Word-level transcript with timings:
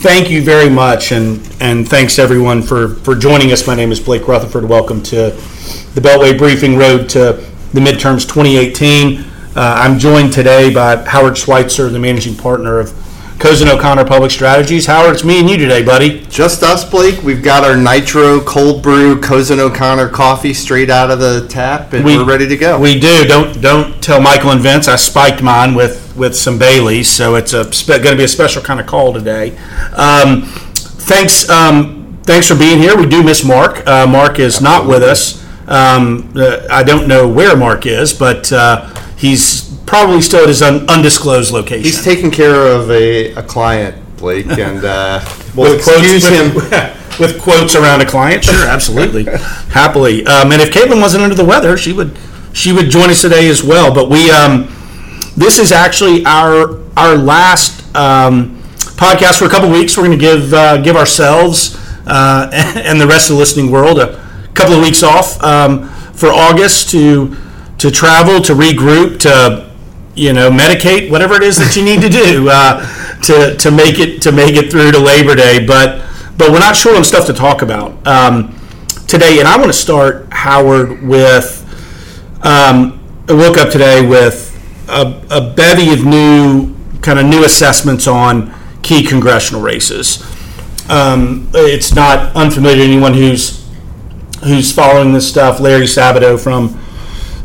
thank 0.00 0.30
you 0.30 0.42
very 0.42 0.70
much, 0.70 1.12
and 1.12 1.38
and 1.60 1.86
thanks 1.86 2.18
everyone 2.18 2.62
for 2.62 2.94
for 2.96 3.14
joining 3.14 3.52
us. 3.52 3.66
My 3.66 3.74
name 3.74 3.92
is 3.92 4.00
Blake 4.00 4.26
Rutherford. 4.26 4.64
Welcome 4.64 5.02
to 5.04 5.30
the 5.94 6.00
Beltway 6.00 6.36
Briefing 6.36 6.76
Road 6.76 7.08
to 7.10 7.44
the 7.74 7.80
midterms 7.80 8.26
2018. 8.26 9.20
Uh, 9.20 9.24
I'm 9.56 9.98
joined 9.98 10.32
today 10.32 10.72
by 10.72 10.96
Howard 10.96 11.36
Schweitzer, 11.36 11.90
the 11.90 11.98
managing 11.98 12.34
partner 12.34 12.78
of 12.78 12.94
Cozen 13.38 13.68
O'Connor 13.68 14.06
Public 14.06 14.30
Strategies. 14.30 14.86
Howard, 14.86 15.14
it's 15.14 15.24
me 15.24 15.40
and 15.40 15.50
you 15.50 15.56
today, 15.56 15.82
buddy. 15.82 16.24
Just 16.26 16.62
us, 16.62 16.88
Blake. 16.88 17.22
We've 17.22 17.42
got 17.42 17.64
our 17.64 17.76
nitro 17.76 18.40
cold 18.40 18.82
brew 18.82 19.20
Cozen 19.20 19.60
O'Connor 19.60 20.08
coffee 20.08 20.54
straight 20.54 20.88
out 20.88 21.10
of 21.10 21.18
the 21.18 21.46
tap, 21.48 21.92
and 21.92 22.04
we, 22.04 22.16
are 22.16 22.24
ready 22.24 22.48
to 22.48 22.56
go. 22.56 22.78
We 22.78 22.98
do. 22.98 23.24
Don't 23.26 23.60
don't 23.60 24.02
tell 24.02 24.20
Michael 24.20 24.52
and 24.52 24.60
Vince. 24.60 24.88
I 24.88 24.96
spiked 24.96 25.42
mine 25.42 25.74
with 25.74 26.09
with 26.20 26.36
some 26.36 26.58
Baileys, 26.58 27.10
so 27.10 27.34
it's 27.34 27.54
a 27.54 27.64
going 27.64 28.02
to 28.02 28.16
be 28.16 28.24
a 28.24 28.28
special 28.28 28.62
kind 28.62 28.78
of 28.78 28.86
call 28.86 29.12
today. 29.12 29.56
Um, 29.96 30.42
thanks. 30.44 31.48
Um, 31.48 32.20
thanks 32.24 32.46
for 32.46 32.54
being 32.54 32.78
here. 32.78 32.96
We 32.96 33.06
do 33.06 33.22
miss 33.22 33.42
Mark. 33.42 33.84
Uh, 33.86 34.06
Mark 34.06 34.38
is 34.38 34.56
Absolutely. 34.56 34.78
not 34.78 34.86
with 34.86 35.02
us. 35.02 35.40
Um, 35.66 36.32
uh, 36.36 36.66
I 36.70 36.82
don't 36.82 37.08
know 37.08 37.26
where 37.26 37.56
Mark 37.56 37.86
is, 37.86 38.12
but 38.12 38.52
uh, 38.52 38.94
he's 39.16 39.74
probably 39.86 40.20
still 40.20 40.42
at 40.42 40.48
his 40.48 40.62
un- 40.62 40.88
undisclosed 40.90 41.52
location. 41.52 41.84
He's 41.84 42.04
taking 42.04 42.30
care 42.30 42.66
of 42.66 42.90
a, 42.90 43.32
a 43.34 43.42
client, 43.42 43.96
Blake, 44.18 44.46
and 44.50 44.84
uh, 44.84 45.24
we'll 45.56 45.76
with 45.76 45.88
excuse 45.88 46.28
quotes, 46.28 46.28
him. 46.28 46.54
With, 46.54 47.18
with, 47.18 47.40
quotes 47.40 47.74
around 47.74 48.02
a 48.02 48.06
client, 48.06 48.44
sure, 48.44 48.66
absolutely, 48.66 49.24
happily. 49.70 50.26
Um, 50.26 50.52
and 50.52 50.60
if 50.60 50.70
Caitlin 50.70 51.00
wasn't 51.00 51.24
under 51.24 51.34
the 51.34 51.46
weather, 51.46 51.78
she 51.78 51.94
would 51.94 52.14
she 52.52 52.72
would 52.72 52.90
join 52.90 53.08
us 53.08 53.22
today 53.22 53.48
as 53.48 53.62
well. 53.62 53.94
But 53.94 54.10
we 54.10 54.30
um, 54.30 54.68
this 55.36 55.58
is 55.58 55.72
actually 55.72 56.24
our 56.26 56.80
our 56.96 57.16
last 57.16 57.80
um, 57.96 58.58
podcast 58.96 59.38
for 59.38 59.46
a 59.46 59.50
couple 59.50 59.70
weeks. 59.70 59.96
We're 59.96 60.06
going 60.06 60.18
to 60.18 60.24
give 60.24 60.52
uh, 60.54 60.76
give 60.78 60.96
ourselves 60.96 61.76
uh, 62.06 62.50
and 62.52 63.00
the 63.00 63.06
rest 63.06 63.30
of 63.30 63.36
the 63.36 63.40
listening 63.40 63.70
world 63.70 63.98
a 63.98 64.20
couple 64.54 64.74
of 64.74 64.82
weeks 64.82 65.02
off 65.02 65.42
um, 65.42 65.88
for 66.12 66.28
August 66.28 66.90
to 66.90 67.36
to 67.78 67.90
travel, 67.90 68.40
to 68.42 68.52
regroup, 68.52 69.20
to 69.20 69.70
you 70.14 70.32
know, 70.32 70.50
medicate, 70.50 71.10
whatever 71.10 71.34
it 71.34 71.42
is 71.42 71.56
that 71.56 71.76
you 71.76 71.84
need 71.84 72.02
to 72.02 72.08
do 72.08 72.48
uh, 72.50 72.80
to, 73.22 73.56
to 73.56 73.70
make 73.70 73.98
it 73.98 74.20
to 74.22 74.32
make 74.32 74.54
it 74.54 74.70
through 74.70 74.92
to 74.92 74.98
Labor 74.98 75.34
Day. 75.34 75.64
But 75.64 76.06
but 76.36 76.50
we're 76.50 76.58
not 76.58 76.76
short 76.76 76.96
on 76.96 77.04
stuff 77.04 77.26
to 77.26 77.32
talk 77.32 77.62
about 77.62 78.06
um, 78.06 78.54
today, 79.06 79.38
and 79.38 79.48
I 79.48 79.56
want 79.56 79.68
to 79.68 79.78
start 79.78 80.32
Howard 80.32 81.02
with. 81.02 81.56
Um, 82.42 82.98
I 83.28 83.34
woke 83.34 83.58
up 83.58 83.70
today 83.70 84.04
with 84.06 84.49
a, 84.90 85.22
a 85.30 85.54
bevy 85.54 85.92
of 85.92 86.04
new 86.04 86.74
kind 87.00 87.18
of 87.18 87.26
new 87.26 87.44
assessments 87.44 88.06
on 88.06 88.54
key 88.82 89.04
congressional 89.04 89.62
races. 89.62 90.22
Um, 90.90 91.50
it's 91.54 91.94
not 91.94 92.34
unfamiliar 92.34 92.76
to 92.76 92.82
anyone 92.82 93.14
who's 93.14 93.60
who's 94.44 94.72
following 94.72 95.12
this 95.12 95.28
stuff. 95.28 95.60
Larry 95.60 95.86
Sabato 95.86 96.38
from 96.42 96.78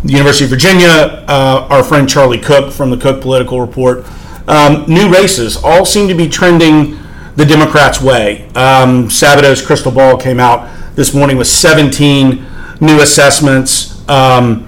the 0.03 0.13
University 0.13 0.45
of 0.45 0.49
Virginia, 0.49 1.25
uh, 1.27 1.67
our 1.69 1.83
friend 1.83 2.07
Charlie 2.07 2.39
Cook 2.39 2.71
from 2.71 2.89
the 2.89 2.97
Cook 2.97 3.21
Political 3.21 3.59
Report. 3.61 4.05
Um, 4.47 4.85
new 4.87 5.11
races 5.11 5.57
all 5.57 5.85
seem 5.85 6.07
to 6.07 6.13
be 6.13 6.29
trending 6.29 6.97
the 7.35 7.45
Democrats' 7.45 8.01
way. 8.01 8.45
Um, 8.49 9.09
Sabato's 9.09 9.65
crystal 9.65 9.91
ball 9.91 10.17
came 10.17 10.39
out 10.39 10.69
this 10.95 11.13
morning 11.13 11.37
with 11.37 11.47
17 11.47 12.45
new 12.79 13.01
assessments 13.01 14.07
um, 14.07 14.67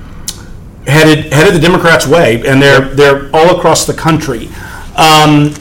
headed 0.88 1.32
headed 1.32 1.54
the 1.54 1.60
Democrats' 1.60 2.08
way, 2.08 2.42
and 2.48 2.62
they're 2.62 2.82
they're 2.82 3.30
all 3.36 3.58
across 3.58 3.86
the 3.86 3.94
country. 3.94 4.50
Um, 4.96 5.54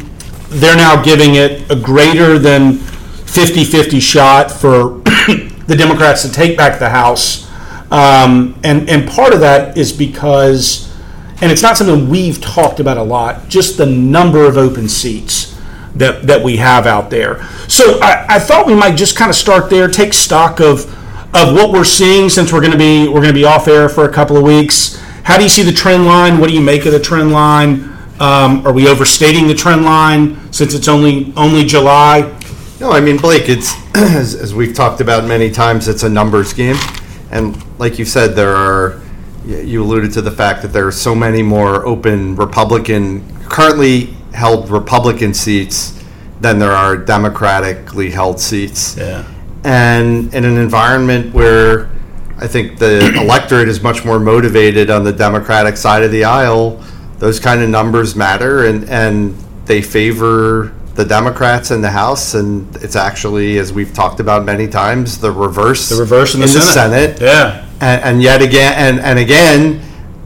they're 0.48 0.76
now 0.76 1.02
giving 1.02 1.34
it 1.34 1.70
a 1.70 1.76
greater 1.76 2.38
than 2.38 2.74
50-50 2.74 4.00
shot 4.00 4.50
for 4.50 5.00
the 5.66 5.74
Democrats 5.76 6.22
to 6.22 6.32
take 6.32 6.56
back 6.56 6.78
the 6.78 6.88
House 6.88 7.46
um, 7.90 8.58
and, 8.64 8.88
and 8.88 9.08
part 9.08 9.32
of 9.32 9.40
that 9.40 9.76
is 9.76 9.92
because, 9.92 10.92
and 11.40 11.52
it's 11.52 11.62
not 11.62 11.76
something 11.76 12.08
we've 12.08 12.40
talked 12.40 12.80
about 12.80 12.96
a 12.96 13.02
lot, 13.02 13.48
just 13.48 13.78
the 13.78 13.86
number 13.86 14.44
of 14.44 14.56
open 14.56 14.88
seats 14.88 15.56
that, 15.94 16.26
that 16.26 16.42
we 16.42 16.56
have 16.56 16.86
out 16.86 17.10
there. 17.10 17.46
So 17.68 18.00
I, 18.00 18.26
I 18.28 18.38
thought 18.38 18.66
we 18.66 18.74
might 18.74 18.96
just 18.96 19.16
kind 19.16 19.30
of 19.30 19.36
start 19.36 19.70
there, 19.70 19.88
take 19.88 20.14
stock 20.14 20.60
of, 20.60 20.92
of 21.34 21.54
what 21.54 21.70
we're 21.70 21.84
seeing 21.84 22.28
since 22.28 22.52
we're 22.52 22.60
going 22.60 22.72
to 22.72 22.78
be 22.78 23.06
we're 23.08 23.20
going 23.20 23.28
to 23.28 23.32
be 23.32 23.44
off 23.44 23.68
air 23.68 23.88
for 23.88 24.08
a 24.08 24.12
couple 24.12 24.36
of 24.36 24.42
weeks. 24.42 25.02
How 25.26 25.36
do 25.36 25.42
you 25.42 25.48
see 25.48 25.62
the 25.62 25.72
trend 25.72 26.06
line? 26.06 26.38
What 26.38 26.48
do 26.50 26.54
you 26.54 26.60
make 26.60 26.86
of 26.86 26.92
the 26.92 27.00
trend 27.00 27.32
line? 27.32 27.92
Um, 28.20 28.64
are 28.64 28.72
we 28.72 28.86
overstating 28.86 29.48
the 29.48 29.56
trend 29.56 29.84
line 29.84 30.52
since 30.52 30.72
it's 30.72 30.86
only 30.86 31.32
only 31.36 31.64
July? 31.64 32.20
No, 32.78 32.92
I 32.92 33.00
mean 33.00 33.16
Blake. 33.16 33.48
It's 33.48 33.74
as, 33.96 34.36
as 34.36 34.54
we've 34.54 34.72
talked 34.72 35.00
about 35.00 35.24
many 35.24 35.50
times. 35.50 35.88
It's 35.88 36.04
a 36.04 36.08
numbers 36.08 36.52
game. 36.52 36.76
And 37.32 37.60
like 37.80 37.98
you 37.98 38.04
said, 38.04 38.36
there 38.36 38.54
are, 38.54 39.00
you 39.44 39.82
alluded 39.82 40.12
to 40.12 40.22
the 40.22 40.30
fact 40.30 40.62
that 40.62 40.68
there 40.68 40.86
are 40.86 40.92
so 40.92 41.12
many 41.12 41.42
more 41.42 41.84
open 41.84 42.36
Republican, 42.36 43.24
currently 43.48 44.14
held 44.32 44.70
Republican 44.70 45.34
seats 45.34 46.04
than 46.40 46.60
there 46.60 46.70
are 46.70 46.96
democratically 46.96 48.12
held 48.12 48.38
seats. 48.38 48.96
Yeah. 48.96 49.28
And 49.64 50.32
in 50.32 50.44
an 50.44 50.56
environment 50.56 51.34
where 51.34 51.90
I 52.38 52.46
think 52.46 52.78
the 52.78 53.14
electorate 53.20 53.68
is 53.68 53.82
much 53.82 54.04
more 54.04 54.18
motivated 54.18 54.90
on 54.90 55.04
the 55.04 55.12
Democratic 55.12 55.76
side 55.76 56.02
of 56.02 56.10
the 56.10 56.24
aisle, 56.24 56.82
those 57.18 57.40
kind 57.40 57.62
of 57.62 57.70
numbers 57.70 58.14
matter 58.14 58.66
and, 58.66 58.88
and 58.90 59.34
they 59.64 59.80
favor 59.80 60.72
the 60.96 61.04
Democrats 61.04 61.70
in 61.70 61.82
the 61.82 61.90
House, 61.90 62.34
and 62.34 62.74
it's 62.76 62.96
actually, 62.96 63.58
as 63.58 63.72
we've 63.72 63.92
talked 63.92 64.18
about 64.18 64.44
many 64.44 64.66
times, 64.66 65.18
the 65.18 65.30
reverse. 65.30 65.90
The 65.90 66.00
reverse 66.00 66.34
in 66.34 66.40
the, 66.40 66.46
in 66.46 66.52
Senate. 66.52 67.18
Senate. 67.18 67.20
Yeah. 67.20 67.68
And, 67.80 68.02
and, 68.02 68.22
yet 68.22 68.40
again, 68.40 68.72
and, 68.76 69.00
and 69.00 69.18
again, 69.18 69.82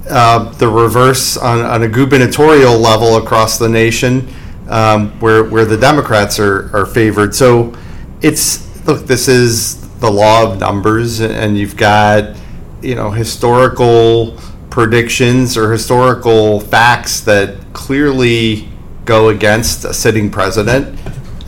uh, 0.09 0.51
the 0.53 0.69
reverse 0.69 1.37
on, 1.37 1.61
on, 1.61 1.83
a 1.83 1.89
gubernatorial 1.89 2.79
level 2.79 3.17
across 3.17 3.59
the 3.59 3.69
nation, 3.69 4.29
um, 4.69 5.11
where 5.19 5.43
where 5.45 5.65
the 5.65 5.77
Democrats 5.77 6.39
are, 6.39 6.75
are 6.77 6.87
favored. 6.87 7.35
So 7.35 7.75
it's 8.23 8.87
look, 8.87 9.07
this 9.07 9.27
is 9.27 9.80
the 10.01 10.11
law 10.11 10.51
of 10.51 10.59
numbers, 10.59 11.21
and 11.21 11.57
you've 11.57 11.77
got 11.77 12.37
you 12.83 12.95
know 12.95 13.11
historical 13.11 14.37
predictions 14.71 15.57
or 15.57 15.73
historical 15.73 16.61
facts 16.61 17.21
that 17.21 17.57
clearly 17.73 18.69
go 19.05 19.29
against 19.29 19.85
a 19.85 19.93
sitting 19.93 20.31
president 20.31 20.99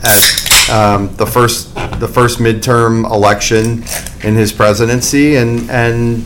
at 0.03 0.69
um, 0.69 1.15
the 1.15 1.25
first 1.25 1.73
the 1.99 2.07
first 2.07 2.39
midterm 2.39 3.09
election 3.11 3.83
in 4.23 4.35
his 4.35 4.51
presidency, 4.51 5.35
and 5.35 5.69
and 5.69 6.25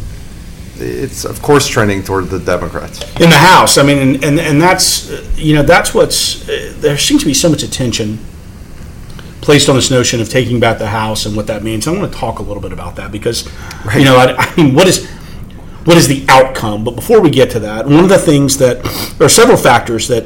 it's 0.79 1.25
of 1.25 1.41
course 1.41 1.67
trending 1.67 2.03
toward 2.03 2.25
the 2.25 2.39
Democrats 2.39 3.01
in 3.19 3.29
the 3.29 3.37
House. 3.37 3.77
I 3.77 3.83
mean, 3.83 4.23
and 4.23 4.39
and, 4.39 4.61
that's 4.61 5.09
you 5.37 5.55
know 5.55 5.63
that's 5.63 5.93
what's 5.93 6.45
there 6.81 6.97
seems 6.97 7.21
to 7.21 7.27
be 7.27 7.33
so 7.33 7.49
much 7.49 7.63
attention 7.63 8.19
placed 9.47 9.69
on 9.69 9.77
this 9.77 9.89
notion 9.89 10.19
of 10.19 10.27
taking 10.27 10.59
back 10.59 10.77
the 10.77 10.87
House 10.87 11.25
and 11.25 11.33
what 11.33 11.47
that 11.47 11.63
means. 11.63 11.87
I 11.87 11.91
want 11.91 12.11
to 12.11 12.19
talk 12.19 12.39
a 12.39 12.41
little 12.41 12.61
bit 12.61 12.73
about 12.73 12.97
that 12.97 13.13
because 13.13 13.49
right. 13.85 13.97
you 13.97 14.03
know 14.03 14.17
I, 14.17 14.35
I 14.37 14.55
mean 14.57 14.75
what 14.75 14.89
is 14.89 15.09
what 15.85 15.95
is 15.95 16.09
the 16.09 16.25
outcome? 16.27 16.83
But 16.83 16.97
before 16.97 17.21
we 17.21 17.29
get 17.29 17.49
to 17.51 17.61
that, 17.61 17.85
one 17.85 18.03
of 18.03 18.09
the 18.09 18.17
things 18.17 18.57
that 18.57 18.83
there 19.17 19.25
are 19.25 19.29
several 19.29 19.55
factors 19.55 20.09
that 20.09 20.25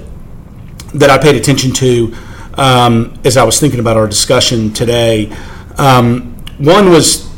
that 0.95 1.11
I 1.11 1.19
paid 1.19 1.35
attention 1.35 1.71
to 1.73 2.15
um, 2.55 3.13
as 3.23 3.37
I 3.37 3.43
was 3.43 3.59
thinking 3.59 3.79
about 3.79 3.95
our 3.95 4.07
discussion 4.07 4.73
today. 4.73 5.31
Um, 5.77 6.35
one 6.57 6.89
was 6.89 7.29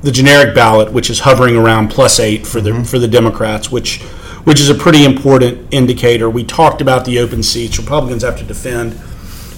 the 0.00 0.10
generic 0.10 0.54
ballot, 0.54 0.90
which 0.90 1.10
is 1.10 1.20
hovering 1.20 1.54
around 1.54 1.90
plus 1.90 2.18
eight 2.18 2.46
for 2.46 2.62
the 2.62 2.70
mm-hmm. 2.70 2.84
for 2.84 2.98
the 2.98 3.08
Democrats, 3.08 3.70
which 3.70 4.00
which 4.44 4.58
is 4.58 4.70
a 4.70 4.74
pretty 4.74 5.04
important 5.04 5.68
indicator. 5.70 6.30
We 6.30 6.44
talked 6.44 6.80
about 6.80 7.04
the 7.04 7.18
open 7.18 7.42
seats. 7.42 7.78
Republicans 7.78 8.22
have 8.22 8.38
to 8.38 8.44
defend 8.44 8.98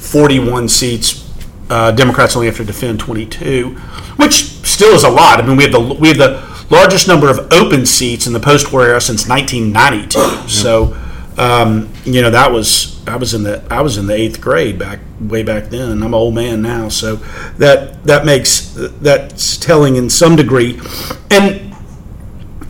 41 0.04 0.69
seats. 0.69 1.22
Uh, 1.71 1.91
Democrats 1.92 2.36
only 2.36 2.47
have 2.47 2.56
to 2.59 2.65
defend 2.65 3.01
22, 3.01 3.71
which 4.16 4.45
still 4.65 4.95
is 4.95 5.03
a 5.03 5.09
lot. 5.09 5.41
I 5.41 5.47
mean, 5.47 5.56
we 5.56 5.65
have 5.65 5.72
the 5.72 5.80
we 5.80 6.09
have 6.09 6.18
the 6.18 6.66
largest 6.71 7.09
number 7.09 7.30
of 7.30 7.53
open 7.53 7.86
seats 7.86 8.27
in 8.27 8.33
the 8.33 8.41
post-war 8.41 8.86
era 8.86 9.01
since 9.01 9.28
1992. 9.28 10.48
So 10.48 10.97
um, 11.36 11.92
you 12.04 12.22
know 12.22 12.30
that 12.30 12.53
was 12.53 13.04
I 13.09 13.16
was 13.16 13.34
in 13.34 13.42
the 13.42 13.65
I 13.71 13.80
was 13.80 13.97
in 13.97 14.06
the 14.06 14.15
eighth 14.15 14.41
grade 14.41 14.78
back 14.78 15.01
way 15.21 15.42
back 15.42 15.65
then. 15.65 15.91
I'm 15.91 16.03
an 16.03 16.15
old 16.15 16.34
man 16.34 16.62
now, 16.62 16.89
so 16.89 17.16
that 17.59 18.04
that 18.04 18.24
makes 18.24 18.72
that's 18.74 19.57
telling 19.57 19.97
in 19.97 20.10
some 20.10 20.36
degree, 20.36 20.80
and 21.30 21.74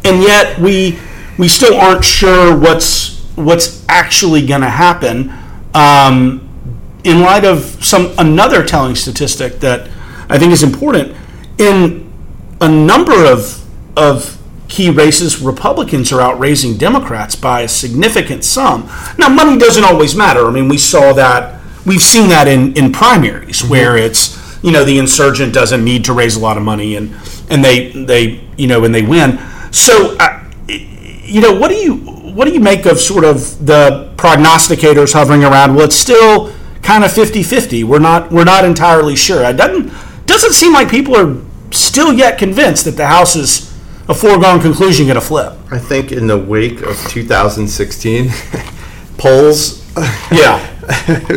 and 0.04 0.22
yet 0.22 0.58
we 0.58 0.98
we 1.38 1.48
still 1.48 1.76
aren't 1.76 2.04
sure 2.04 2.56
what's 2.56 3.20
what's 3.36 3.84
actually 3.88 4.46
going 4.46 4.62
to 4.62 4.70
happen. 4.70 5.32
Um, 5.74 6.43
in 7.04 7.20
light 7.20 7.44
of 7.44 7.62
some 7.84 8.12
another 8.18 8.64
telling 8.64 8.94
statistic 8.94 9.60
that 9.60 9.88
I 10.28 10.38
think 10.38 10.52
is 10.52 10.62
important 10.62 11.14
in 11.58 12.12
a 12.60 12.68
number 12.68 13.24
of 13.24 13.62
of 13.96 14.40
key 14.68 14.90
races, 14.90 15.40
Republicans 15.40 16.10
are 16.10 16.20
outraising 16.20 16.76
Democrats 16.76 17.36
by 17.36 17.60
a 17.60 17.68
significant 17.68 18.42
sum. 18.42 18.90
Now, 19.18 19.28
money 19.28 19.58
doesn't 19.58 19.84
always 19.84 20.16
matter. 20.16 20.46
I 20.46 20.50
mean, 20.50 20.68
we 20.68 20.78
saw 20.78 21.12
that 21.12 21.60
we've 21.86 22.02
seen 22.02 22.28
that 22.30 22.48
in 22.48 22.74
in 22.74 22.92
primaries 22.92 23.60
mm-hmm. 23.60 23.70
where 23.70 23.96
it's 23.96 24.40
you 24.64 24.72
know 24.72 24.84
the 24.84 24.98
insurgent 24.98 25.52
doesn't 25.52 25.84
need 25.84 26.04
to 26.06 26.12
raise 26.12 26.36
a 26.36 26.40
lot 26.40 26.56
of 26.56 26.62
money 26.62 26.96
and 26.96 27.14
and 27.50 27.62
they 27.62 27.90
they 27.90 28.42
you 28.56 28.66
know 28.66 28.84
and 28.84 28.94
they 28.94 29.02
win. 29.02 29.38
So 29.70 30.16
uh, 30.18 30.42
you 30.66 31.40
know 31.40 31.52
what 31.52 31.68
do 31.68 31.76
you 31.76 31.96
what 31.96 32.46
do 32.46 32.54
you 32.54 32.60
make 32.60 32.86
of 32.86 32.98
sort 32.98 33.24
of 33.24 33.64
the 33.64 34.12
prognosticators 34.16 35.12
hovering 35.12 35.44
around? 35.44 35.74
Well, 35.74 35.84
it's 35.84 35.94
still 35.94 36.53
kind 36.84 37.02
of 37.02 37.10
50-50. 37.10 37.84
We're 37.84 37.98
not 37.98 38.30
we're 38.30 38.44
not 38.44 38.64
entirely 38.64 39.16
sure. 39.16 39.42
It 39.44 39.56
doesn't 39.56 39.92
doesn't 40.26 40.52
seem 40.52 40.72
like 40.72 40.88
people 40.88 41.16
are 41.16 41.36
still 41.70 42.12
yet 42.12 42.38
convinced 42.38 42.84
that 42.84 42.92
the 42.92 43.06
House 43.06 43.34
is 43.34 43.72
a 44.08 44.14
foregone 44.14 44.60
conclusion 44.60 45.06
going 45.06 45.14
to 45.18 45.20
flip. 45.20 45.54
I 45.70 45.78
think 45.78 46.12
in 46.12 46.26
the 46.26 46.38
wake 46.38 46.82
of 46.82 46.96
2016 47.08 48.28
polls 49.18 49.82
yeah. 50.32 50.58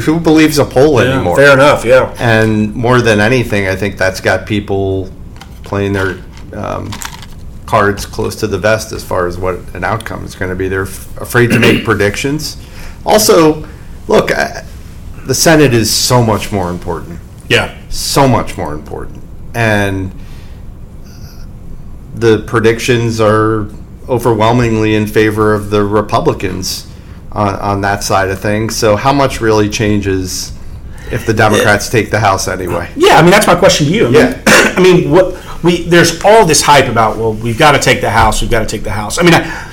who 0.02 0.20
believes 0.20 0.58
a 0.58 0.66
poll 0.66 1.02
yeah, 1.02 1.14
anymore? 1.14 1.36
Fair 1.36 1.54
enough, 1.54 1.86
yeah. 1.86 2.14
And 2.20 2.74
more 2.76 3.02
than 3.02 3.20
anything, 3.20 3.68
I 3.68 3.76
think 3.76 3.98
that's 3.98 4.20
got 4.20 4.46
people 4.46 5.10
playing 5.64 5.94
their 5.94 6.24
um, 6.54 6.92
cards 7.66 8.06
close 8.06 8.36
to 8.38 8.48
the 8.48 8.58
vest 8.58 8.92
as 8.92 9.04
far 9.04 9.28
as 9.28 9.38
what 9.38 9.56
an 9.76 9.84
outcome 9.84 10.26
is 10.26 10.36
going 10.36 10.50
to 10.50 10.56
be. 10.56 10.68
They're 10.68 10.84
f- 10.84 11.22
afraid 11.22 11.52
to 11.52 11.60
make 11.60 11.84
predictions. 11.86 12.58
Also, 13.06 13.68
look, 14.08 14.32
uh, 14.32 14.62
the 15.28 15.36
Senate 15.36 15.74
is 15.74 15.94
so 15.94 16.24
much 16.24 16.52
more 16.52 16.70
important. 16.70 17.20
Yeah. 17.50 17.78
So 17.90 18.28
much 18.28 18.58
more 18.58 18.74
important. 18.74 19.24
And 19.54 20.12
the 22.16 22.40
predictions 22.48 23.20
are 23.20 23.68
overwhelmingly 24.08 24.96
in 24.96 25.06
favor 25.06 25.54
of 25.54 25.70
the 25.70 25.84
Republicans 25.84 26.90
on, 27.32 27.56
on 27.56 27.82
that 27.82 28.04
side 28.04 28.30
of 28.30 28.40
things. 28.40 28.76
So, 28.76 28.96
how 28.96 29.12
much 29.12 29.42
really 29.42 29.70
changes 29.70 30.54
if 31.12 31.26
the 31.26 31.34
Democrats 31.34 31.90
take 31.90 32.10
the 32.10 32.20
House 32.20 32.48
anyway? 32.48 32.90
Yeah, 32.96 33.18
I 33.18 33.22
mean 33.22 33.32
that's 33.32 33.48
my 33.48 33.56
question 33.56 33.88
to 33.88 33.94
you. 33.94 34.08
I 34.08 34.12
mean, 34.12 34.22
yeah, 34.22 34.44
I 34.48 34.82
mean 34.82 35.12
what 35.12 35.64
we 35.64 35.84
there's 35.84 36.24
all 36.24 36.46
this 36.46 36.62
hype 36.62 36.88
about. 36.90 37.18
Well, 37.18 37.34
we've 37.34 37.60
got 37.60 37.74
to 37.74 37.80
take 37.80 38.02
the 38.02 38.10
House. 38.10 38.42
We've 38.42 38.52
got 38.52 38.60
to 38.60 38.66
take 38.66 38.84
the 38.84 38.92
House. 38.92 39.18
I 39.18 39.24
mean, 39.24 39.34
I, 39.34 39.67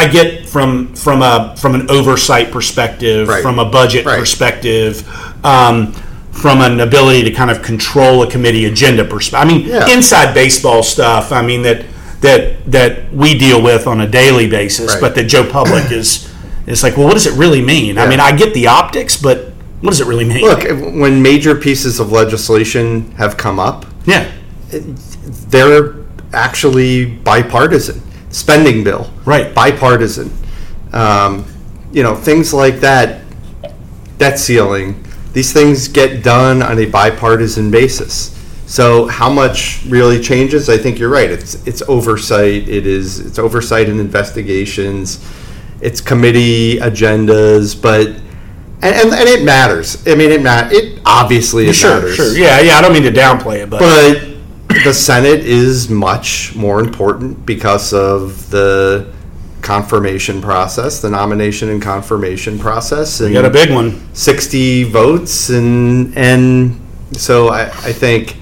I 0.00 0.08
get 0.08 0.48
from 0.48 0.94
from 0.94 1.22
a 1.22 1.54
from 1.56 1.74
an 1.74 1.90
oversight 1.90 2.50
perspective, 2.50 3.28
right. 3.28 3.42
from 3.42 3.58
a 3.58 3.64
budget 3.64 4.06
right. 4.06 4.18
perspective. 4.18 5.06
Um, 5.44 5.92
from 6.32 6.60
an 6.62 6.80
ability 6.80 7.22
to 7.24 7.30
kind 7.32 7.50
of 7.50 7.60
control 7.60 8.22
a 8.22 8.30
committee 8.30 8.64
agenda 8.64 9.04
perspective. 9.04 9.50
I 9.50 9.52
mean, 9.52 9.66
yeah. 9.66 9.92
inside 9.92 10.32
baseball 10.32 10.82
stuff. 10.82 11.32
I 11.32 11.42
mean 11.42 11.62
that 11.62 11.84
that 12.20 12.70
that 12.70 13.12
we 13.12 13.36
deal 13.36 13.62
with 13.62 13.86
on 13.86 14.00
a 14.00 14.08
daily 14.08 14.48
basis, 14.48 14.92
right. 14.92 15.00
but 15.00 15.14
that 15.16 15.24
Joe 15.24 15.48
Public 15.50 15.90
is 15.90 16.32
is 16.66 16.82
like, 16.82 16.96
well, 16.96 17.06
what 17.06 17.14
does 17.14 17.26
it 17.26 17.36
really 17.36 17.60
mean? 17.60 17.96
Yeah. 17.96 18.04
I 18.04 18.08
mean, 18.08 18.20
I 18.20 18.34
get 18.34 18.54
the 18.54 18.68
optics, 18.68 19.20
but 19.20 19.48
what 19.80 19.90
does 19.90 20.00
it 20.00 20.06
really 20.06 20.24
mean? 20.24 20.42
Look, 20.42 20.64
when 20.64 21.20
major 21.20 21.54
pieces 21.54 22.00
of 22.00 22.12
legislation 22.12 23.10
have 23.12 23.36
come 23.36 23.58
up, 23.58 23.86
yeah, 24.06 24.30
they're 24.70 25.96
actually 26.32 27.06
bipartisan. 27.06 28.00
Spending 28.30 28.84
bill, 28.84 29.12
right? 29.24 29.54
Bipartisan. 29.54 30.32
Um, 30.92 31.44
you 31.92 32.02
know, 32.02 32.14
things 32.14 32.54
like 32.54 32.76
that, 32.80 33.22
debt 34.18 34.38
ceiling. 34.38 35.04
These 35.32 35.52
things 35.52 35.88
get 35.88 36.24
done 36.24 36.62
on 36.62 36.78
a 36.78 36.86
bipartisan 36.86 37.70
basis. 37.70 38.36
So 38.66 39.06
how 39.06 39.28
much 39.28 39.84
really 39.86 40.20
changes? 40.20 40.68
I 40.68 40.78
think 40.78 40.98
you're 40.98 41.10
right. 41.10 41.30
It's 41.30 41.54
it's 41.66 41.82
oversight. 41.82 42.68
It 42.68 42.86
is 42.86 43.18
it's 43.18 43.38
oversight 43.38 43.88
and 43.88 43.98
investigations. 43.98 45.24
It's 45.80 46.00
committee 46.00 46.78
agendas, 46.78 47.80
but 47.80 48.06
and, 48.82 48.94
and, 48.94 49.12
and 49.12 49.28
it 49.28 49.44
matters. 49.44 50.06
I 50.06 50.14
mean, 50.14 50.30
it 50.30 50.42
mat. 50.42 50.72
It 50.72 51.00
obviously 51.04 51.68
it 51.68 51.74
sure, 51.74 51.96
matters. 51.96 52.16
Sure, 52.16 52.36
yeah, 52.36 52.60
yeah. 52.60 52.74
I 52.74 52.80
don't 52.80 52.92
mean 52.92 53.02
to 53.02 53.10
downplay 53.10 53.64
it, 53.64 53.70
but 53.70 53.80
but 53.80 54.29
the 54.84 54.94
Senate 54.94 55.40
is 55.40 55.88
much 55.88 56.54
more 56.54 56.80
important 56.80 57.44
because 57.46 57.92
of 57.92 58.50
the 58.50 59.12
confirmation 59.62 60.40
process, 60.40 61.00
the 61.00 61.10
nomination 61.10 61.68
and 61.68 61.82
confirmation 61.82 62.58
process. 62.58 63.20
And 63.20 63.30
you 63.30 63.40
got 63.40 63.44
a 63.44 63.50
big 63.50 63.70
one. 63.70 64.14
Sixty 64.14 64.84
votes, 64.84 65.50
and 65.50 66.16
and 66.16 66.80
so 67.12 67.48
I, 67.48 67.64
I 67.64 67.92
think 67.92 68.36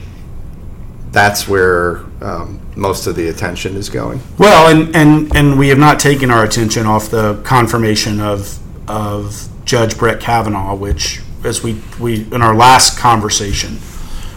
that's 1.11 1.49
where 1.49 2.05
um, 2.21 2.61
most 2.77 3.07
of 3.07 3.17
the 3.17 3.29
attention 3.29 3.77
is 3.77 3.89
going. 3.89 4.21
Well, 4.39 4.69
and, 4.69 4.95
and, 4.95 5.35
and 5.35 5.59
we 5.59 5.69
have 5.69 5.79
not 5.79 5.99
taken 5.99 6.31
our 6.31 6.45
attention 6.45 6.87
off 6.87 7.11
the 7.11 7.41
confirmation 7.45 8.21
of, 8.21 8.59
of 8.89 9.49
Judge 9.65 9.99
Brett 9.99 10.21
Kavanaugh, 10.21 10.75
which, 10.75 11.21
as 11.45 11.63
we, 11.63 11.81
we 11.99 12.23
in 12.33 12.43
our 12.43 12.55
last 12.55 12.99
conversation, 12.99 13.79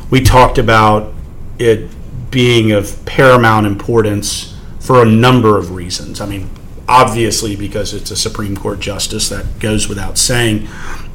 we 0.09 0.21
talked 0.21 0.57
about 0.57 1.13
it 1.61 1.89
being 2.31 2.71
of 2.71 3.05
paramount 3.05 3.67
importance 3.67 4.57
for 4.79 5.01
a 5.01 5.05
number 5.05 5.57
of 5.57 5.71
reasons. 5.71 6.19
I 6.19 6.25
mean, 6.25 6.49
obviously 6.87 7.55
because 7.55 7.93
it's 7.93 8.11
a 8.11 8.15
Supreme 8.15 8.55
Court 8.55 8.79
justice, 8.79 9.29
that 9.29 9.59
goes 9.59 9.87
without 9.87 10.17
saying, 10.17 10.67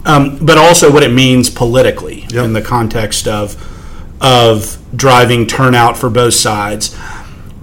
um, 0.04 0.38
but 0.44 0.56
also 0.56 0.92
what 0.92 1.02
it 1.02 1.12
means 1.12 1.50
politically 1.50 2.20
yep. 2.30 2.44
in 2.44 2.52
the 2.52 2.62
context 2.62 3.26
of 3.26 3.72
of 4.18 4.78
driving 4.96 5.46
turnout 5.46 5.98
for 5.98 6.08
both 6.08 6.34
sides. 6.34 6.96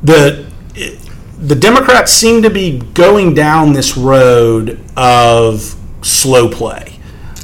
The 0.03 0.45
the 1.39 1.55
Democrats 1.55 2.11
seem 2.11 2.43
to 2.43 2.49
be 2.49 2.79
going 2.79 3.33
down 3.33 3.73
this 3.73 3.97
road 3.97 4.79
of 4.95 5.75
slow 6.01 6.49
play. 6.49 6.99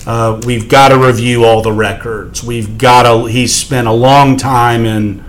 Uh, 0.05 0.39
we've 0.45 0.69
got 0.69 0.89
to 0.89 0.97
review 0.97 1.43
all 1.43 1.61
the 1.61 1.71
records. 1.71 2.43
We've 2.43 2.77
got 2.77 3.03
to. 3.03 3.25
He's 3.25 3.53
spent 3.53 3.87
a 3.87 3.91
long 3.93 4.37
time 4.37 4.85
in 4.85 5.23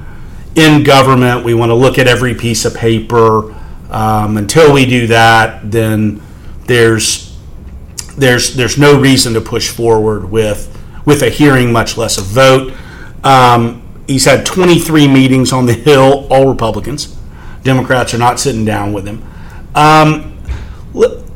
in 0.55 0.83
government. 0.83 1.45
We 1.45 1.55
want 1.55 1.71
to 1.71 1.75
look 1.75 1.99
at 1.99 2.07
every 2.07 2.35
piece 2.35 2.65
of 2.65 2.75
paper. 2.75 3.55
Um, 3.91 4.37
until 4.37 4.73
we 4.73 4.87
do 4.87 5.09
that, 5.09 5.71
then 5.71 6.23
there's 6.67 7.37
there's 8.17 8.55
there's 8.55 8.79
no 8.79 9.01
reason 9.01 9.35
to 9.35 9.41
push 9.41 9.69
forward 9.71 10.31
with 10.31 10.67
with 11.05 11.23
a 11.23 11.31
hearing, 11.31 11.73
much 11.73 11.97
less 11.97 12.19
a 12.19 12.23
vote. 12.23 12.73
Um, 13.25 13.83
he's 14.07 14.25
had 14.25 14.47
23 14.47 15.09
meetings 15.09 15.53
on 15.53 15.67
the 15.67 15.73
Hill, 15.73 16.27
all 16.31 16.49
Republicans. 16.49 17.17
Democrats 17.63 18.15
are 18.15 18.19
not 18.19 18.41
sitting 18.41 18.65
down 18.65 18.93
with 18.93 19.07
him. 19.07 19.23
Um, 19.75 20.39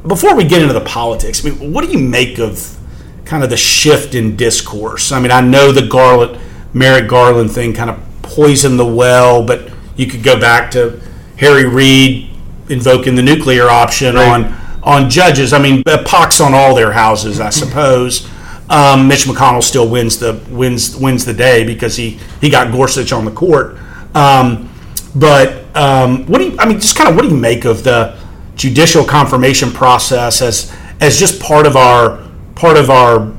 before 0.07 0.35
we 0.35 0.45
get 0.45 0.63
into 0.63 0.75
the 0.75 0.85
politics, 0.85 1.45
I 1.45 1.51
mean, 1.51 1.73
what 1.73 1.85
do 1.85 1.91
you 1.91 1.99
make 1.99 2.39
of 2.39 2.79
kind 3.25 3.43
of 3.43 3.51
the 3.51 3.57
shift 3.57 4.15
in 4.15 4.37
discourse? 4.37 5.13
I 5.13 5.21
mean, 5.21 5.31
I 5.31 5.41
know 5.41 5.73
the 5.73 5.87
Garland, 5.87 6.39
Merrick 6.73 7.09
Garland 7.09 7.51
thing 7.53 7.73
kind 7.73 7.91
of 7.91 8.01
poisoned 8.35 8.79
the 8.79 8.87
well, 8.87 9.45
but 9.45 9.71
you 9.97 10.07
could 10.07 10.23
go 10.23 10.39
back 10.39 10.71
to 10.73 11.01
Harry 11.39 11.67
Reid 11.67 12.31
invoking 12.69 13.15
the 13.15 13.23
nuclear 13.23 13.69
option 13.69 14.15
right. 14.15 14.29
on 14.29 14.65
on 14.83 15.09
judges. 15.09 15.53
I 15.53 15.59
mean, 15.59 15.83
pox 16.05 16.41
on 16.41 16.55
all 16.55 16.75
their 16.75 16.93
houses, 16.93 17.41
I 17.41 17.51
suppose. 17.51 18.29
Um, 18.69 19.09
Mitch 19.09 19.25
McConnell 19.25 19.63
still 19.63 19.89
wins 19.89 20.19
the 20.19 20.41
wins 20.51 20.97
wins 20.97 21.25
the 21.25 21.35
day 21.35 21.65
because 21.65 21.97
he 21.97 22.19
he 22.41 22.51
got 22.51 22.73
Gorsuch 22.73 23.13
on 23.13 23.25
the 23.25 23.31
court. 23.31 23.79
Um, 24.15 24.71
but 25.15 25.65
um, 25.77 26.27
what 26.27 26.39
do 26.39 26.51
you? 26.51 26.57
I 26.59 26.67
mean, 26.67 26.81
just 26.81 26.97
kind 26.97 27.09
of 27.09 27.17
what 27.17 27.23
do 27.23 27.29
you 27.29 27.37
make 27.37 27.65
of 27.65 27.85
the 27.85 28.19
judicial 28.57 29.05
confirmation 29.05 29.71
process 29.71 30.41
as 30.41 30.75
as 31.01 31.19
just 31.19 31.41
part 31.41 31.67
of 31.67 31.77
our 31.77 32.27
part 32.55 32.77
of 32.77 32.91
our 32.91 33.33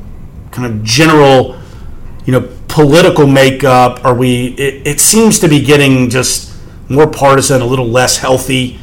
kind 0.51 0.71
of 0.71 0.83
general, 0.83 1.59
you 2.25 2.33
know, 2.33 2.47
political 2.75 3.25
makeup? 3.25 4.03
Are 4.03 4.13
we? 4.13 4.47
It, 4.57 4.85
it 4.85 4.99
seems 4.99 5.39
to 5.39 5.47
be 5.47 5.61
getting 5.61 6.09
just 6.09 6.53
more 6.89 7.07
partisan, 7.07 7.61
a 7.61 7.65
little 7.65 7.87
less 7.87 8.17
healthy. 8.17 8.79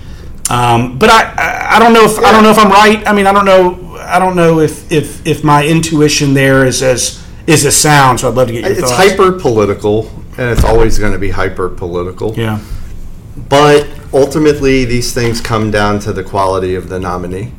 Um, 0.50 0.98
but 0.98 1.10
I, 1.10 1.34
I, 1.36 1.76
I 1.76 1.78
don't 1.78 1.92
know 1.92 2.04
if 2.04 2.16
yeah. 2.18 2.28
I 2.28 2.32
don't 2.32 2.42
know 2.42 2.50
if 2.50 2.58
I'm 2.58 2.70
right. 2.70 3.06
I 3.06 3.12
mean, 3.12 3.26
I 3.26 3.32
don't 3.32 3.44
know 3.44 3.92
I 3.98 4.18
don't 4.18 4.36
know 4.36 4.60
if, 4.60 4.90
if, 4.90 5.26
if 5.26 5.44
my 5.44 5.64
intuition 5.64 6.34
there 6.34 6.66
is 6.66 6.82
as 6.82 7.22
is 7.46 7.64
as 7.64 7.76
sound. 7.76 8.20
So 8.20 8.28
I'd 8.28 8.34
love 8.34 8.48
to 8.48 8.52
get 8.52 8.62
your 8.62 8.72
it's 8.72 8.80
thoughts. 8.80 8.92
It's 9.04 9.10
hyper 9.12 9.32
political, 9.38 10.08
and 10.38 10.50
it's 10.50 10.64
always 10.64 10.98
going 10.98 11.12
to 11.12 11.18
be 11.18 11.30
hyper 11.30 11.68
political. 11.68 12.34
Yeah. 12.34 12.60
But 13.48 13.88
ultimately, 14.12 14.84
these 14.84 15.12
things 15.12 15.40
come 15.40 15.70
down 15.70 15.98
to 16.00 16.12
the 16.12 16.24
quality 16.24 16.74
of 16.74 16.88
the 16.88 16.98
nominee, 16.98 17.52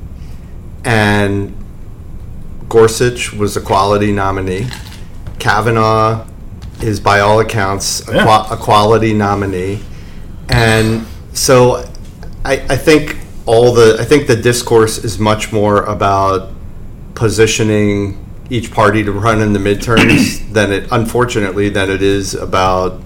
and 0.83 1.55
Gorsuch 2.69 3.33
was 3.33 3.55
a 3.55 3.61
quality 3.61 4.11
nominee. 4.11 4.67
Kavanaugh 5.43 6.25
is, 6.81 7.01
by 7.01 7.19
all 7.19 7.41
accounts, 7.41 8.07
a, 8.07 8.15
yeah. 8.15 8.47
a 8.49 8.55
quality 8.55 9.13
nominee, 9.13 9.81
and 10.47 11.05
so 11.33 11.85
I, 12.45 12.53
I 12.69 12.77
think 12.77 13.17
all 13.45 13.73
the 13.73 13.97
I 13.99 14.05
think 14.05 14.27
the 14.27 14.37
discourse 14.37 15.03
is 15.03 15.19
much 15.19 15.51
more 15.51 15.83
about 15.83 16.49
positioning 17.13 18.19
each 18.49 18.71
party 18.71 19.03
to 19.03 19.11
run 19.11 19.41
in 19.41 19.51
the 19.51 19.59
midterms 19.59 20.49
than 20.53 20.71
it 20.71 20.87
unfortunately 20.91 21.67
than 21.67 21.89
it 21.89 22.01
is 22.01 22.35
about 22.35 23.01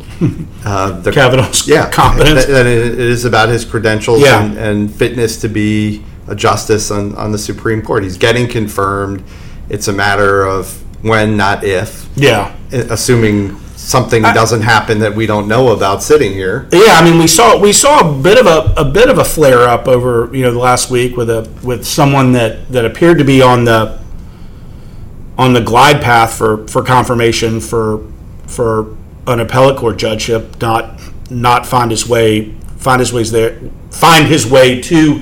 uh, 0.64 0.92
the 1.02 1.12
Kavanaugh's 1.12 1.68
yeah, 1.68 1.90
competence. 1.90 2.46
Than 2.46 2.68
it 2.68 3.00
is 3.00 3.26
about 3.26 3.50
his 3.50 3.66
credentials 3.66 4.22
yeah. 4.22 4.44
and, 4.44 4.58
and, 4.58 4.94
fitness 4.94 5.42
to 5.42 5.48
be 5.48 6.04
a 6.28 6.36
justice 6.36 6.92
on, 6.92 7.16
on 7.16 7.32
the 7.32 7.38
Supreme 7.38 7.82
Court. 7.82 8.04
He's 8.04 8.18
getting 8.18 8.48
confirmed. 8.48 9.24
It's 9.70 9.88
a 9.88 9.94
matter 9.94 10.44
of 10.44 10.84
when, 11.02 11.38
not 11.38 11.64
if, 11.64 12.08
Yeah. 12.16 12.52
assuming 12.72 13.58
something 13.76 14.22
doesn't 14.24 14.62
happen 14.62 15.00
that 15.00 15.16
we 15.16 15.26
don't 15.26 15.48
know 15.48 15.70
about 15.70 16.04
sitting 16.04 16.34
here. 16.34 16.68
Yeah, 16.72 16.96
I 17.00 17.04
mean, 17.10 17.20
we 17.20 17.28
saw 17.28 17.58
we 17.58 17.72
saw 17.72 18.00
a 18.00 18.22
bit 18.22 18.38
of 18.38 18.46
a, 18.46 18.74
a 18.76 18.84
bit 18.86 19.10
of 19.10 19.18
a 19.18 19.24
flare 19.24 19.68
up 19.68 19.88
over 19.88 20.30
you 20.36 20.44
know 20.44 20.52
the 20.52 20.60
last 20.60 20.90
week 20.92 21.16
with 21.16 21.30
a 21.30 21.48
with 21.64 21.86
someone 21.86 22.34
that 22.34 22.68
that 22.72 22.84
appeared 22.86 23.18
to 23.20 23.24
be 23.24 23.42
on 23.42 23.64
the 23.64 24.00
on 25.38 25.54
the 25.54 25.62
glide 25.62 26.02
path 26.02 26.34
for 26.34 26.68
for 26.68 26.82
confirmation 26.84 27.62
for 27.62 28.04
for 28.48 28.96
an 29.28 29.40
appellate 29.40 29.78
court 29.78 29.98
judgeship, 29.98 30.60
not 30.62 31.00
not 31.30 31.66
find 31.66 31.92
his 31.92 32.08
way 32.10 32.52
find 32.78 33.00
his 33.00 33.14
ways 33.14 33.32
there 33.32 33.60
find 33.92 34.28
his 34.28 34.46
way 34.50 34.82
to 34.82 35.22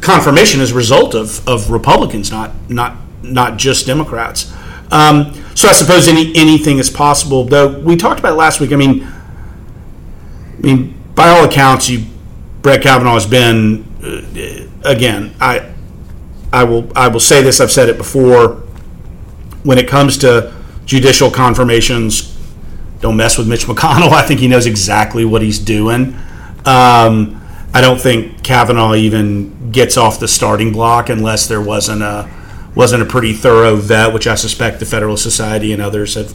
confirmation 0.00 0.60
as 0.60 0.72
a 0.72 0.74
result 0.74 1.14
of 1.14 1.46
of 1.48 1.70
Republicans, 1.70 2.30
not 2.32 2.50
not 2.68 2.96
not 3.22 3.56
just 3.58 3.86
Democrats. 3.86 4.52
Um, 4.90 5.34
so 5.54 5.68
I 5.68 5.72
suppose 5.72 6.08
any 6.08 6.34
anything 6.36 6.78
is 6.78 6.90
possible. 6.90 7.44
Though 7.44 7.78
we 7.80 7.96
talked 7.96 8.20
about 8.20 8.36
last 8.36 8.60
week. 8.60 8.72
I 8.72 8.76
mean, 8.76 9.02
I 9.02 10.60
mean, 10.60 10.94
by 11.14 11.28
all 11.28 11.44
accounts, 11.44 11.88
you 11.88 12.06
Brett 12.62 12.82
Kavanaugh 12.82 13.14
has 13.14 13.26
been 13.26 13.84
uh, 14.02 14.88
again. 14.88 15.34
I 15.40 15.72
I 16.52 16.64
will 16.64 16.90
I 16.96 17.08
will 17.08 17.20
say 17.20 17.42
this. 17.42 17.60
I've 17.60 17.70
said 17.70 17.88
it 17.88 17.96
before. 17.96 18.62
When 19.62 19.76
it 19.76 19.86
comes 19.88 20.16
to 20.18 20.54
judicial 20.86 21.30
confirmations, 21.30 22.36
don't 23.00 23.16
mess 23.16 23.36
with 23.36 23.48
Mitch 23.48 23.64
McConnell. 23.66 24.12
I 24.12 24.22
think 24.22 24.40
he 24.40 24.48
knows 24.48 24.66
exactly 24.66 25.24
what 25.24 25.42
he's 25.42 25.58
doing. 25.58 26.16
Um, 26.64 27.40
I 27.72 27.80
don't 27.80 28.00
think 28.00 28.42
Kavanaugh 28.42 28.94
even 28.94 29.70
gets 29.70 29.96
off 29.96 30.18
the 30.18 30.26
starting 30.26 30.72
block 30.72 31.08
unless 31.08 31.46
there 31.46 31.60
wasn't 31.60 32.02
a 32.02 32.28
wasn't 32.74 33.02
a 33.02 33.06
pretty 33.06 33.32
thorough 33.32 33.76
vet, 33.76 34.12
which 34.12 34.26
I 34.26 34.34
suspect 34.36 34.78
the 34.78 34.86
Federalist 34.86 35.22
Society 35.22 35.72
and 35.72 35.82
others 35.82 36.14
have, 36.14 36.30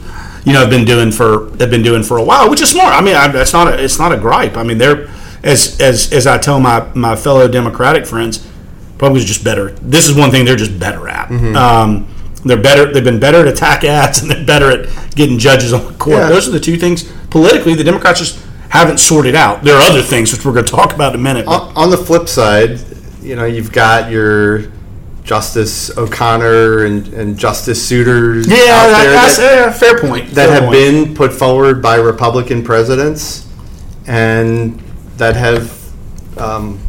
you 0.45 0.53
know, 0.53 0.59
have 0.59 0.69
been 0.69 0.85
doing 0.85 1.11
for 1.11 1.49
have 1.57 1.69
been 1.69 1.83
doing 1.83 2.03
for 2.03 2.17
a 2.17 2.23
while, 2.23 2.49
which 2.49 2.61
is 2.61 2.69
smart. 2.71 2.93
I 2.93 3.01
mean, 3.01 3.15
I, 3.15 3.27
that's 3.29 3.53
not 3.53 3.67
a, 3.67 3.83
it's 3.83 3.99
not 3.99 4.11
a 4.11 4.17
gripe. 4.17 4.57
I 4.57 4.63
mean, 4.63 4.77
they're 4.77 5.07
as 5.43 5.79
as 5.79 6.11
as 6.11 6.27
I 6.27 6.37
tell 6.37 6.59
my 6.59 6.91
my 6.93 7.15
fellow 7.15 7.47
Democratic 7.47 8.05
friends, 8.05 8.45
probably 8.97 9.21
just 9.21 9.43
better. 9.43 9.71
This 9.71 10.07
is 10.07 10.15
one 10.15 10.31
thing 10.31 10.45
they're 10.45 10.55
just 10.55 10.77
better 10.79 11.07
at. 11.07 11.29
Um, 11.31 12.07
they're 12.43 12.61
better. 12.61 12.91
They've 12.91 13.03
been 13.03 13.19
better 13.19 13.39
at 13.39 13.47
attack 13.47 13.83
ads, 13.83 14.21
and 14.21 14.29
they're 14.29 14.45
better 14.45 14.69
at 14.71 15.15
getting 15.15 15.39
judges 15.39 15.73
on 15.73 15.85
the 15.85 15.97
court. 15.97 16.19
Yeah. 16.19 16.29
Those 16.29 16.47
are 16.47 16.51
the 16.51 16.59
two 16.59 16.77
things 16.77 17.11
politically 17.29 17.73
the 17.75 17.83
Democrats 17.83 18.19
just 18.19 18.39
haven't 18.69 18.97
sorted 18.99 19.35
out. 19.35 19.63
There 19.63 19.75
are 19.75 19.81
other 19.89 20.01
things 20.01 20.31
which 20.31 20.45
we're 20.45 20.53
going 20.53 20.65
to 20.65 20.71
talk 20.71 20.93
about 20.93 21.13
in 21.13 21.19
a 21.19 21.23
minute. 21.23 21.47
on 21.47 21.89
the 21.89 21.97
flip 21.97 22.27
side, 22.27 22.79
you 23.21 23.35
know, 23.35 23.45
you've 23.45 23.71
got 23.71 24.11
your 24.11 24.71
Justice 25.25 25.95
O'Connor 25.97 26.85
and, 26.85 27.07
and 27.13 27.37
Justice 27.37 27.91
Souters 27.91 28.47
yeah, 28.47 28.55
that, 28.87 29.03
that's 29.11 29.37
that, 29.37 29.55
yeah, 29.55 29.71
fair 29.73 29.99
point. 29.99 30.29
that 30.29 30.47
fair 30.49 30.53
have 30.53 30.63
point. 30.65 30.71
been 30.71 31.15
put 31.15 31.33
forward 31.33 31.81
by 31.81 31.95
Republican 31.95 32.63
presidents 32.63 33.47
and 34.05 34.79
that 35.17 35.35
have 35.35 35.81
um, 36.37 36.79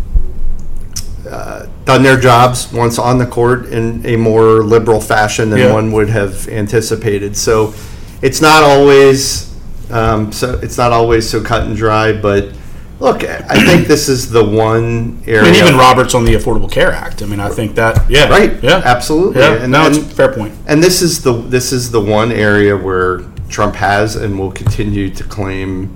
uh, 1.28 1.66
done 1.86 2.02
their 2.02 2.20
jobs 2.20 2.70
once 2.72 2.98
on 2.98 3.16
the 3.16 3.26
court 3.26 3.66
in 3.66 4.04
a 4.04 4.16
more 4.16 4.62
liberal 4.62 5.00
fashion 5.00 5.48
than 5.48 5.60
Yeah. 5.60 5.72
one 5.72 5.90
would 5.92 6.10
have 6.10 6.46
anticipated. 6.48 7.36
So 7.36 7.72
it's 8.20 8.42
not 8.42 8.62
always 8.62 9.46
um, 9.90 10.30
so 10.32 10.58
it's 10.62 10.76
not 10.76 10.92
always 10.92 11.28
so 11.28 11.42
cut 11.42 11.62
and 11.62 11.76
dry, 11.76 12.12
but. 12.12 12.52
Look, 12.98 13.24
I 13.24 13.62
think 13.66 13.86
this 13.86 14.08
is 14.08 14.30
the 14.30 14.42
one 14.42 15.22
area. 15.26 15.42
Mean, 15.42 15.54
even 15.54 15.76
Roberts 15.76 16.14
on 16.14 16.24
the 16.24 16.32
Affordable 16.34 16.70
Care 16.70 16.92
Act. 16.92 17.22
I 17.22 17.26
mean, 17.26 17.40
I 17.40 17.50
think 17.50 17.74
that 17.74 18.10
yeah, 18.10 18.28
Right. 18.28 18.62
yeah, 18.62 18.80
Absolutely. 18.84 19.40
yeah. 19.42 19.62
And, 19.62 19.72
no, 19.72 19.86
it's 19.86 19.98
fair 20.14 20.32
point. 20.32 20.54
and 20.66 20.82
this 20.82 21.02
is 21.02 21.22
the 21.22 21.32
this 21.32 21.72
is 21.72 21.90
the 21.90 22.00
one 22.00 22.32
area 22.32 22.74
where 22.76 23.20
Trump 23.50 23.74
has 23.76 24.16
and 24.16 24.38
will 24.38 24.50
continue 24.50 25.10
to 25.10 25.22
claim 25.24 25.90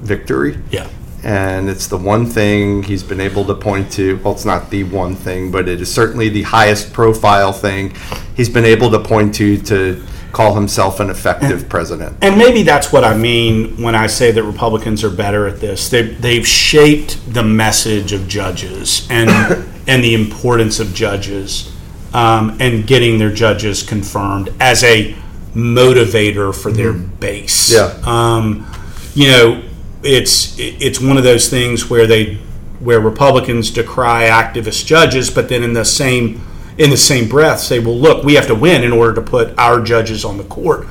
victory. 0.00 0.58
Yeah, 0.70 0.88
And 1.22 1.68
it's 1.70 1.86
the 1.86 1.96
one 1.96 2.26
thing 2.26 2.82
he's 2.82 3.02
been 3.02 3.20
able 3.20 3.44
to 3.46 3.54
point 3.54 3.90
to. 3.92 4.16
Well, 4.22 4.34
it's 4.34 4.44
not 4.44 4.70
the 4.70 4.84
one 4.84 5.14
thing, 5.14 5.50
but 5.50 5.68
it 5.68 5.80
is 5.80 5.92
certainly 5.92 6.28
the 6.28 6.42
highest 6.42 6.92
profile 6.92 7.52
thing 7.52 7.94
he's 8.36 8.48
been 8.48 8.64
able 8.64 8.90
to 8.90 8.98
point 8.98 9.34
to 9.36 9.56
to 9.62 10.02
call 10.32 10.54
himself 10.54 11.00
an 11.00 11.10
effective 11.10 11.68
president. 11.68 12.16
and 12.22 12.36
maybe 12.36 12.62
that's 12.62 12.92
what 12.92 13.04
I 13.04 13.16
mean 13.16 13.80
when 13.82 13.94
I 13.94 14.06
say 14.06 14.30
that 14.30 14.42
Republicans 14.42 15.02
are 15.04 15.10
better 15.10 15.46
at 15.46 15.60
this. 15.60 15.88
They 15.88 16.02
they've 16.02 16.46
shaped 16.46 17.32
the 17.32 17.42
message 17.42 18.12
of 18.12 18.28
judges 18.28 19.06
and 19.10 19.30
and 19.86 20.04
the 20.04 20.14
importance 20.14 20.80
of 20.80 20.94
judges 20.94 21.72
um, 22.12 22.56
and 22.60 22.86
getting 22.86 23.18
their 23.18 23.32
judges 23.32 23.82
confirmed 23.82 24.52
as 24.60 24.84
a 24.84 25.14
motivator 25.54 26.54
for 26.54 26.70
their 26.70 26.92
base. 26.92 27.72
Yeah. 27.72 27.94
Um, 28.04 28.66
you 29.14 29.28
know, 29.28 29.62
it's 30.02 30.56
it's 30.58 31.00
one 31.00 31.16
of 31.16 31.24
those 31.24 31.48
things 31.48 31.90
where 31.90 32.06
they 32.06 32.34
where 32.80 33.00
Republicans 33.00 33.70
decry 33.70 34.24
activist 34.24 34.86
judges, 34.86 35.30
but 35.30 35.48
then 35.48 35.62
in 35.62 35.72
the 35.72 35.84
same 35.84 36.40
in 36.78 36.90
the 36.90 36.96
same 36.96 37.28
breath 37.28 37.60
say, 37.60 37.78
"Well, 37.78 37.98
look, 37.98 38.24
we 38.24 38.34
have 38.34 38.46
to 38.46 38.54
win 38.54 38.82
in 38.84 38.92
order 38.92 39.14
to 39.14 39.22
put 39.22 39.56
our 39.58 39.80
judges 39.82 40.24
on 40.24 40.38
the 40.38 40.44
court," 40.44 40.86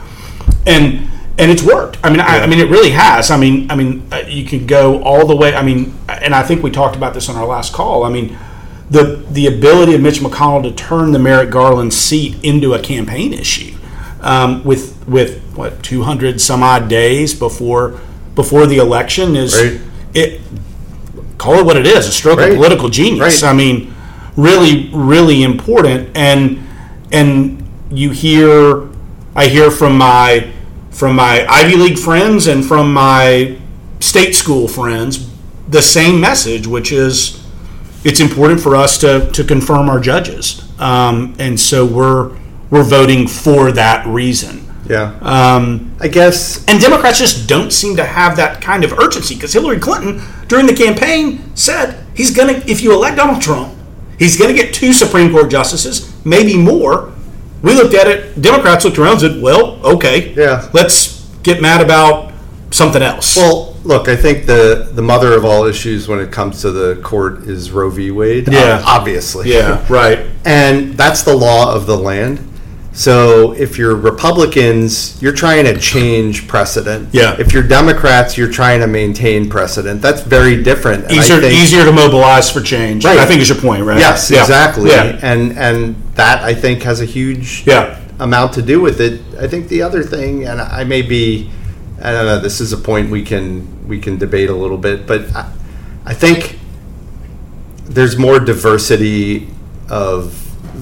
and 0.65 1.08
and 1.39 1.51
it's 1.51 1.63
worked. 1.63 1.98
I 2.03 2.10
mean, 2.10 2.20
I, 2.20 2.39
I 2.39 2.48
mean, 2.48 2.60
it 2.60 2.70
really 2.70 2.89
has. 2.91 3.29
I 3.32 3.38
mean, 3.38 3.70
I 3.72 3.75
mean, 3.75 4.08
uh, 4.12 4.24
you 4.27 4.44
can 4.44 4.65
go 4.65 5.01
all 5.03 5.25
the 5.27 5.36
way. 5.36 5.53
I 5.56 5.62
mean, 5.62 5.94
and 6.10 6.34
I 6.36 6.44
think 6.44 6.63
we 6.63 6.72
talked 6.72 6.96
about 6.96 7.13
this 7.13 7.29
on 7.29 7.36
our 7.36 7.46
last 7.46 7.74
call. 7.74 8.03
I 8.03 8.10
mean, 8.10 8.38
the 8.89 9.24
the 9.32 9.48
ability 9.48 9.94
of 9.96 10.01
Mitch 10.01 10.20
McConnell 10.20 10.63
to 10.63 10.72
turn 10.72 11.12
the 11.12 11.20
Merrick 11.20 11.50
Garland 11.51 11.94
seat 11.94 12.36
into 12.44 12.74
a 12.74 12.79
campaign 12.79 13.34
issue 13.34 13.75
um, 14.22 14.63
with 14.63 15.08
with 15.08 15.41
what 15.56 15.82
200 15.84 16.41
some 16.41 16.63
odd 16.63 16.88
days 16.89 17.34
before 17.34 18.00
before 18.36 18.65
the 18.65 18.77
election 18.77 19.36
is 19.36 19.56
Right. 19.56 19.82
it 20.13 20.41
call 21.38 21.56
it 21.60 21.65
what 21.65 21.77
it 21.77 21.86
is 21.88 22.08
a 22.08 22.12
stroke 22.12 22.39
Right. 22.39 22.51
of 22.51 22.56
political 22.58 22.89
genius 22.89 23.41
Right. 23.44 23.50
i 23.50 23.53
mean 23.53 23.94
really 24.38 24.89
really 24.94 25.44
important. 25.44 26.15
And 26.15 26.65
and 27.12 27.67
you 27.89 28.12
hear 28.12 28.89
i 29.36 29.48
hear 29.48 29.72
from 29.72 29.98
my 29.98 30.51
from 30.91 31.15
my 31.15 31.46
ivy 31.48 31.77
league 31.77 31.98
friends 31.98 32.48
and 32.48 32.65
from 32.65 32.91
my 32.94 33.58
state 34.01 34.34
school 34.36 34.67
friends 34.67 35.32
the 35.70 35.82
same 35.82 36.20
message 36.20 36.67
which 36.67 36.91
is 36.91 37.48
it's 38.03 38.20
important 38.20 38.60
for 38.60 38.75
us 38.75 38.98
to 39.00 39.29
to 39.32 39.44
confirm 39.44 39.89
our 39.89 40.00
judges. 40.00 40.63
Um, 40.79 41.36
and 41.39 41.60
so 41.60 41.86
we're 41.86 42.38
we're 42.70 42.84
voting 42.84 43.27
for 43.27 43.72
that 43.74 44.06
reason. 44.08 44.63
Yeah. 44.88 45.17
um, 45.22 45.94
I 46.00 46.08
guess 46.08 46.63
and 46.65 46.79
Democrats 46.79 47.20
just 47.20 47.50
don't 47.50 47.74
seem 47.74 47.98
to 47.98 48.06
have 48.06 48.38
that 48.38 48.62
kind 48.62 48.86
of 48.86 48.94
urgency 48.94 49.36
because 49.36 49.51
Hillary 49.51 49.79
Clinton, 49.79 50.22
during 50.48 50.65
the 50.65 50.74
campaign, 50.74 51.53
said 51.58 52.06
he's 52.15 52.32
going 52.32 52.62
to, 52.62 52.72
if 52.72 52.82
you 52.82 52.94
elect 52.94 53.17
Donald 53.17 53.41
Trump, 53.41 53.77
he's 54.18 54.38
going 54.38 54.56
to 54.56 54.62
get 54.62 54.74
two 54.74 54.94
Supreme 54.94 55.32
Court 55.32 55.50
justices, 55.50 56.14
maybe 56.26 56.58
more. 56.58 57.14
We 57.62 57.74
looked 57.74 57.94
at 57.96 58.08
it, 58.08 58.42
Democrats 58.42 58.86
looked 58.86 58.98
around 59.00 59.14
and 59.24 59.34
said, 59.34 59.42
well, 59.42 59.80
okay, 59.86 60.34
Yeah. 60.36 60.70
let's 60.74 61.26
get 61.44 61.62
mad 61.62 61.82
about 61.82 62.32
something 62.72 63.02
else. 63.02 63.36
Well, 63.36 63.76
look, 63.84 64.08
I 64.10 64.16
think 64.16 64.46
the 64.46 64.90
the 64.94 65.02
mother 65.02 65.34
of 65.34 65.46
all 65.46 65.66
issues 65.66 66.08
when 66.08 66.20
it 66.20 66.32
comes 66.32 66.62
to 66.62 66.72
the 66.72 67.02
court 67.02 67.44
is 67.44 67.72
Roe 67.72 67.90
v. 67.90 68.12
Wade. 68.12 68.48
Yeah. 68.52 68.84
obviously. 68.86 69.52
yeah, 69.54 69.84
right. 69.90 70.28
And 70.46 70.94
that's 70.96 71.24
the 71.24 71.36
law 71.36 71.74
of 71.74 71.86
the 71.88 71.98
land. 71.98 72.40
So 72.98 73.51
if 73.51 73.77
you're 73.77 73.96
Republicans, 73.96 75.22
you're 75.22 75.32
trying 75.32 75.66
to 75.66 75.77
change 75.77 76.48
precedent. 76.48 77.10
Yeah. 77.13 77.36
If 77.38 77.54
you're 77.54 77.62
Democrats, 77.62 78.39
you're 78.39 78.51
trying 78.51 78.80
to 78.80 78.88
maintain 78.88 79.48
precedent. 79.51 80.01
That's 80.01 80.22
very 80.22 80.63
different. 80.63 81.04
And 81.04 81.12
Easier, 81.12 81.39
think- 81.39 81.54
easier 81.54 81.86
to 81.86 81.92
mobilize 81.92 82.50
for 82.50 82.60
change. 82.60 83.06
Right. 83.06 83.20
I 83.20 83.27
think 83.27 83.39
is 83.42 83.50
your 83.50 83.60
point, 83.60 83.84
right? 83.86 84.00
Yes, 84.00 84.32
Yeah. 84.32 84.42
exactly. 84.42 84.89
Yeah. 84.89 85.20
And 85.22 85.56
and 85.60 85.96
that 86.16 86.42
I 86.44 86.56
think 86.56 86.82
has 86.84 87.00
a 87.00 87.06
huge 87.06 87.62
Yeah. 87.68 87.98
amount 88.20 88.54
to 88.54 88.63
do 88.63 88.82
with 88.82 89.00
it. 89.00 89.22
I 89.39 89.46
think 89.46 89.68
the 89.68 89.84
other 89.84 90.01
thing, 90.01 90.46
and 90.48 90.60
I 90.60 90.84
may 90.84 91.04
be, 91.04 91.51
I 92.01 92.12
don't 92.12 92.25
know. 92.25 92.39
This 92.39 92.60
is 92.60 92.74
a 92.74 92.77
point 92.77 93.12
we 93.12 93.22
can 93.22 93.68
we 93.88 94.00
can 94.00 94.18
debate 94.18 94.50
a 94.50 94.56
little 94.56 94.80
bit, 94.80 95.06
but 95.06 95.22
I, 95.36 95.46
I 96.04 96.13
think 96.16 96.58
there's 97.88 98.18
more 98.18 98.39
diversity 98.39 99.50
of 99.88 100.34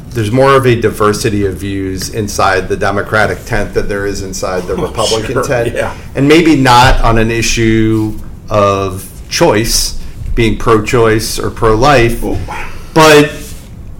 there's 0.09 0.31
more 0.31 0.55
of 0.55 0.65
a 0.65 0.79
diversity 0.79 1.45
of 1.45 1.55
views 1.57 2.13
inside 2.13 2.67
the 2.69 2.77
Democratic 2.77 3.43
tent 3.45 3.73
than 3.73 3.87
there 3.87 4.05
is 4.05 4.21
inside 4.21 4.61
the 4.63 4.75
Republican 4.87 5.33
sure, 5.33 5.43
tent, 5.43 5.73
yeah. 5.73 5.97
and 6.15 6.27
maybe 6.27 6.55
not 6.55 7.01
on 7.01 7.17
an 7.17 7.31
issue 7.31 8.17
of 8.49 9.09
choice, 9.29 10.01
being 10.35 10.57
pro-choice 10.57 11.39
or 11.39 11.49
pro-life, 11.49 12.21
but 12.93 13.31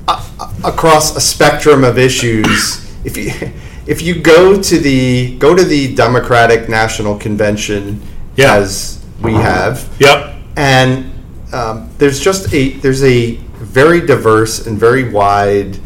a- 0.08 0.22
across 0.64 1.16
a 1.16 1.22
spectrum 1.22 1.84
of 1.84 1.98
issues. 1.98 2.82
If 3.06 3.18
you 3.18 3.32
if 3.88 4.02
you 4.02 4.16
go 4.20 4.62
to 4.62 4.78
the 4.80 5.38
go 5.38 5.56
to 5.56 5.64
the 5.64 5.94
Democratic 5.96 6.68
National 6.70 7.18
Convention 7.18 8.02
Yeah. 8.36 8.56
as 8.56 9.04
we 9.22 9.34
have, 9.34 9.88
Yep. 10.00 10.36
and 10.58 11.12
um, 11.54 11.90
there's 12.00 12.20
just 12.20 12.52
a 12.54 12.70
there's 12.80 13.04
a 13.04 13.36
very 13.62 14.02
diverse 14.02 14.66
and 14.68 14.78
very 14.78 15.10
wide, 15.10 15.78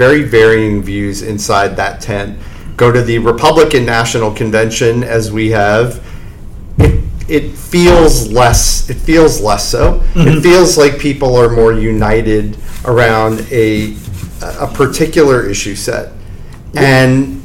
very 0.00 0.22
varying 0.22 0.82
views 0.82 1.20
inside 1.20 1.76
that 1.76 2.00
tent. 2.00 2.38
go 2.78 2.90
to 2.90 3.02
the 3.02 3.18
Republican 3.18 3.84
National 3.84 4.32
Convention 4.32 5.04
as 5.04 5.30
we 5.30 5.50
have, 5.50 6.02
it, 6.78 7.04
it 7.28 7.50
feels 7.50 8.32
less. 8.32 8.88
It 8.88 8.94
feels 8.96 9.42
less 9.42 9.68
so. 9.68 9.96
It 9.96 10.00
mm-hmm. 10.00 10.40
feels 10.40 10.78
like 10.78 10.98
people 10.98 11.36
are 11.36 11.50
more 11.50 11.74
united 11.74 12.56
around 12.86 13.46
a 13.52 13.94
a 14.42 14.66
particular 14.72 15.46
issue 15.46 15.74
set, 15.74 16.12
and 16.74 17.42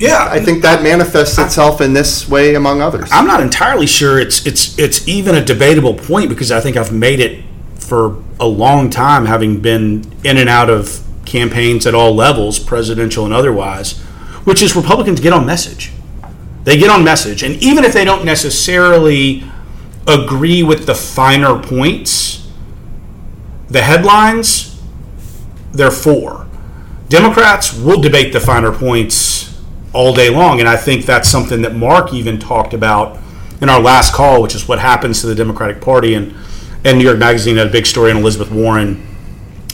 Yeah, 0.00 0.26
I 0.28 0.40
think 0.40 0.62
that 0.62 0.82
manifests 0.82 1.38
itself 1.38 1.80
in 1.80 1.92
this 1.92 2.28
way 2.28 2.56
among 2.56 2.80
others. 2.82 3.08
I'm 3.12 3.28
not 3.28 3.40
entirely 3.40 3.86
sure 3.86 4.18
it's 4.18 4.44
it's 4.44 4.76
it's 4.76 5.06
even 5.06 5.36
a 5.36 5.44
debatable 5.44 5.94
point 5.94 6.30
because 6.30 6.50
I 6.50 6.60
think 6.60 6.76
I've 6.76 6.92
made 6.92 7.20
it 7.20 7.44
for 7.78 8.20
a 8.40 8.46
long 8.46 8.90
time, 8.90 9.26
having 9.26 9.60
been 9.60 10.02
in 10.24 10.36
and 10.36 10.48
out 10.48 10.68
of 10.68 11.06
campaigns 11.30 11.86
at 11.86 11.94
all 11.94 12.14
levels, 12.14 12.58
presidential 12.58 13.24
and 13.24 13.32
otherwise, 13.32 13.98
which 14.44 14.60
is 14.60 14.76
Republicans 14.76 15.20
get 15.20 15.32
on 15.32 15.46
message. 15.46 15.92
They 16.64 16.76
get 16.76 16.90
on 16.90 17.04
message, 17.04 17.42
and 17.42 17.56
even 17.62 17.84
if 17.84 17.94
they 17.94 18.04
don't 18.04 18.24
necessarily 18.24 19.44
agree 20.06 20.62
with 20.62 20.86
the 20.86 20.94
finer 20.94 21.58
points, 21.58 22.48
the 23.68 23.80
headlines, 23.80 24.80
they're 25.72 25.90
for. 25.90 26.46
Democrats 27.08 27.72
will 27.72 28.00
debate 28.00 28.32
the 28.32 28.40
finer 28.40 28.72
points 28.72 29.58
all 29.92 30.12
day 30.12 30.28
long, 30.30 30.60
and 30.60 30.68
I 30.68 30.76
think 30.76 31.06
that's 31.06 31.28
something 31.28 31.62
that 31.62 31.74
Mark 31.74 32.12
even 32.12 32.38
talked 32.38 32.74
about 32.74 33.18
in 33.60 33.68
our 33.68 33.80
last 33.80 34.12
call, 34.12 34.42
which 34.42 34.54
is 34.54 34.68
what 34.68 34.78
happens 34.78 35.20
to 35.20 35.26
the 35.26 35.34
Democratic 35.34 35.80
Party. 35.80 36.14
And, 36.14 36.34
and 36.84 36.98
New 36.98 37.04
York 37.04 37.18
Magazine 37.18 37.56
had 37.56 37.68
a 37.68 37.70
big 37.70 37.86
story 37.86 38.10
on 38.10 38.18
Elizabeth 38.18 38.50
Warren 38.50 39.09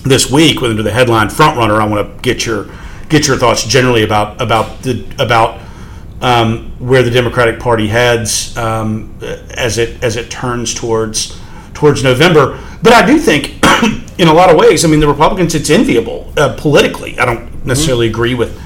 this 0.09 0.31
week 0.31 0.61
with 0.61 0.71
under 0.71 0.83
the 0.83 0.93
headline 0.93 1.29
"Frontrunner." 1.29 1.81
I 1.81 1.87
want 1.87 2.17
to 2.17 2.23
get 2.23 2.47
your 2.47 2.67
get 3.09 3.27
your 3.27 3.37
thoughts 3.37 3.65
generally 3.65 4.03
about 4.03 4.41
about 4.41 4.83
the 4.83 5.07
about 5.19 5.61
um, 6.21 6.73
where 6.79 7.03
the 7.03 7.11
Democratic 7.11 7.61
Party 7.61 7.89
heads 7.89 8.57
um, 8.57 9.17
as 9.51 9.79
it 9.79 10.03
as 10.03 10.17
it 10.17 10.31
turns 10.31 10.75
towards 10.75 11.39
towards 11.75 12.03
November. 12.03 12.59
But 12.83 12.93
I 12.93 13.07
do 13.07 13.19
think, 13.19 13.59
in 14.19 14.29
a 14.29 14.33
lot 14.33 14.51
of 14.51 14.57
ways, 14.57 14.85
I 14.85 14.89
mean, 14.89 15.01
the 15.01 15.09
Republicans 15.09 15.55
it's 15.55 15.71
enviable 15.71 16.33
uh, 16.37 16.57
politically. 16.59 17.19
I 17.19 17.25
don't 17.25 17.65
necessarily 17.67 18.09
agree 18.09 18.35
with 18.35 18.61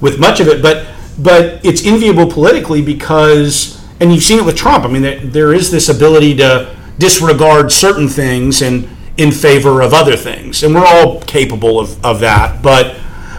with 0.00 0.18
much 0.18 0.40
of 0.40 0.48
it, 0.48 0.62
but 0.62 0.86
but 1.18 1.64
it's 1.64 1.84
enviable 1.84 2.26
politically 2.26 2.82
because, 2.82 3.82
and 4.00 4.12
you've 4.12 4.22
seen 4.22 4.38
it 4.38 4.44
with 4.44 4.56
Trump. 4.56 4.84
I 4.84 4.88
mean, 4.88 5.02
there, 5.02 5.18
there 5.20 5.54
is 5.54 5.70
this 5.70 5.88
ability 5.88 6.36
to 6.36 6.74
disregard 6.98 7.72
certain 7.72 8.08
things 8.08 8.62
and 8.62 8.88
in 9.16 9.30
favor 9.30 9.80
of 9.82 9.92
other 9.92 10.16
things, 10.16 10.62
and 10.62 10.74
we're 10.74 10.86
all 10.86 11.20
capable 11.22 11.78
of, 11.78 12.02
of 12.04 12.20
that. 12.20 12.62
But 12.62 12.96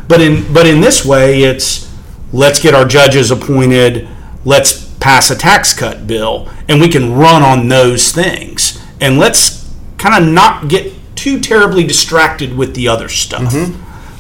but 0.08 0.22
in 0.22 0.52
but 0.54 0.68
in 0.68 0.82
this 0.82 1.06
way, 1.06 1.44
it's 1.44 1.92
let's 2.32 2.60
get 2.62 2.74
our 2.74 2.86
judges 2.86 3.32
appointed, 3.32 4.08
let's 4.46 4.86
pass 5.00 5.30
a 5.32 5.36
tax 5.36 5.74
cut 5.74 6.08
bill, 6.08 6.50
and 6.68 6.80
we 6.82 6.88
can 6.90 7.14
run 7.14 7.42
on 7.44 7.68
those 7.68 8.12
things, 8.12 8.82
and 9.02 9.18
let's 9.18 9.70
kind 9.98 10.24
of 10.24 10.32
not 10.32 10.68
get 10.68 10.94
too 11.16 11.40
terribly 11.40 11.84
distracted 11.86 12.56
with 12.56 12.76
the 12.76 12.88
other 12.88 13.08
stuff. 13.10 13.54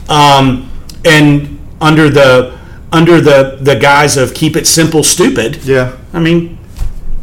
Um, 0.09 0.69
and 1.05 1.59
under 1.81 2.09
the 2.09 2.57
under 2.91 3.19
the 3.19 3.57
the 3.61 3.75
guise 3.75 4.17
of 4.17 4.33
keep 4.33 4.55
it 4.55 4.67
simple, 4.67 5.03
stupid. 5.03 5.63
Yeah. 5.63 5.97
I 6.13 6.19
mean, 6.19 6.57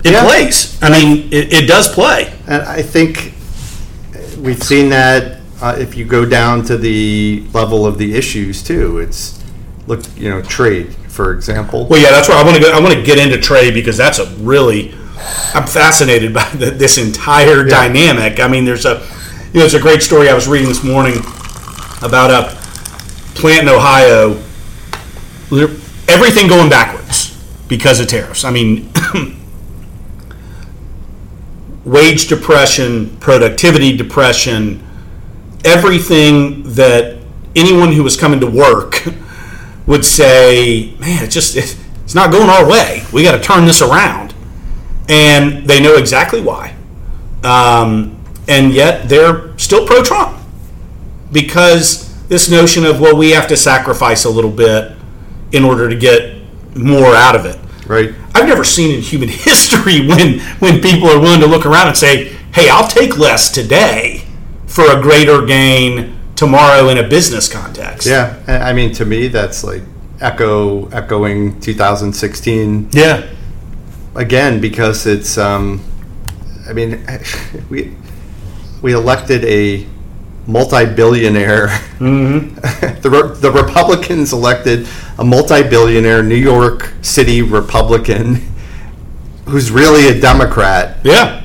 it 0.04 0.12
Yeah. 0.12 0.25
plays. 0.25 0.76
I 0.82 0.90
mean, 0.90 1.28
it, 1.32 1.52
it 1.52 1.66
does 1.68 1.88
play. 1.88 2.32
And 2.46 2.62
I 2.62 2.82
think 2.82 3.34
we've 4.40 4.62
seen 4.62 4.88
that 4.90 5.40
uh, 5.61 5.76
if 5.78 5.97
you 5.97 6.04
go 6.04 6.25
down 6.25 6.64
to 6.64 6.76
the 6.76 7.47
level 7.52 7.87
of 7.87 7.99
the 7.99 8.14
issues 8.14 8.62
too. 8.62 8.99
It's 8.99 9.42
look, 9.87 10.00
you 10.16 10.30
know, 10.30 10.42
trade, 10.42 10.94
for 11.09 11.32
example. 11.32 11.87
Well, 11.87 12.00
yeah, 12.00 12.11
that's 12.11 12.28
where 12.28 12.38
I 12.38 12.42
want 12.42 12.56
to 12.56 12.62
go. 12.62 12.73
I 12.73 12.80
want 12.80 12.94
to 12.94 13.02
get 13.02 13.18
into 13.18 13.38
trade 13.38 13.75
because 13.75 13.97
that's 13.97 14.18
a 14.18 14.26
really. 14.37 14.94
I'm 15.54 15.66
fascinated 15.66 16.32
by 16.32 16.49
the, 16.50 16.71
this 16.71 16.97
entire 16.97 17.62
dynamic. 17.62 18.41
I 18.41 18.49
mean, 18.49 18.64
there's 18.64 18.86
a, 18.86 19.06
you 19.52 19.54
know, 19.54 19.60
there's 19.60 19.75
a 19.75 19.80
great 19.80 20.02
story 20.02 20.30
I 20.30 20.34
was 20.34 20.49
reading 20.49 20.69
this 20.69 20.82
morning 20.82 21.19
about 22.02 22.30
a 22.30 22.56
plant 23.34 23.64
in 23.64 23.69
Ohio. 23.69 24.30
Everything 26.08 26.49
going 26.49 26.71
backwards 26.71 27.36
because 27.69 28.00
of 28.00 28.08
tariffs. 28.08 28.45
I 28.45 28.50
mean, 28.50 28.91
wage 31.84 32.28
depression, 32.28 33.16
productivity 33.19 33.97
depression, 33.97 34.86
everything 35.64 36.62
that 36.75 37.19
anyone 37.56 37.93
who 37.93 38.02
was 38.02 38.16
coming 38.16 38.40
to 38.40 38.47
work 38.47 39.04
would 39.86 40.04
say, 40.04 40.95
man, 40.99 41.25
it's 41.25 41.34
just 41.34 41.56
it's 41.56 42.14
not 42.14 42.30
going 42.30 42.49
our 42.49 42.69
way. 42.69 43.02
We 43.12 43.23
got 43.23 43.36
to 43.36 43.43
turn 43.43 43.64
this 43.64 43.82
around, 43.82 44.34
and 45.08 45.66
they 45.66 45.80
know 45.80 45.97
exactly 45.97 46.40
why, 46.40 46.75
um, 47.45 48.23
and 48.49 48.73
yet 48.73 49.08
they're 49.08 49.56
still 49.58 49.86
pro-Trump 49.86 50.36
because 51.32 52.10
this 52.28 52.50
notion 52.50 52.84
of 52.84 53.00
well, 53.00 53.16
we 53.16 53.30
have 53.30 53.47
to 53.49 53.56
sacrifice 53.56 54.25
a 54.25 54.30
little 54.30 54.50
bit 54.50 54.93
in 55.52 55.64
order 55.64 55.88
to 55.88 55.97
get 55.97 56.36
more 56.76 57.14
out 57.14 57.34
of 57.34 57.45
it. 57.45 57.58
Right. 57.90 58.14
I've 58.36 58.46
never 58.46 58.62
seen 58.62 58.94
in 58.94 59.02
human 59.02 59.28
history 59.50 60.06
when 60.06 60.38
when 60.60 60.80
people 60.80 61.08
are 61.08 61.18
willing 61.18 61.40
to 61.40 61.46
look 61.48 61.66
around 61.66 61.88
and 61.88 61.96
say, 61.96 62.28
"Hey, 62.54 62.68
I'll 62.68 62.86
take 62.86 63.18
less 63.18 63.50
today 63.50 64.22
for 64.66 64.84
a 64.96 65.02
greater 65.02 65.44
gain 65.44 66.16
tomorrow 66.36 66.88
in 66.88 66.98
a 66.98 67.08
business 67.08 67.48
context." 67.48 68.06
Yeah. 68.06 68.36
I 68.46 68.72
mean, 68.72 68.92
to 68.94 69.04
me, 69.04 69.26
that's 69.26 69.64
like 69.64 69.82
echo 70.20 70.86
echoing 70.90 71.58
2016 71.60 72.90
Yeah. 72.92 73.26
again 74.14 74.60
because 74.60 75.04
it's. 75.06 75.36
Um, 75.36 75.82
I 76.68 76.72
mean, 76.72 77.04
we 77.70 77.96
we 78.82 78.92
elected 78.92 79.44
a 79.44 79.84
multi-billionaire. 80.46 81.66
the, 81.98 83.08
Re- 83.10 83.40
the 83.40 83.50
Republicans 83.52 84.32
elected 84.32 84.86
a 85.18 85.24
multi-billionaire 85.24 86.22
New 86.22 86.34
York 86.36 86.92
City 87.02 87.42
Republican 87.42 88.36
who's 89.46 89.70
really 89.70 90.08
a 90.08 90.20
Democrat 90.20 90.98
Yeah. 91.02 91.42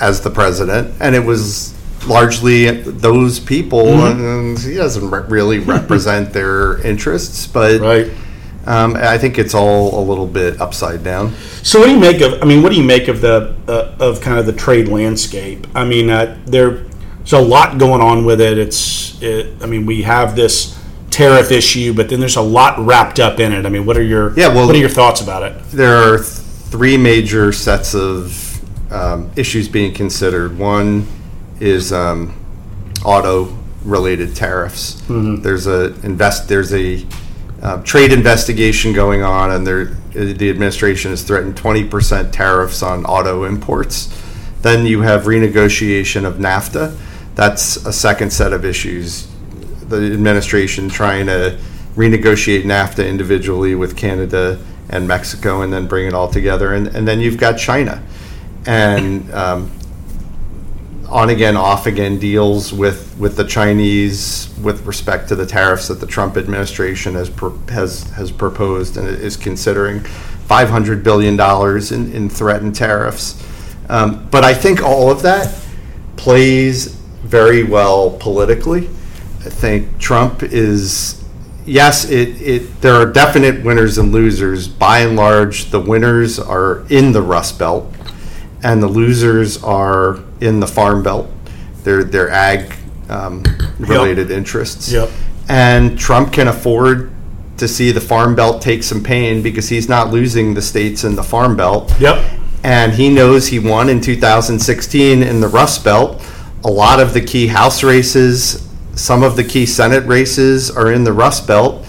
as 0.00 0.20
the 0.20 0.30
president, 0.30 0.94
and 1.00 1.14
it 1.16 1.24
was 1.24 1.74
largely 2.06 2.70
those 2.70 3.40
people. 3.40 3.84
Mm-hmm. 3.86 4.20
And 4.24 4.58
he 4.58 4.74
doesn't 4.74 5.10
re- 5.10 5.24
really 5.28 5.58
represent 5.76 6.32
their 6.32 6.80
interests, 6.86 7.46
but 7.48 7.80
Right. 7.80 8.08
um, 8.66 8.94
I 8.96 9.18
think 9.18 9.38
it's 9.38 9.54
all 9.54 9.98
a 9.98 10.02
little 10.04 10.28
bit 10.28 10.60
upside 10.60 11.02
down. 11.02 11.34
So 11.62 11.80
what 11.80 11.86
do 11.86 11.92
you 11.92 11.98
make 11.98 12.20
of? 12.20 12.40
I 12.40 12.44
mean, 12.46 12.62
what 12.62 12.70
do 12.72 12.78
you 12.78 12.84
make 12.86 13.08
of 13.08 13.20
the 13.20 13.54
uh, 13.66 13.96
of 13.98 14.20
kind 14.20 14.38
of 14.38 14.46
the 14.46 14.52
trade 14.52 14.86
landscape? 14.88 15.66
I 15.74 15.84
mean, 15.84 16.08
uh, 16.08 16.38
there, 16.46 16.84
there's 17.20 17.32
a 17.32 17.40
lot 17.40 17.78
going 17.78 18.00
on 18.00 18.24
with 18.24 18.40
it. 18.40 18.58
It's, 18.58 19.20
it, 19.22 19.62
I 19.62 19.66
mean, 19.66 19.86
we 19.86 20.02
have 20.02 20.34
this 20.36 20.78
tariff 21.10 21.50
issue, 21.50 21.92
but 21.94 22.08
then 22.08 22.20
there's 22.20 22.36
a 22.36 22.40
lot 22.42 22.78
wrapped 22.78 23.20
up 23.20 23.40
in 23.40 23.52
it. 23.52 23.66
I 23.66 23.68
mean, 23.68 23.84
what 23.86 23.96
are 23.96 24.02
your 24.02 24.32
Yeah, 24.38 24.48
well- 24.48 24.66
what 24.66 24.74
are 24.74 24.78
your 24.78 24.88
thoughts 24.88 25.20
about 25.20 25.42
it? 25.42 25.62
There 25.70 25.96
are 25.96 26.18
three 26.18 26.96
major 26.96 27.52
sets 27.52 27.94
of 27.94 28.46
um, 28.92 29.30
issues 29.36 29.68
being 29.68 29.92
considered. 29.94 30.58
One 30.58 31.06
is 31.60 31.92
um, 31.92 32.34
auto-related 33.04 34.34
tariffs. 34.34 35.02
There's 35.08 35.66
a 35.66 35.86
invest. 36.04 36.48
There's 36.48 36.72
a 36.72 37.04
uh, 37.62 37.82
trade 37.82 38.12
investigation 38.12 38.92
going 38.92 39.22
on, 39.22 39.50
and 39.52 39.66
there 39.66 39.96
the 40.12 40.50
administration 40.50 41.12
has 41.12 41.22
threatened 41.22 41.54
20% 41.56 42.32
tariffs 42.32 42.82
on 42.82 43.04
auto 43.06 43.44
imports. 43.44 44.08
Then 44.62 44.84
you 44.84 45.02
have 45.02 45.22
renegotiation 45.24 46.24
of 46.24 46.34
NAFTA. 46.34 46.96
That's 47.40 47.76
a 47.86 47.92
second 47.92 48.30
set 48.34 48.52
of 48.52 48.66
issues. 48.66 49.26
The 49.88 50.12
administration 50.12 50.90
trying 50.90 51.24
to 51.24 51.58
renegotiate 51.96 52.64
NAFTA 52.64 53.08
individually 53.08 53.74
with 53.74 53.96
Canada 53.96 54.62
and 54.90 55.08
Mexico, 55.08 55.62
and 55.62 55.72
then 55.72 55.86
bring 55.86 56.06
it 56.06 56.12
all 56.12 56.28
together. 56.28 56.74
And, 56.74 56.88
and 56.88 57.08
then 57.08 57.18
you've 57.18 57.38
got 57.38 57.56
China, 57.56 58.02
and 58.66 59.32
um, 59.32 59.70
on 61.08 61.30
again, 61.30 61.56
off 61.56 61.86
again 61.86 62.18
deals 62.18 62.74
with, 62.74 63.16
with 63.18 63.38
the 63.38 63.44
Chinese 63.44 64.54
with 64.62 64.84
respect 64.84 65.26
to 65.30 65.34
the 65.34 65.46
tariffs 65.46 65.88
that 65.88 65.98
the 65.98 66.06
Trump 66.06 66.36
administration 66.36 67.14
has 67.14 67.30
has 67.70 68.02
has 68.10 68.30
proposed 68.30 68.98
and 68.98 69.08
is 69.08 69.38
considering, 69.38 70.00
five 70.00 70.68
hundred 70.68 71.02
billion 71.02 71.36
dollars 71.38 71.90
in, 71.90 72.12
in 72.12 72.28
threatened 72.28 72.74
tariffs. 72.74 73.42
Um, 73.88 74.28
but 74.30 74.44
I 74.44 74.52
think 74.52 74.82
all 74.82 75.10
of 75.10 75.22
that 75.22 75.58
plays 76.16 76.99
very 77.30 77.62
well 77.62 78.10
politically. 78.10 78.88
I 79.40 79.48
think 79.48 79.98
Trump 79.98 80.42
is 80.42 81.24
yes, 81.64 82.10
it, 82.10 82.28
it 82.42 82.80
there 82.80 82.94
are 82.94 83.06
definite 83.06 83.64
winners 83.64 83.96
and 83.96 84.12
losers. 84.12 84.68
By 84.68 85.00
and 85.00 85.16
large, 85.16 85.66
the 85.70 85.80
winners 85.80 86.38
are 86.38 86.84
in 86.90 87.12
the 87.12 87.22
Rust 87.22 87.58
Belt, 87.58 87.92
and 88.62 88.82
the 88.82 88.88
losers 88.88 89.62
are 89.62 90.20
in 90.40 90.60
the 90.60 90.66
Farm 90.66 91.02
Belt. 91.02 91.30
They're 91.84 92.04
they're 92.04 92.30
ag 92.30 92.74
um, 93.08 93.44
related 93.78 94.30
interests. 94.30 94.92
Yep. 94.92 95.10
And 95.48 95.98
Trump 95.98 96.32
can 96.32 96.48
afford 96.48 97.10
to 97.56 97.68
see 97.68 97.92
the 97.92 98.00
Farm 98.00 98.34
Belt 98.34 98.62
take 98.62 98.82
some 98.82 99.02
pain 99.02 99.42
because 99.42 99.68
he's 99.68 99.88
not 99.88 100.10
losing 100.10 100.54
the 100.54 100.62
states 100.62 101.04
in 101.04 101.16
the 101.16 101.22
Farm 101.22 101.56
Belt. 101.56 101.92
Yep. 102.00 102.40
And 102.62 102.92
he 102.92 103.08
knows 103.08 103.48
he 103.48 103.58
won 103.58 103.88
in 103.88 104.00
2016 104.00 105.22
in 105.22 105.40
the 105.40 105.48
Rust 105.48 105.84
Belt. 105.84 106.22
A 106.64 106.70
lot 106.70 107.00
of 107.00 107.14
the 107.14 107.20
key 107.20 107.46
House 107.46 107.82
races, 107.82 108.68
some 108.94 109.22
of 109.22 109.36
the 109.36 109.44
key 109.44 109.64
Senate 109.66 110.04
races 110.04 110.70
are 110.70 110.92
in 110.92 111.04
the 111.04 111.12
Rust 111.12 111.46
Belt. 111.46 111.86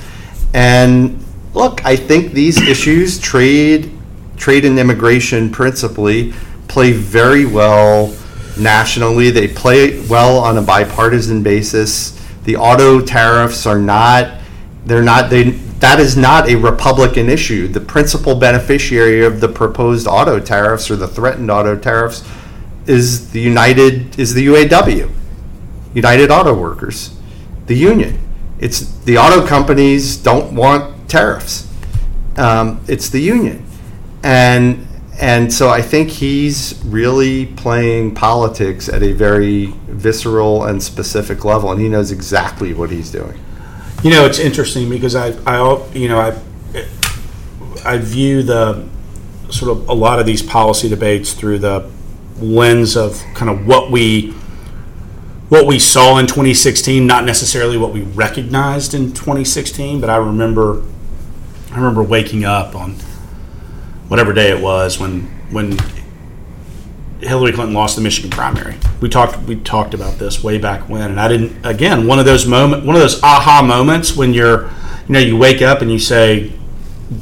And 0.53 1.23
look, 1.53 1.86
I 1.86 1.95
think 1.95 2.34
these 2.34 2.62
issues, 2.62 3.19
trade, 3.19 3.91
trade 4.38 4.65
and 4.65 4.79
immigration 4.79 5.51
principally, 5.51 6.34
play 6.67 6.91
very 6.91 7.45
well 7.45 8.15
nationally. 8.57 9.29
They 9.29 9.47
play 9.47 10.05
well 10.07 10.38
on 10.39 10.57
a 10.57 10.62
bipartisan 10.62 11.43
basis. 11.43 12.12
The 12.45 12.55
auto 12.55 13.01
tariffs 13.01 13.65
are 13.65 13.79
not, 13.79 14.39
they're 14.86 15.03
not, 15.03 15.29
they, 15.29 15.51
that 15.81 15.99
is 15.99 16.15
not 16.15 16.47
a 16.47 16.55
Republican 16.55 17.29
issue. 17.29 17.67
The 17.67 17.81
principal 17.81 18.36
beneficiary 18.36 19.25
of 19.25 19.41
the 19.41 19.49
proposed 19.49 20.07
auto 20.07 20.39
tariffs 20.39 20.89
or 20.89 20.95
the 20.95 21.07
threatened 21.07 21.51
auto 21.51 21.75
tariffs 21.75 22.23
is 22.88 23.32
the 23.32 23.39
United, 23.39 24.20
is 24.20 24.34
the 24.34 24.48
UAW, 24.48 25.10
United 25.94 26.32
Auto 26.32 26.54
Workers, 26.54 27.15
the 27.67 27.76
union. 27.76 28.20
It's, 28.60 28.80
the 29.04 29.17
auto 29.17 29.46
companies 29.46 30.17
don't 30.17 30.56
want 30.56 31.10
tariffs. 31.10 31.67
Um, 32.38 32.84
it's 32.88 33.10
the 33.10 33.20
union. 33.20 33.65
And, 34.24 34.88
and 35.20 35.52
so 35.52 35.70
I 35.70 35.82
think 35.82 36.10
he's 36.10 36.82
really 36.86 37.48
playing 37.48 38.15
politics 38.15 38.88
at 38.88 39.04
a 39.04 39.13
very 39.13 39.67
visceral 39.88 40.65
and 40.65 40.82
specific 40.82 41.44
level, 41.44 41.72
and 41.72 41.82
he 41.82 41.89
knows 41.89 42.12
exactly 42.12 42.74
what 42.74 42.89
he's 42.91 43.12
doing. 43.12 43.39
You 44.04 44.12
know, 44.12 44.26
it's 44.26 44.39
interesting 44.39 44.89
because 44.89 45.15
I, 45.15 45.30
I, 45.46 45.88
you 45.94 46.08
know, 46.08 46.20
I, 46.20 46.38
I 47.86 47.98
view 47.98 48.41
the 48.41 48.88
sort 49.50 49.72
of 49.72 49.89
a 49.89 49.94
lot 49.94 50.20
of 50.20 50.26
these 50.26 50.41
policy 50.41 50.89
debates 50.89 51.34
through 51.34 51.60
the 51.60 51.89
lens 52.41 52.95
of 52.95 53.23
kind 53.34 53.49
of 53.49 53.65
what 53.67 53.91
we, 53.91 54.32
what 55.49 55.65
we 55.67 55.80
saw 55.80 56.17
in 56.17 56.27
2016, 56.27 57.06
not 57.06 57.25
necessarily 57.25 57.77
what 57.77 57.93
we 57.93 58.01
recognized 58.01 58.93
in 58.93 59.13
2016. 59.13 60.01
But 60.01 60.10
I 60.10 60.17
remember, 60.17 60.84
I 61.71 61.75
remember 61.75 62.04
waking 62.04 62.45
up 62.45 62.75
on 62.75 62.95
whatever 64.08 64.34
day 64.34 64.51
it 64.51 64.62
was 64.62 64.99
when 64.99 65.21
when 65.51 65.77
Hillary 67.21 67.51
Clinton 67.51 67.73
lost 67.73 67.95
the 67.95 68.01
Michigan 68.01 68.32
primary. 68.32 68.75
We 68.99 69.08
talked 69.10 69.38
we 69.47 69.56
talked 69.56 69.93
about 69.93 70.17
this 70.17 70.43
way 70.43 70.58
back 70.58 70.89
when, 70.89 71.12
and 71.12 71.19
I 71.19 71.27
didn't. 71.27 71.65
Again, 71.65 72.08
one 72.08 72.19
of 72.19 72.25
those 72.25 72.45
moment, 72.45 72.86
one 72.86 72.95
of 72.95 73.01
those 73.01 73.21
aha 73.23 73.62
moments 73.62 74.15
when 74.15 74.34
you're, 74.34 74.63
you 75.08 75.13
know, 75.13 75.19
you 75.19 75.38
wake 75.38 75.62
up 75.62 75.82
and 75.82 75.91
you 75.91 75.99
say, 75.99 76.49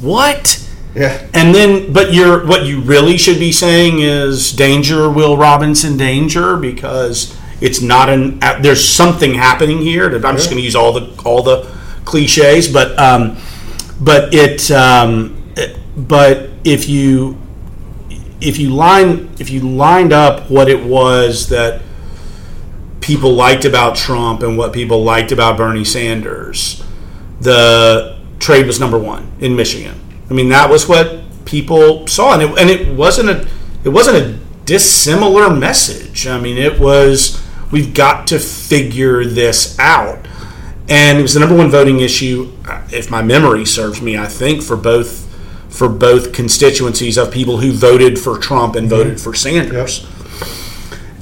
"What?" 0.00 0.66
Yeah. 0.94 1.26
And 1.34 1.54
then, 1.54 1.92
but 1.92 2.12
you're 2.12 2.44
what 2.46 2.64
you 2.64 2.80
really 2.80 3.16
should 3.16 3.38
be 3.38 3.52
saying 3.52 4.00
is 4.00 4.52
danger, 4.52 5.08
Will 5.10 5.36
Robinson, 5.36 5.96
danger, 5.96 6.56
because 6.56 7.36
it's 7.60 7.80
not 7.80 8.08
an. 8.08 8.38
uh, 8.42 8.60
There's 8.60 8.86
something 8.86 9.34
happening 9.34 9.78
here. 9.78 10.06
I'm 10.06 10.36
just 10.36 10.50
going 10.50 10.58
to 10.58 10.64
use 10.64 10.74
all 10.74 10.92
the 10.92 11.22
all 11.24 11.42
the 11.42 11.62
cliches, 12.04 12.66
but 12.72 12.98
um, 12.98 13.36
but 14.00 14.34
it, 14.34 14.70
um, 14.70 15.36
it- 15.56 15.76
but 15.96 16.48
if 16.64 16.88
you 16.88 17.36
if 18.40 18.58
you 18.58 18.70
line 18.74 19.28
if 19.38 19.50
you 19.50 19.60
lined 19.60 20.12
up 20.12 20.50
what 20.50 20.68
it 20.68 20.82
was 20.84 21.48
that 21.50 21.82
people 23.00 23.32
liked 23.34 23.64
about 23.64 23.96
Trump 23.96 24.42
and 24.42 24.56
what 24.58 24.72
people 24.72 25.02
liked 25.04 25.30
about 25.32 25.56
Bernie 25.56 25.84
Sanders, 25.84 26.82
the 27.40 28.18
trade 28.38 28.66
was 28.66 28.80
number 28.80 28.98
one 28.98 29.30
in 29.40 29.54
Michigan. 29.56 29.98
I 30.30 30.34
mean, 30.34 30.48
that 30.50 30.70
was 30.70 30.88
what 30.88 31.20
people 31.44 32.06
saw, 32.06 32.34
and 32.34 32.42
it, 32.42 32.58
and 32.58 32.70
it 32.70 32.94
wasn't 32.94 33.30
a 33.30 33.48
it 33.82 33.88
wasn't 33.88 34.16
a 34.16 34.38
dissimilar 34.64 35.50
message. 35.54 36.26
I 36.26 36.40
mean, 36.40 36.56
it 36.56 36.78
was 36.78 37.44
we've 37.72 37.92
got 37.92 38.28
to 38.28 38.38
figure 38.38 39.24
this 39.24 39.76
out, 39.78 40.24
and 40.88 41.18
it 41.18 41.22
was 41.22 41.34
the 41.34 41.40
number 41.40 41.56
one 41.56 41.70
voting 41.70 42.00
issue, 42.00 42.52
uh, 42.68 42.86
if 42.92 43.10
my 43.10 43.22
memory 43.22 43.66
serves 43.66 44.00
me. 44.00 44.16
I 44.16 44.26
think 44.26 44.62
for 44.62 44.76
both 44.76 45.26
for 45.68 45.88
both 45.88 46.32
constituencies 46.32 47.16
of 47.16 47.32
people 47.32 47.58
who 47.58 47.72
voted 47.72 48.18
for 48.18 48.38
Trump 48.38 48.76
and 48.76 48.88
voted 48.88 49.20
for 49.20 49.34
Sanders. 49.34 50.06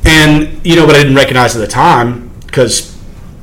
And 0.04 0.64
you 0.66 0.76
know, 0.76 0.86
but 0.86 0.96
I 0.96 0.98
didn't 0.98 1.16
recognize 1.16 1.56
at 1.56 1.60
the 1.60 1.66
time 1.66 2.30
because 2.46 2.94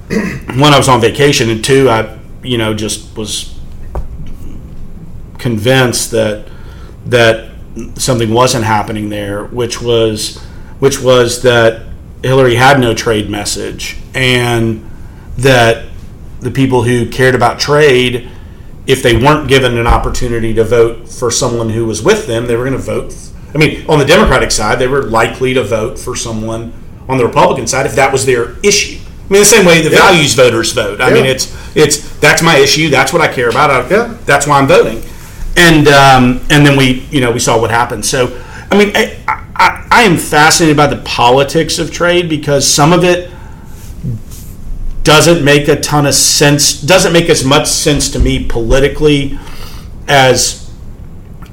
one, 0.10 0.64
I 0.74 0.78
was 0.78 0.90
on 0.90 1.02
vacation, 1.02 1.50
and 1.50 1.64
two, 1.64 1.90
I 1.90 2.20
you 2.44 2.60
know 2.60 2.76
just 2.76 3.18
was 3.18 3.55
convinced 5.38 6.12
that 6.12 6.48
that 7.08 7.52
something 7.96 8.32
wasn't 8.34 8.64
happening 8.66 9.10
there, 9.10 9.46
which 9.46 9.82
was 9.82 10.38
which 10.80 11.02
was 11.02 11.42
that 11.44 11.84
Hillary 12.24 12.56
had 12.56 12.80
no 12.80 12.94
trade 12.94 13.30
message, 13.30 13.98
and 14.14 14.90
that 15.38 15.86
the 16.40 16.52
people 16.52 16.84
who 16.84 17.10
cared 17.10 17.36
about 17.36 17.60
trade, 17.60 18.30
if 18.88 19.02
they 19.04 19.16
weren't 19.16 19.48
given 19.48 19.78
an 19.78 19.88
opportunity 19.88 20.54
to 20.54 20.64
vote 20.64 21.08
for 21.08 21.32
someone 21.32 21.70
who 21.70 21.86
was 21.86 22.02
with 22.04 22.28
them, 22.28 22.46
they 22.48 22.56
were 22.56 22.66
going 22.66 22.78
to 22.78 22.84
vote. 22.84 23.16
I 23.54 23.58
mean, 23.58 23.86
on 23.90 24.00
the 24.00 24.06
Democratic 24.06 24.52
side, 24.52 24.80
they 24.80 24.88
were 24.88 25.04
likely 25.04 25.54
to 25.54 25.64
vote 25.64 25.98
for 25.98 26.16
someone 26.16 26.74
on 27.08 27.18
the 27.18 27.26
Republican 27.26 27.68
side 27.68 27.86
if 27.86 27.96
that 27.96 28.12
was 28.12 28.26
their 28.26 28.56
issue. 28.64 29.00
I 29.30 29.34
mean, 29.34 29.42
the 29.42 29.46
same 29.46 29.66
way 29.66 29.82
the 29.82 29.90
Yeah. 29.90 30.00
values 30.00 30.34
voters 30.34 30.72
vote. 30.74 31.00
I 31.02 31.08
Yeah. 31.10 31.14
mean, 31.16 31.26
it's 31.26 31.52
it's 31.74 31.98
that's 32.20 32.42
my 32.42 32.58
issue. 32.58 32.90
That's 32.90 33.12
what 33.14 33.22
I 33.22 33.28
care 33.28 33.50
about. 33.50 33.70
I, 33.72 33.86
Yeah. 33.90 34.14
That's 34.26 34.46
why 34.48 34.60
I'm 34.60 34.68
voting. 34.68 35.02
And 35.58 35.88
um, 35.88 36.46
and 36.50 36.66
then 36.66 36.78
we 36.78 37.06
you 37.12 37.22
know 37.22 37.32
we 37.32 37.40
saw 37.40 37.60
what 37.60 37.72
happened. 37.72 38.06
So 38.06 38.42
I 38.72 38.78
mean, 38.78 38.92
I, 38.96 39.18
I, 39.56 39.88
I 39.90 40.02
am 40.04 40.18
fascinated 40.18 40.76
by 40.76 40.88
the 40.88 41.02
politics 41.04 41.80
of 41.80 41.92
trade 41.92 42.28
because 42.30 42.68
some 42.68 42.92
of 42.92 43.04
it 43.04 43.32
doesn't 45.04 45.46
make 45.46 45.68
a 45.68 45.80
ton 45.80 46.06
of 46.06 46.16
sense. 46.16 46.82
Doesn't 46.82 47.14
make 47.14 47.30
as 47.30 47.46
much 47.46 47.68
sense 47.68 48.10
to 48.12 48.20
me 48.20 48.44
politically 48.44 49.40
as 50.08 50.70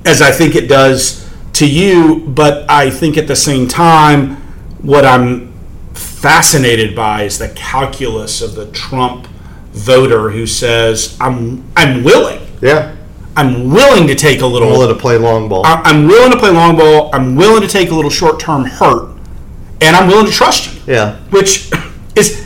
as 0.04 0.20
I 0.20 0.32
think 0.32 0.56
it 0.56 0.68
does 0.68 1.30
to 1.54 1.68
you. 1.68 2.20
But 2.26 2.68
I 2.68 2.90
think 2.90 3.16
at 3.16 3.28
the 3.28 3.36
same 3.36 3.68
time, 3.68 4.36
what 4.80 5.04
I'm 5.04 5.52
fascinated 5.92 6.96
by 6.96 7.24
is 7.24 7.38
the 7.38 7.50
calculus 7.50 8.40
of 8.42 8.54
the 8.54 8.66
Trump 8.72 9.28
voter 9.72 10.30
who 10.30 10.46
says, 10.46 11.16
"I'm 11.20 11.64
I'm 11.76 12.02
willing, 12.02 12.40
Yeah. 12.60 12.96
I'm 13.36 13.70
willing 13.70 14.06
to 14.08 14.14
take 14.14 14.40
a 14.42 14.46
little, 14.46 14.68
Willing 14.70 14.88
to 14.94 15.00
play 15.00 15.16
long 15.16 15.48
ball. 15.48 15.64
I- 15.66 15.80
I'm 15.84 16.06
willing 16.06 16.30
to 16.32 16.38
play 16.38 16.50
long 16.50 16.76
ball, 16.76 17.10
I'm 17.12 17.34
willing 17.36 17.62
to 17.62 17.68
take 17.68 17.90
a 17.90 17.94
little 17.94 18.10
short 18.10 18.38
term 18.40 18.64
hurt, 18.64 19.08
and 19.80 19.96
I'm 19.96 20.06
willing 20.08 20.26
to 20.26 20.32
trust 20.32 20.66
you." 20.86 20.94
Yeah. 20.94 21.16
which 21.30 21.70
is 22.16 22.44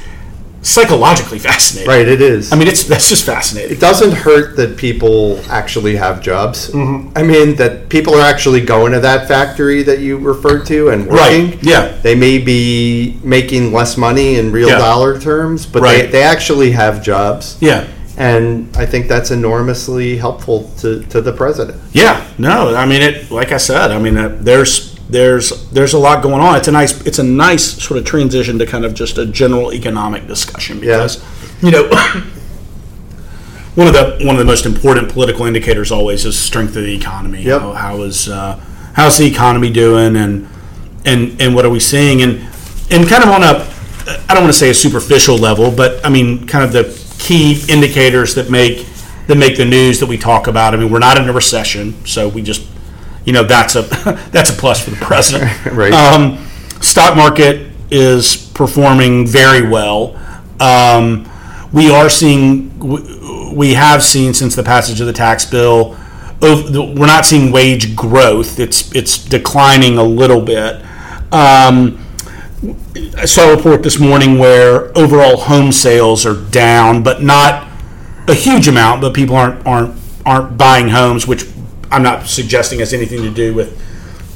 psychologically 0.63 1.39
fascinating. 1.39 1.89
Right, 1.89 2.07
it 2.09 2.21
is. 2.21 2.53
I 2.53 2.57
mean, 2.57 2.67
it's 2.69 2.85
that's 2.85 3.09
just 3.09 3.25
fascinating. 3.25 3.71
it 3.77 3.81
doesn't 3.81 4.13
hurt 4.13 4.57
that 4.57 4.77
people 4.77 5.41
actually 5.49 5.95
have 5.97 6.21
jobs. 6.21 6.71
Mm-hmm. 6.71 7.17
I 7.17 7.23
mean, 7.23 7.55
that 7.57 7.89
people 7.89 8.15
are 8.17 8.21
actually 8.23 8.61
going 8.63 8.93
to 8.93 9.01
that 9.01 9.29
factory 9.29 9.83
that 9.85 10.01
you 10.01 10.19
referred 10.19 10.67
to 10.67 10.89
and 10.89 11.07
working. 11.07 11.51
Right, 11.53 11.63
yeah. 11.63 11.97
They 12.03 12.15
may 12.17 12.39
be 12.39 13.17
making 13.23 13.73
less 13.73 13.97
money 13.97 14.37
in 14.37 14.51
real 14.51 14.69
Yeah. 14.69 14.79
dollar 14.79 15.21
terms, 15.21 15.67
but 15.67 15.83
Right. 15.83 16.03
they, 16.07 16.19
they 16.19 16.23
actually 16.23 16.73
have 16.73 17.01
jobs. 17.03 17.57
Yeah. 17.61 17.87
And 18.17 18.75
I 18.77 18.87
think 18.87 19.09
that's 19.09 19.31
enormously 19.31 20.17
helpful 20.17 20.71
to, 20.79 21.03
to 21.07 21.21
the 21.21 21.33
president. 21.33 21.81
Yeah, 21.93 22.27
no, 22.39 22.75
I 22.75 22.87
mean 22.87 23.03
it. 23.03 23.31
Like 23.31 23.53
I 23.53 23.59
said, 23.59 23.91
I 23.91 23.99
mean 23.99 24.17
uh, 24.17 24.37
there's 24.41 24.97
there's 25.09 25.69
there's 25.71 25.93
a 25.93 25.99
lot 25.99 26.23
going 26.23 26.41
on. 26.41 26.57
It's 26.57 26.69
a 26.69 26.73
nice 26.73 27.01
it's 27.07 27.19
a 27.19 27.23
nice 27.23 27.65
sort 27.83 27.99
of 27.99 28.07
transition 28.07 28.59
to 28.59 28.67
kind 28.67 28.85
of 28.85 28.95
just 28.95 29.19
a 29.19 29.27
general 29.27 29.73
economic 29.73 30.27
discussion 30.27 30.81
because 30.81 31.23
you 31.63 31.71
know 31.71 31.89
one 33.75 33.87
of 33.87 33.93
the 33.93 34.17
one 34.23 34.35
of 34.35 34.39
the 34.39 34.45
most 34.45 34.67
important 34.67 35.11
political 35.13 35.45
indicators 35.47 35.93
always 35.93 36.25
is 36.25 36.39
strength 36.39 36.75
of 36.77 36.85
the 36.85 36.95
economy. 36.95 37.43
Yep. 37.43 37.61
How, 37.61 37.73
how 37.73 38.03
is 38.03 38.29
uh, 38.29 38.59
how's 38.95 39.19
the 39.19 39.27
economy 39.27 39.71
doing 39.71 40.17
and 40.17 40.49
and 41.05 41.41
and 41.41 41.55
what 41.55 41.65
are 41.67 41.71
we 41.71 41.81
seeing 41.81 42.23
and 42.23 42.41
and 42.91 43.07
kind 43.09 43.23
of 43.23 43.31
on 43.31 43.43
a 43.43 43.73
I 44.29 44.35
don't 44.35 44.43
want 44.43 44.53
to 44.53 44.59
say 44.59 44.71
a 44.71 44.75
superficial 44.75 45.37
level, 45.37 45.71
but 45.71 46.05
I 46.05 46.09
mean 46.09 46.47
kind 46.47 46.65
of 46.65 46.73
the 46.73 47.06
key 47.27 47.61
indicators 47.69 48.35
that 48.37 48.51
make 48.51 48.87
that 49.27 49.37
make 49.37 49.57
the 49.57 49.65
news 49.65 49.99
that 50.01 50.07
we 50.07 50.17
talk 50.17 50.47
about. 50.47 50.73
I 50.75 50.77
mean, 50.77 50.91
we're 50.91 51.01
not 51.01 51.19
in 51.19 51.29
a 51.29 51.33
recession, 51.33 51.95
so 52.07 52.29
we 52.29 52.41
just 52.43 52.67
you 53.25 53.33
know 53.33 53.43
that's 53.43 53.75
a 53.75 53.83
that's 54.33 54.51
a 54.51 54.53
plus 54.53 54.83
for 54.85 54.91
the 54.91 54.97
president. 55.05 55.51
Right. 55.73 55.93
Um, 55.93 56.47
stock 56.81 57.17
market 57.17 57.73
is 57.91 58.37
performing 58.55 59.27
very 59.27 59.69
well. 59.69 60.15
Um, 60.61 61.29
we 61.73 61.91
are 61.91 62.09
seeing 62.09 62.79
we- 62.79 63.15
we 63.53 63.75
have 63.75 64.03
seen 64.03 64.35
since 64.35 64.55
the 64.55 64.63
passage 64.63 65.01
of 65.01 65.07
the 65.07 65.13
tax 65.13 65.45
bill. 65.45 65.97
We're 66.43 67.07
not 67.07 67.25
seeing 67.25 67.51
wage 67.51 67.97
growth. 67.97 68.61
It's 68.61 68.95
it's 68.95 69.19
declining 69.25 69.97
a 69.99 70.03
little 70.03 70.41
bit. 70.43 70.83
Um, 71.33 71.99
I 73.17 73.25
saw 73.25 73.51
a 73.51 73.57
report 73.57 73.83
this 73.83 73.99
morning 73.99 74.39
where 74.39 74.97
overall 74.97 75.37
home 75.37 75.73
sales 75.73 76.25
are 76.25 76.41
down, 76.51 77.03
but 77.03 77.23
not 77.23 77.69
a 78.29 78.35
huge 78.35 78.69
amount, 78.69 79.01
but 79.01 79.15
people 79.15 79.37
aren't 79.37 79.67
aren't 79.67 79.95
aren't 80.25 80.59
buying 80.59 80.89
homes, 80.89 81.27
which 81.27 81.47
I'm 81.91 82.03
not 82.03 82.27
suggesting 82.27 82.81
has 82.81 82.93
anything 82.93 83.23
to 83.23 83.31
do 83.31 83.55
with 83.55 83.81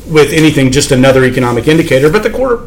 with 0.07 0.33
anything. 0.33 0.71
Just 0.71 0.93
another 0.93 1.25
economic 1.25 1.69
indicator. 1.69 2.11
But 2.11 2.23
the 2.23 2.31
quarter 2.31 2.67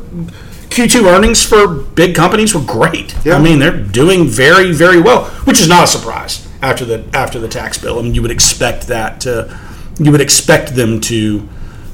Q2 0.70 1.06
earnings 1.06 1.46
for 1.46 1.68
big 1.68 2.16
companies 2.16 2.56
were 2.56 2.62
great. 2.62 3.16
Yeah. 3.24 3.36
I 3.36 3.42
mean, 3.42 3.60
they're 3.60 3.78
doing 3.78 4.28
very 4.28 4.72
very 4.72 5.02
well, 5.02 5.26
which 5.46 5.62
is 5.62 5.70
not 5.70 5.84
a 5.84 5.88
surprise 5.88 6.48
after 6.62 6.86
the 6.86 7.06
after 7.14 7.40
the 7.40 7.48
tax 7.48 7.78
bill. 7.78 8.00
I 8.00 8.02
mean, 8.02 8.16
you 8.16 8.22
would 8.22 8.32
expect 8.32 8.88
that 8.88 9.22
to 9.22 9.58
you 10.00 10.12
would 10.12 10.22
expect 10.22 10.76
them 10.76 11.00
to 11.02 11.48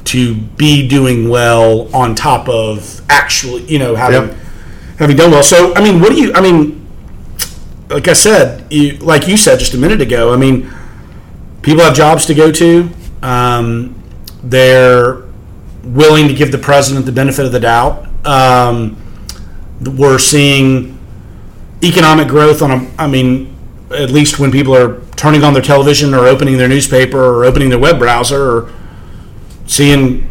to 0.10 0.36
be 0.36 0.88
doing 0.88 1.30
well 1.30 1.93
on 1.95 2.15
top 2.15 2.50
of 2.50 3.02
actually, 3.10 3.63
you 3.65 3.78
know, 3.80 3.95
having 3.95 4.30
Yep. 4.30 4.38
having 4.98 5.15
done 5.15 5.32
well. 5.32 5.43
So, 5.43 5.74
I 5.76 5.84
mean, 5.84 6.00
what 6.02 6.10
do 6.10 6.15
you? 6.19 6.34
I 6.34 6.41
mean, 6.41 6.88
like 7.89 8.08
I 8.08 8.13
said, 8.13 8.65
you, 8.72 8.98
like 8.98 9.28
you 9.28 9.38
said 9.38 9.60
just 9.60 9.74
a 9.74 9.78
minute 9.78 10.02
ago. 10.02 10.34
I 10.34 10.38
mean, 10.38 10.72
people 11.62 11.84
have 11.84 11.93
jobs 11.95 12.26
to 12.28 12.34
go 12.34 12.52
to. 12.52 12.89
Um, 13.22 13.95
they're 14.43 15.24
willing 15.84 16.28
to 16.28 16.34
give 16.34 16.52
the 16.52 16.58
president 16.58 17.06
the 17.06 17.12
benefit 17.12 17.45
of 17.45 17.52
the 17.52 17.60
doubt. 17.60 18.08
Um, 18.26 18.98
we're 19.98 20.19
seeing 20.19 20.98
economic 21.84 22.28
growth 22.28 22.62
on 22.62 22.72
a. 22.72 22.91
I 22.98 23.08
mean, 23.08 23.56
at 23.91 24.10
least 24.10 24.39
when 24.39 24.52
people 24.52 24.76
are 24.76 25.02
turning 25.15 25.43
on 25.43 25.54
their 25.54 25.62
television 25.62 26.13
or 26.13 26.26
opening 26.26 26.58
their 26.58 26.67
newspaper 26.67 27.22
or 27.22 27.45
opening 27.45 27.69
their 27.69 27.80
web 27.80 28.00
browser 28.00 28.41
or 28.41 28.74
seeing 29.69 30.27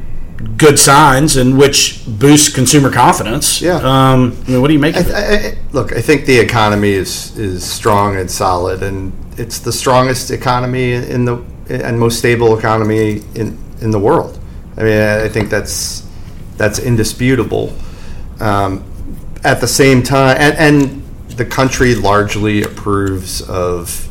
good 0.57 0.79
signs 0.79 1.37
and 1.37 1.57
which 1.59 2.03
boosts 2.07 2.53
consumer 2.55 2.91
confidence. 2.91 3.61
Yeah. 3.63 3.77
Um, 3.77 4.37
I 4.47 4.51
mean, 4.51 4.61
what 4.61 4.67
do 4.69 4.73
you 4.75 4.79
make 4.81 4.97
I, 4.97 5.01
of 5.01 5.09
it? 5.09 5.15
I, 5.15 5.49
I- 5.49 5.59
look, 5.73 5.93
I 5.93 6.01
think 6.01 6.27
the 6.27 6.39
economy 6.39 6.91
is 6.91 7.37
is 7.39 7.65
strong 7.65 8.17
and 8.17 8.31
solid, 8.31 8.83
and 8.83 9.13
it's 9.39 9.61
the 9.61 9.73
strongest 9.73 10.31
economy 10.31 10.93
in 10.93 11.25
the 11.25 11.37
and 11.71 11.99
most 11.99 12.19
stable 12.19 12.59
economy 12.59 13.23
in 13.35 13.57
in 13.81 13.91
the 13.91 13.99
world. 13.99 14.39
I 14.77 14.83
mean, 14.83 15.01
I 15.01 15.29
think 15.29 15.51
that's 15.51 16.07
that's 16.57 16.79
indisputable. 16.79 17.73
Um, 18.41 18.85
at 19.45 19.61
the 19.61 19.69
same 19.69 20.03
time, 20.03 20.37
and, 20.41 20.57
and 20.57 21.03
the 21.37 21.45
country 21.45 21.95
largely 21.95 22.63
approves 22.63 23.41
of 23.43 24.08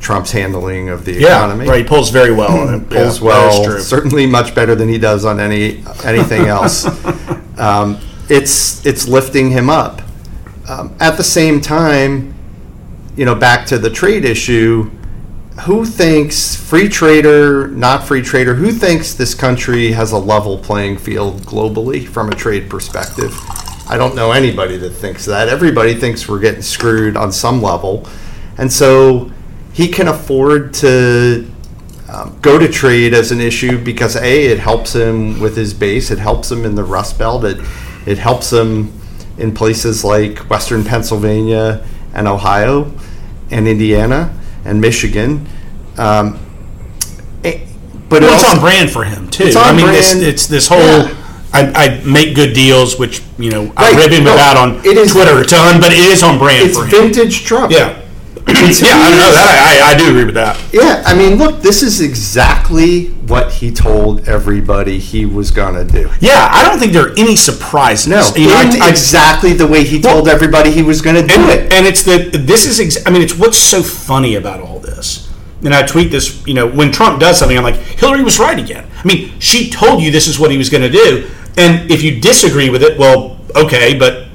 Trump's 0.00 0.30
handling 0.32 0.88
of 0.90 1.04
the 1.04 1.12
Yeah, 1.14 1.38
economy. 1.44 1.68
right. 1.68 1.78
He 1.82 1.84
pulls 1.88 2.10
very 2.10 2.32
well 2.32 2.56
on 2.56 2.74
it. 2.82 2.88
pulls 2.90 3.18
Yeah, 3.20 3.26
well, 3.26 3.50
that 3.62 3.68
is 3.68 3.74
true. 3.74 3.80
certainly 3.82 4.26
much 4.26 4.54
better 4.54 4.74
than 4.74 4.88
he 4.88 4.98
does 4.98 5.24
on 5.24 5.40
any 5.40 5.82
anything 6.04 6.46
else. 6.56 6.86
um, 7.58 7.98
it's 8.28 8.84
it's 8.86 9.08
lifting 9.08 9.50
him 9.50 9.68
up. 9.70 10.02
Um, 10.68 10.94
at 11.00 11.16
the 11.16 11.24
same 11.24 11.60
time, 11.60 12.34
you 13.16 13.24
know, 13.24 13.34
back 13.34 13.66
to 13.66 13.78
the 13.78 13.90
trade 13.90 14.24
issue. 14.24 14.90
Who 15.62 15.84
thinks 15.84 16.54
free 16.54 16.88
trader, 16.88 17.66
not 17.66 18.04
free 18.04 18.22
trader? 18.22 18.54
Who 18.54 18.70
thinks 18.70 19.14
this 19.14 19.34
country 19.34 19.90
has 19.90 20.12
a 20.12 20.18
level 20.18 20.56
playing 20.58 20.98
field 20.98 21.40
globally 21.42 22.06
from 22.06 22.28
a 22.28 22.34
trade 22.34 22.70
perspective? 22.70 23.34
I 23.88 23.96
don't 23.96 24.14
know 24.14 24.30
anybody 24.30 24.76
that 24.76 24.90
thinks 24.90 25.24
that. 25.24 25.48
Everybody 25.48 25.94
thinks 25.94 26.28
we're 26.28 26.38
getting 26.38 26.62
screwed 26.62 27.16
on 27.16 27.32
some 27.32 27.60
level, 27.60 28.06
and 28.56 28.72
so 28.72 29.32
he 29.78 29.86
can 29.88 30.08
afford 30.08 30.74
to 30.74 31.48
um, 32.12 32.36
go 32.42 32.58
to 32.58 32.68
trade 32.68 33.14
as 33.14 33.30
an 33.30 33.40
issue 33.40 33.78
because 33.90 34.16
a 34.16 34.46
it 34.52 34.58
helps 34.58 34.92
him 34.94 35.38
with 35.40 35.54
his 35.56 35.72
base 35.72 36.10
it 36.10 36.18
helps 36.18 36.50
him 36.50 36.64
in 36.64 36.74
the 36.74 36.82
rust 36.84 37.16
belt 37.18 37.44
it 37.44 37.58
it 38.06 38.18
helps 38.18 38.52
him 38.52 38.92
in 39.38 39.54
places 39.54 40.02
like 40.04 40.38
western 40.50 40.82
pennsylvania 40.84 41.84
and 42.14 42.26
ohio 42.26 42.90
and 43.52 43.68
indiana 43.68 44.20
and 44.64 44.80
michigan 44.80 45.46
um, 45.98 46.38
eh, 47.44 47.60
but 48.08 48.22
it 48.22 48.26
Well, 48.26 48.34
it's 48.34 48.44
also- 48.44 48.56
on 48.56 48.60
brand 48.60 48.90
for 48.90 49.04
him 49.04 49.28
too. 49.30 49.44
It's 49.44 49.56
on 49.56 49.64
I 49.64 49.76
mean, 49.76 49.86
this, 49.86 50.14
it's 50.14 50.46
this 50.46 50.66
whole. 50.68 50.78
Yeah. 50.78 51.14
I, 51.52 51.60
I 51.84 52.02
make 52.04 52.34
good 52.36 52.52
deals, 52.54 52.98
which 52.98 53.20
you 53.38 53.50
know 53.50 53.72
I 53.76 53.90
Right. 53.92 53.96
rib 54.04 54.12
him 54.12 54.24
No, 54.24 54.34
about 54.34 54.56
on 54.56 54.68
it 54.84 54.96
is- 54.96 55.12
Twitter 55.12 55.36
a 55.40 55.44
ton, 55.44 55.80
but 55.80 55.92
it 55.92 55.98
is 55.98 56.22
on 56.22 56.38
brand 56.38 56.62
it's 56.68 56.76
for 56.78 56.84
him. 56.84 56.90
vintage 56.90 57.44
trump 57.44 57.72
Yeah, 57.72 57.98
yeah, 58.48 58.94
I 58.96 59.10
don't 59.10 59.18
know 59.18 59.32
that. 59.32 59.82
I, 59.82 59.92
I 59.94 59.98
do 59.98 60.08
agree 60.10 60.24
with 60.24 60.34
that. 60.34 60.58
Yeah, 60.72 61.02
I 61.06 61.14
mean, 61.14 61.36
look, 61.38 61.60
this 61.60 61.82
is 61.82 62.00
exactly 62.00 63.06
what 63.28 63.52
he 63.52 63.70
told 63.70 64.26
everybody 64.28 64.98
he 64.98 65.26
was 65.26 65.50
gonna 65.50 65.84
do. 65.84 66.10
Yeah, 66.20 66.48
I 66.50 66.64
don't 66.64 66.78
think 66.78 66.92
there 66.92 67.08
are 67.08 67.18
any 67.18 67.36
surprises. 67.36 68.06
No, 68.08 68.22
you 68.36 68.48
know, 68.48 68.54
I- 68.56 68.86
I- 68.86 68.88
exactly 68.90 69.52
the 69.52 69.66
way 69.66 69.84
he 69.84 70.00
told 70.00 70.28
everybody 70.28 70.70
he 70.70 70.82
was 70.82 71.02
gonna 71.02 71.26
do 71.26 71.34
and, 71.34 71.50
it. 71.50 71.72
and 71.72 71.86
it's 71.86 72.02
the 72.02 72.30
this 72.38 72.66
is 72.66 72.80
ex- 72.80 73.06
I 73.06 73.10
mean 73.10 73.22
it's 73.22 73.34
what's 73.36 73.58
so 73.58 73.82
funny 73.82 74.34
about 74.36 74.60
all 74.60 74.78
this. 74.78 75.28
And 75.62 75.74
I 75.74 75.82
tweet 75.82 76.10
this, 76.12 76.46
you 76.46 76.54
know, 76.54 76.68
when 76.68 76.92
Trump 76.92 77.18
does 77.20 77.36
something, 77.38 77.56
I'm 77.58 77.64
like, 77.64 77.74
Hillary 77.74 78.22
was 78.22 78.38
right 78.38 78.56
again. 78.58 78.86
I 79.02 79.06
mean, 79.06 79.32
she 79.40 79.68
told 79.68 80.00
you 80.00 80.12
this 80.12 80.28
is 80.28 80.38
what 80.38 80.52
he 80.52 80.56
was 80.56 80.70
going 80.70 80.84
to 80.84 80.88
do, 80.90 81.28
and 81.56 81.90
if 81.90 82.00
you 82.00 82.20
disagree 82.20 82.70
with 82.70 82.80
it, 82.84 82.96
well, 82.96 83.40
okay, 83.56 83.98
but 83.98 84.28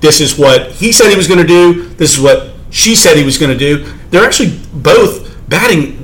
this 0.00 0.22
is 0.22 0.38
what 0.38 0.72
he 0.72 0.90
said 0.90 1.10
he 1.10 1.16
was 1.16 1.28
going 1.28 1.38
to 1.40 1.46
do. 1.46 1.82
This 1.96 2.14
is 2.16 2.20
what 2.22 2.49
she 2.70 2.94
said 2.94 3.16
he 3.16 3.24
was 3.24 3.36
going 3.38 3.52
to 3.52 3.58
do. 3.58 3.92
They're 4.10 4.24
actually 4.24 4.58
both 4.72 5.28
batting 5.48 5.96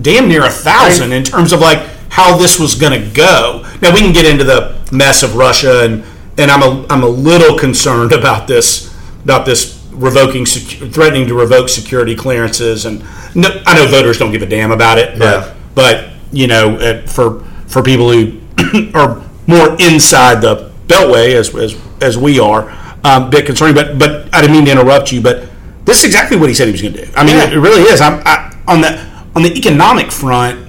damn 0.00 0.28
near 0.28 0.44
a 0.44 0.50
thousand 0.50 1.12
in 1.12 1.24
terms 1.24 1.52
of 1.52 1.60
like 1.60 1.78
how 2.10 2.36
this 2.36 2.58
was 2.58 2.74
going 2.74 3.00
to 3.00 3.10
go. 3.14 3.66
Now 3.82 3.92
we 3.92 4.00
can 4.00 4.12
get 4.12 4.24
into 4.26 4.44
the 4.44 4.76
mess 4.92 5.22
of 5.22 5.36
Russia, 5.36 5.84
and 5.84 6.04
and 6.38 6.50
I'm 6.50 6.62
a 6.62 6.86
I'm 6.88 7.02
a 7.02 7.08
little 7.08 7.58
concerned 7.58 8.12
about 8.12 8.46
this 8.46 8.94
about 9.24 9.46
this 9.46 9.74
revoking 9.90 10.44
threatening 10.44 11.26
to 11.28 11.34
revoke 11.34 11.68
security 11.68 12.14
clearances, 12.14 12.84
and 12.84 13.00
no, 13.34 13.48
I 13.66 13.74
know 13.74 13.86
voters 13.90 14.18
don't 14.18 14.32
give 14.32 14.42
a 14.42 14.46
damn 14.46 14.70
about 14.70 14.98
it, 14.98 15.18
but 15.18 15.24
Yeah. 15.24 15.54
but 15.74 16.08
you 16.32 16.46
know 16.46 16.76
uh, 16.76 17.06
for 17.06 17.40
for 17.66 17.82
people 17.82 18.12
who 18.12 18.38
are 18.94 19.22
more 19.46 19.76
inside 19.80 20.40
the 20.42 20.70
beltway 20.86 21.34
as 21.34 21.54
as, 21.54 21.74
as 22.02 22.18
we 22.18 22.38
are, 22.38 22.70
um, 23.04 23.24
a 23.24 23.28
bit 23.30 23.46
concerning. 23.46 23.74
But 23.74 23.98
but 23.98 24.34
I 24.34 24.40
didn't 24.42 24.56
mean 24.56 24.66
to 24.66 24.72
interrupt 24.72 25.10
you, 25.12 25.20
but 25.22 25.48
this 25.86 26.00
is 26.00 26.04
exactly 26.04 26.36
what 26.36 26.48
he 26.48 26.54
said 26.54 26.66
he 26.66 26.72
was 26.72 26.82
going 26.82 26.94
to 26.94 27.06
do. 27.06 27.12
I 27.16 27.24
mean, 27.24 27.36
Yeah. 27.36 27.50
it 27.50 27.56
really 27.56 27.82
is. 27.82 28.00
I'm 28.00 28.20
I, 28.26 28.54
on 28.68 28.80
the 28.82 29.00
on 29.34 29.42
the 29.42 29.52
economic 29.56 30.10
front, 30.12 30.68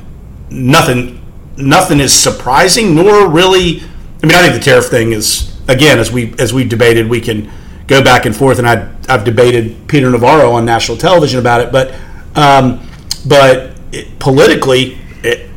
nothing 0.49 1.21
nothing 1.57 1.99
is 1.99 2.13
surprising, 2.13 2.95
nor 2.95 3.27
really. 3.29 3.81
I 4.23 4.25
mean, 4.25 4.35
I 4.35 4.41
think 4.47 4.53
the 4.53 4.59
tariff 4.59 4.85
thing 4.85 5.11
is 5.11 5.55
again 5.67 5.99
as 5.99 6.11
we 6.11 6.33
as 6.39 6.53
we 6.53 6.63
debated, 6.63 7.09
we 7.09 7.19
can 7.21 7.51
go 7.87 8.03
back 8.03 8.25
and 8.25 8.35
forth, 8.35 8.59
and 8.59 8.67
I 8.67 8.89
I've 9.09 9.23
debated 9.23 9.87
Peter 9.87 10.09
Navarro 10.09 10.51
on 10.51 10.65
national 10.65 10.97
television 10.97 11.39
about 11.39 11.61
it, 11.61 11.71
but 11.71 11.93
um, 12.35 12.87
but 13.27 13.71
it, 13.91 14.19
politically, 14.19 14.97
it, 15.23 15.49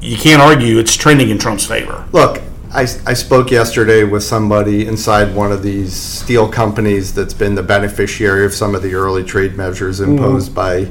you 0.00 0.16
can't 0.16 0.40
argue 0.40 0.78
it's 0.78 0.94
trending 0.94 1.30
in 1.30 1.38
Trump's 1.38 1.66
favor. 1.66 2.06
Look, 2.12 2.40
I, 2.74 2.82
I 3.06 3.14
spoke 3.14 3.50
yesterday 3.52 4.02
with 4.02 4.24
somebody 4.24 4.86
inside 4.86 5.34
one 5.34 5.52
of 5.52 5.62
these 5.62 5.92
steel 5.92 6.48
companies 6.48 7.14
that's 7.14 7.32
been 7.34 7.54
the 7.54 7.62
beneficiary 7.62 8.44
of 8.44 8.52
some 8.52 8.74
of 8.74 8.82
the 8.82 8.94
early 8.94 9.22
trade 9.22 9.56
measures 9.56 10.00
imposed 10.00 10.54
by 10.54 10.88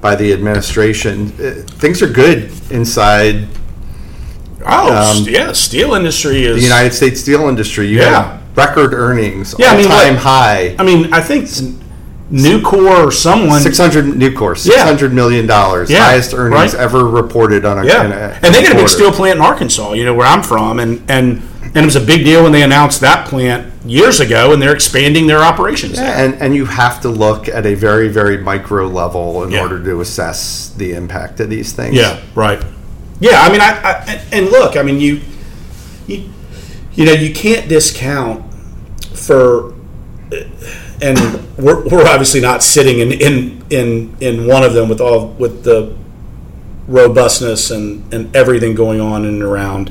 by 0.00 0.14
the 0.16 0.32
administration. 0.32 1.26
Uh, 1.32 1.62
Things 1.78 2.00
are 2.02 2.08
good 2.08 2.50
inside 2.70 3.46
Oh, 4.64 4.92
Um, 5.18 5.24
yeah, 5.28 5.52
steel 5.52 5.94
industry 5.94 6.44
is 6.44 6.56
the 6.56 6.62
United 6.62 6.92
States 6.94 7.20
steel 7.20 7.48
industry. 7.48 7.86
You 7.88 7.98
Yeah. 7.98 8.22
have 8.22 8.40
record 8.56 8.92
earnings, 8.92 9.54
Yeah, 9.58 9.72
I 9.72 9.76
mean, 9.76 9.86
all-time 9.90 10.14
what- 10.14 10.22
high. 10.22 10.74
I 10.78 10.82
mean, 10.82 11.12
I 11.14 11.20
think 11.22 11.48
Nucor 12.32 13.06
or 13.06 13.10
someone. 13.10 13.60
Six 13.60 13.76
hundred 13.78 14.06
new 14.16 14.32
course, 14.32 14.64
Yeah. 14.64 14.74
six 14.74 14.84
hundred 14.84 15.12
million 15.14 15.46
dollars, 15.46 15.90
Yeah, 15.90 16.04
highest 16.04 16.32
earnings 16.32 16.74
right. 16.74 16.82
ever 16.82 17.04
reported 17.04 17.64
on 17.64 17.78
a. 17.78 17.84
Yeah, 17.84 18.04
in 18.04 18.12
a- 18.12 18.38
and 18.42 18.54
they 18.54 18.62
got 18.62 18.72
a 18.72 18.76
big 18.76 18.88
steel 18.88 19.10
plant 19.12 19.36
in 19.38 19.42
Arkansas, 19.44 19.92
you 19.94 20.04
know, 20.04 20.14
where 20.14 20.26
I'm 20.26 20.42
from, 20.42 20.78
and 20.78 21.02
and 21.08 21.42
and 21.62 21.76
it 21.76 21.84
was 21.84 21.96
a 21.96 22.00
big 22.00 22.24
deal 22.24 22.42
when 22.44 22.52
they 22.52 22.62
announced 22.62 23.00
that 23.00 23.26
plant 23.26 23.72
years 23.84 24.20
ago, 24.20 24.52
and 24.52 24.60
they're 24.62 24.72
expanding 24.74 25.26
their 25.26 25.38
operations. 25.42 25.96
there. 25.96 26.06
And 26.24 26.34
and 26.40 26.54
you 26.54 26.66
have 26.66 27.00
to 27.00 27.08
look 27.08 27.48
at 27.48 27.66
a 27.66 27.74
very 27.74 28.08
very 28.08 28.38
micro 28.38 28.86
level 28.86 29.42
in 29.42 29.50
Yeah. 29.50 29.62
order 29.62 29.82
to 29.82 30.00
assess 30.00 30.70
the 30.76 30.92
impact 30.92 31.40
of 31.40 31.50
these 31.50 31.72
things. 31.72 31.96
Yeah, 31.96 32.18
right. 32.36 32.62
Yeah, 33.18 33.42
I 33.42 33.50
mean, 33.50 33.60
I, 33.60 33.70
I 33.82 34.20
and- 34.32 34.46
look, 34.50 34.76
I 34.76 34.82
mean, 34.82 35.00
you, 35.00 35.20
you, 36.06 36.24
you 36.94 37.04
know, 37.06 37.12
you 37.12 37.34
can't 37.34 37.68
discount 37.68 38.42
for, 39.14 39.74
and 41.02 41.18
we're, 41.56 41.82
we're 41.88 42.06
obviously 42.06 42.40
not 42.40 42.62
sitting 42.62 42.98
in, 43.00 43.12
in 43.12 43.64
in 43.70 44.16
in 44.20 44.46
one 44.46 44.62
of 44.62 44.74
them 44.74 44.88
with 44.88 45.00
all 45.00 45.28
with 45.28 45.64
the 45.64 45.96
robustness 46.86 47.70
and 47.70 48.12
and 48.12 48.34
everything 48.34 48.74
going 48.74 49.00
on 49.00 49.24
in 49.24 49.34
and 49.34 49.42
around 49.42 49.90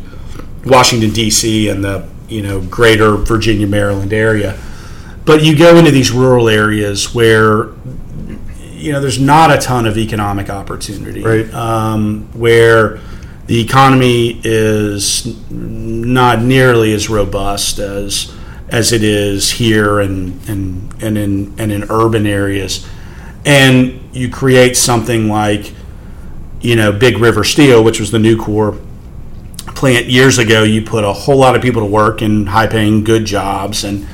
Washington 0.65 1.11
D.C. 1.11 1.69
and 1.69 1.83
the 1.83 2.07
you 2.27 2.41
know 2.41 2.61
greater 2.61 3.15
Virginia 3.15 3.67
Maryland 3.67 4.13
area, 4.13 4.59
but 5.25 5.43
you 5.43 5.57
go 5.57 5.77
into 5.77 5.91
these 5.91 6.11
rural 6.11 6.49
areas 6.49 7.13
where 7.15 7.69
you 8.73 8.91
know 8.91 8.99
there's 9.01 9.19
not 9.19 9.51
a 9.51 9.57
ton 9.57 9.85
of 9.85 9.97
economic 9.97 10.49
opportunity 10.49 11.21
Right. 11.23 11.53
um, 11.53 12.29
where 12.33 12.99
the 13.47 13.59
economy 13.61 14.39
is 14.43 15.25
not 15.49 16.41
nearly 16.41 16.93
as 16.93 17.09
robust 17.09 17.79
as 17.79 18.31
as 18.71 18.91
it 18.91 19.03
is 19.03 19.51
here 19.51 19.99
and 19.99 20.47
and 20.49 20.93
and 21.01 21.17
in 21.17 21.55
and 21.57 21.71
in 21.71 21.85
urban 21.89 22.25
areas 22.25 22.87
and 23.45 23.99
you 24.13 24.29
create 24.29 24.75
something 24.75 25.29
like, 25.29 25.73
you 26.61 26.75
know, 26.75 26.91
Big 26.91 27.17
River 27.17 27.43
Steel, 27.43 27.83
which 27.83 27.99
was 27.99 28.11
the 28.11 28.17
Nucor 28.17 28.79
plant 29.75 30.07
years 30.07 30.37
ago. 30.37 30.63
You 30.63 30.81
put 30.81 31.03
a 31.03 31.13
whole 31.13 31.37
lot 31.37 31.55
of 31.55 31.61
people 31.61 31.81
to 31.81 31.87
work 31.87 32.21
in 32.21 32.47
high-paying, 32.47 33.03
good 33.03 33.25
jobs, 33.25 33.83
and 33.83 34.07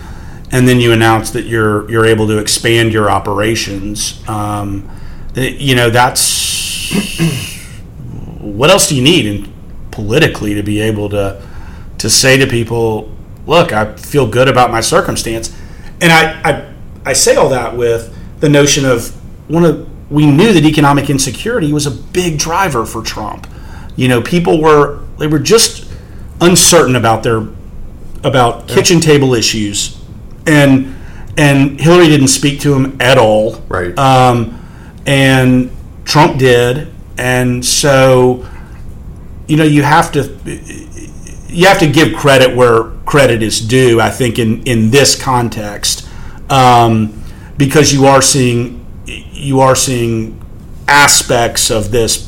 and 0.51 0.67
then 0.67 0.79
you 0.79 0.91
announce 0.91 1.31
that 1.31 1.45
you're 1.45 1.89
you're 1.89 2.05
able 2.05 2.27
to 2.27 2.37
expand 2.37 2.93
your 2.93 3.09
operations. 3.09 4.25
Um, 4.27 4.89
you 5.35 5.75
know, 5.75 5.89
that's 5.89 6.93
what 8.39 8.69
else 8.69 8.87
do 8.87 8.95
you 8.95 9.01
need 9.01 9.25
in, 9.25 9.53
politically 9.91 10.53
to 10.53 10.63
be 10.63 10.79
able 10.81 11.09
to 11.09 11.41
to 11.97 12.09
say 12.09 12.37
to 12.37 12.45
people, 12.45 13.11
look, 13.45 13.71
I 13.71 13.95
feel 13.95 14.27
good 14.27 14.47
about 14.47 14.71
my 14.71 14.81
circumstance, 14.81 15.55
and 16.01 16.12
I 16.12 16.41
I, 16.43 16.73
I 17.05 17.13
say 17.13 17.36
all 17.36 17.49
that 17.49 17.75
with 17.75 18.15
the 18.39 18.49
notion 18.49 18.86
of 18.86 19.10
one 19.49 19.63
of 19.63 19.89
we 20.12 20.25
knew 20.25 20.53
that 20.53 20.65
economic 20.65 21.10
insecurity 21.10 21.73
was 21.73 21.86
a 21.86 21.91
big 21.91 22.38
driver 22.38 22.86
for 22.86 23.01
Trump. 23.01 23.47
You 23.95 24.08
know, 24.08 24.21
people 24.21 24.62
were 24.62 24.99
they 25.17 25.27
were 25.27 25.39
just 25.39 25.91
uncertain 26.41 26.95
about 26.95 27.23
their 27.23 27.47
about 28.23 28.67
yeah. 28.67 28.75
kitchen 28.75 28.99
table 28.99 29.34
issues, 29.34 30.01
and 30.45 30.95
and 31.38 31.79
Hillary 31.79 32.08
didn't 32.08 32.29
speak 32.29 32.60
to 32.62 32.73
him 32.73 32.97
at 33.01 33.17
all. 33.17 33.55
Right. 33.67 33.97
Um, 33.97 34.62
and 35.05 35.71
Trump 36.05 36.38
did, 36.38 36.91
and 37.17 37.63
so 37.65 38.47
you 39.47 39.58
know 39.58 39.63
you 39.63 39.84
have 39.84 40.12
to 40.13 40.23
you 41.49 41.67
have 41.67 41.79
to 41.79 41.88
give 41.88 42.15
credit 42.15 42.55
where 42.55 42.91
credit 43.05 43.41
is 43.41 43.59
due. 43.59 44.01
I 44.01 44.09
think 44.09 44.39
in 44.39 44.63
in 44.63 44.91
this 44.91 45.21
context, 45.21 46.07
um, 46.49 47.23
because 47.57 47.93
you 47.93 48.05
are 48.05 48.21
seeing 48.21 48.85
you 49.05 49.59
are 49.61 49.75
seeing 49.75 50.41
aspects 50.87 51.69
of 51.69 51.91
this 51.91 52.27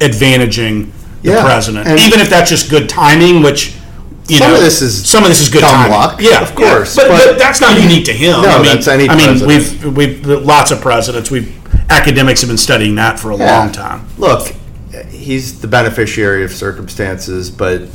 advantaging 0.00 0.90
the 1.22 1.30
yeah, 1.30 1.42
president, 1.42 1.86
even 2.00 2.20
if 2.20 2.28
that's 2.28 2.50
just 2.50 2.70
good 2.70 2.88
timing, 2.88 3.42
which. 3.42 3.76
You 4.28 4.38
some 4.38 4.50
know, 4.50 4.54
of 4.54 4.60
this 4.60 4.80
is 4.82 5.10
some 5.10 5.24
of 5.24 5.28
this 5.28 5.40
is 5.40 5.48
good 5.48 5.62
timing. 5.62 5.90
luck, 5.90 6.20
yeah, 6.20 6.40
of 6.40 6.54
course. 6.54 6.96
Yeah. 6.96 7.02
But, 7.02 7.08
but, 7.08 7.24
but, 7.30 7.38
that's 7.38 7.60
not 7.60 7.78
unique 7.78 8.04
to 8.04 8.12
him. 8.12 8.40
No, 8.40 8.50
I 8.50 8.62
mean, 8.62 8.66
that's 8.66 8.86
any. 8.86 9.08
I 9.08 9.16
mean, 9.16 9.36
president. 9.40 9.96
we've 9.96 10.24
we've 10.24 10.46
lots 10.46 10.70
of 10.70 10.80
presidents. 10.80 11.28
We've 11.28 11.52
academics 11.90 12.40
have 12.40 12.48
been 12.48 12.56
studying 12.56 12.94
that 12.94 13.18
for 13.18 13.32
a 13.32 13.36
yeah. 13.36 13.58
long 13.58 13.72
time. 13.72 14.06
Look, 14.18 14.54
he's 15.08 15.60
the 15.60 15.66
beneficiary 15.66 16.44
of 16.44 16.52
circumstances, 16.52 17.50
but 17.50 17.88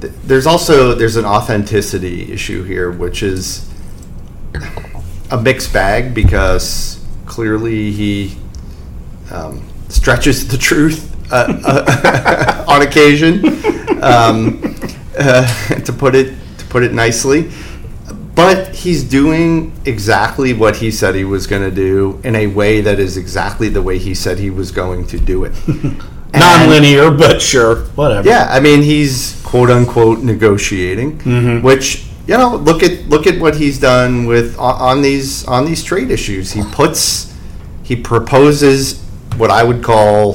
there's 0.00 0.46
also 0.46 0.94
there's 0.94 1.16
an 1.16 1.24
authenticity 1.24 2.32
issue 2.32 2.62
here, 2.62 2.90
which 2.90 3.22
is 3.22 3.68
a 5.30 5.40
mixed 5.40 5.72
bag 5.72 6.14
because 6.14 7.04
clearly 7.26 7.90
he 7.90 8.36
um, 9.30 9.68
stretches 9.88 10.48
the 10.48 10.56
truth 10.56 11.14
uh, 11.32 11.60
uh, 11.64 12.64
on 12.68 12.82
occasion, 12.82 13.44
um, 14.02 14.74
uh, 15.18 15.46
to 15.84 15.92
put 15.92 16.14
it 16.14 16.34
to 16.58 16.64
put 16.66 16.82
it 16.82 16.92
nicely. 16.92 17.50
But 18.34 18.74
he's 18.74 19.02
doing 19.02 19.72
exactly 19.84 20.52
what 20.52 20.76
he 20.76 20.92
said 20.92 21.16
he 21.16 21.24
was 21.24 21.48
going 21.48 21.62
to 21.62 21.74
do 21.74 22.20
in 22.22 22.36
a 22.36 22.46
way 22.46 22.80
that 22.80 23.00
is 23.00 23.16
exactly 23.16 23.68
the 23.68 23.82
way 23.82 23.98
he 23.98 24.14
said 24.14 24.38
he 24.38 24.50
was 24.50 24.70
going 24.70 25.08
to 25.08 25.18
do 25.18 25.42
it. 25.42 25.52
Non-linear, 26.32 27.10
but 27.10 27.42
sure, 27.42 27.86
whatever. 27.96 28.28
Yeah, 28.28 28.46
I 28.48 28.60
mean 28.60 28.82
he's 28.82 29.37
quote 29.48 29.70
unquote 29.70 30.18
negotiating, 30.18 31.18
mm-hmm. 31.20 31.64
which 31.64 32.06
you 32.26 32.36
know 32.36 32.56
look 32.56 32.82
at 32.82 33.08
look 33.08 33.26
at 33.26 33.40
what 33.40 33.56
he's 33.56 33.80
done 33.80 34.26
with 34.26 34.58
on, 34.58 34.74
on 34.80 35.02
these 35.02 35.46
on 35.46 35.64
these 35.64 35.82
trade 35.82 36.10
issues. 36.10 36.52
He 36.52 36.62
puts 36.72 37.34
he 37.82 37.96
proposes 37.96 39.02
what 39.38 39.50
I 39.50 39.64
would 39.64 39.82
call 39.82 40.34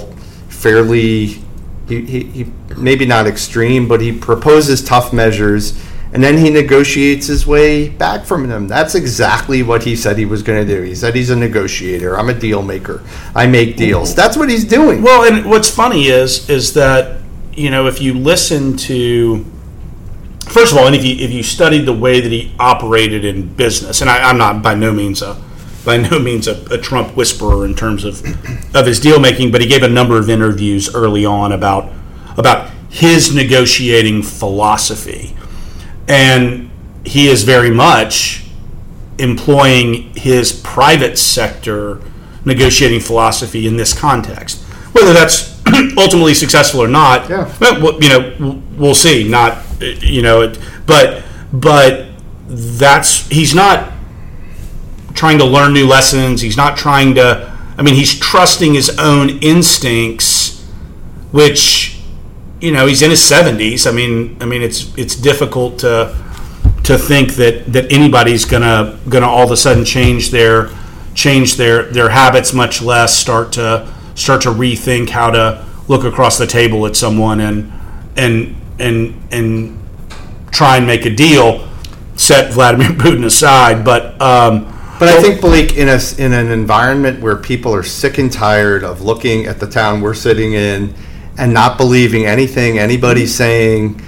fairly 0.50 1.44
he, 1.88 2.06
he, 2.06 2.24
he 2.24 2.52
maybe 2.76 3.06
not 3.06 3.28
extreme, 3.28 3.88
but 3.88 4.02
he 4.02 4.12
proposes 4.12 4.84
tough 4.84 5.14
measures 5.14 5.80
and 6.14 6.24
then 6.24 6.38
he 6.38 6.52
negotiates 6.52 7.26
his 7.26 7.46
way 7.46 7.90
back 7.90 8.24
from 8.24 8.48
them. 8.48 8.68
That's 8.68 8.94
exactly 8.94 9.64
what 9.64 9.84
he 9.84 9.96
said 9.96 10.18
he 10.18 10.26
was 10.26 10.44
going 10.44 10.66
to 10.66 10.76
do. 10.76 10.84
He 10.84 10.94
said 10.94 11.16
he's 11.16 11.32
a 11.32 11.36
negotiator. 11.36 12.18
I'm 12.18 12.30
a 12.30 12.36
deal 12.36 12.62
maker. 12.62 13.04
I 13.36 13.48
make 13.48 13.78
deals. 13.78 14.14
That's 14.14 14.38
what 14.38 14.48
he's 14.48 14.64
doing. 14.64 15.02
Well, 15.02 15.24
and 15.24 15.50
what's 15.50 15.72
funny 15.72 16.08
is 16.08 16.50
is 16.50 16.74
that 16.74 17.23
you 17.56 17.70
know 17.70 17.88
if 17.88 18.02
you 18.02 18.14
listen 18.14 18.78
to 18.78 19.46
first 20.48 20.72
of 20.72 20.78
all, 20.78 20.88
and 20.88 20.96
if 20.96 21.04
you 21.04 21.16
if 21.16 21.32
you 21.32 21.44
studied 21.44 21.86
the 21.86 21.94
way 21.94 22.20
that 22.20 22.32
he 22.32 22.54
operated 22.60 23.26
in 23.26 23.54
business, 23.54 24.02
and 24.02 24.10
I, 24.10 24.30
am 24.30 24.38
not 24.38 24.62
by 24.62 24.76
no 24.76 24.92
means 24.92 25.22
a 25.22 25.42
by 25.86 25.98
no 25.98 26.20
means 26.20 26.48
a, 26.48 26.64
a 26.72 26.78
Trump 26.78 27.16
whisperer 27.16 27.66
in 27.66 27.76
terms 27.76 28.04
of 28.04 28.24
of 28.76 28.86
his 28.86 29.00
deal 29.00 29.20
making, 29.20 29.52
but 29.52 29.62
he 29.62 29.68
gave 29.68 29.84
a 29.84 29.90
number 29.90 30.18
of 30.18 30.30
interviews 30.30 30.94
early 30.94 31.26
on 31.26 31.52
about 31.52 31.92
about 32.38 32.70
his 32.90 33.34
negotiating 33.34 34.22
philosophy 34.22 35.36
and 36.08 36.70
he 37.06 37.28
is 37.28 37.44
very 37.44 37.72
much 37.72 38.46
employing 39.18 40.14
his 40.16 40.52
private 40.64 41.18
sector 41.18 42.02
negotiating 42.46 43.00
philosophy 43.00 43.68
in 43.68 43.78
this 43.78 43.98
context. 43.98 44.62
Whether 44.94 45.14
that's 45.14 45.53
ultimately 45.98 46.34
successful 46.34 46.82
or 46.82 46.88
not, 46.88 47.30
yeah. 47.30 47.54
well, 47.60 48.02
you 48.02 48.10
know, 48.10 48.62
we'll 48.78 48.96
see. 48.96 49.28
Not, 49.28 49.64
you 49.82 50.22
know, 50.22 50.54
but 50.86 51.24
but 51.52 52.08
that's 52.48 53.28
he's 53.30 53.56
not 53.56 53.94
trying 55.14 55.38
to 55.38 55.46
learn 55.46 55.74
new 55.74 55.88
lessons. 55.88 56.42
He's 56.42 56.58
not 56.58 56.78
trying 56.78 57.16
to. 57.16 57.52
I 57.78 57.82
mean, 57.82 57.96
he's 57.96 58.18
trusting 58.20 58.74
his 58.74 58.98
own 59.00 59.30
instincts, 59.42 60.64
which 61.32 62.00
you 62.60 62.72
know 62.72 62.88
he's 62.88 63.02
in 63.02 63.10
his 63.10 63.20
70s. 63.20 63.88
I 63.88 63.92
mean, 63.92 64.38
I 64.42 64.46
mean 64.46 64.62
it's 64.62 64.96
it's 64.98 65.16
difficult 65.16 65.80
to 65.80 66.16
to 66.84 66.98
think 66.98 67.34
that 67.34 67.72
that 67.72 67.92
anybody's 67.92 68.46
gonna 68.46 69.00
gonna 69.10 69.28
all 69.28 69.46
of 69.46 69.52
a 69.52 69.58
sudden 69.58 69.86
change 69.86 70.32
their 70.32 70.70
change 71.14 71.56
their 71.56 71.84
their 71.84 72.10
habits, 72.10 72.54
much 72.54 72.82
less 72.82 73.16
start 73.16 73.54
to 73.54 73.92
start 74.16 74.42
to 74.44 74.50
rethink 74.50 75.10
how 75.10 75.32
to 75.32 75.66
look 75.88 76.04
across 76.04 76.38
the 76.38 76.48
table 76.48 76.86
at 76.86 76.96
someone 76.96 77.40
and 77.42 77.72
and 78.16 78.56
and 78.80 79.22
and 79.32 79.80
try 80.52 80.78
and 80.78 80.88
make 80.88 81.06
a 81.06 81.10
deal. 81.14 81.68
Set 82.16 82.54
Vladimir 82.54 82.90
Putin 82.98 83.26
aside, 83.26 83.84
but. 83.84 84.22
Um, 84.22 84.70
but 85.00 85.10
I 85.10 85.22
think, 85.22 85.42
Blake, 85.42 85.76
in 85.76 85.90
a, 85.90 86.00
in 86.18 86.32
an 86.32 86.50
environment 86.52 87.20
where 87.20 87.36
people 87.36 87.74
are 87.76 87.84
sick 87.84 88.20
and 88.20 88.32
tired 88.32 88.84
of 88.86 89.02
looking 89.02 89.48
at 89.48 89.60
the 89.60 89.68
town 89.68 90.00
we're 90.00 90.14
sitting 90.14 90.54
in 90.54 90.94
and 91.38 91.54
not 91.54 91.78
believing 91.78 92.26
anything 92.26 92.78
anybody's 92.80 93.34
saying, 93.36 94.00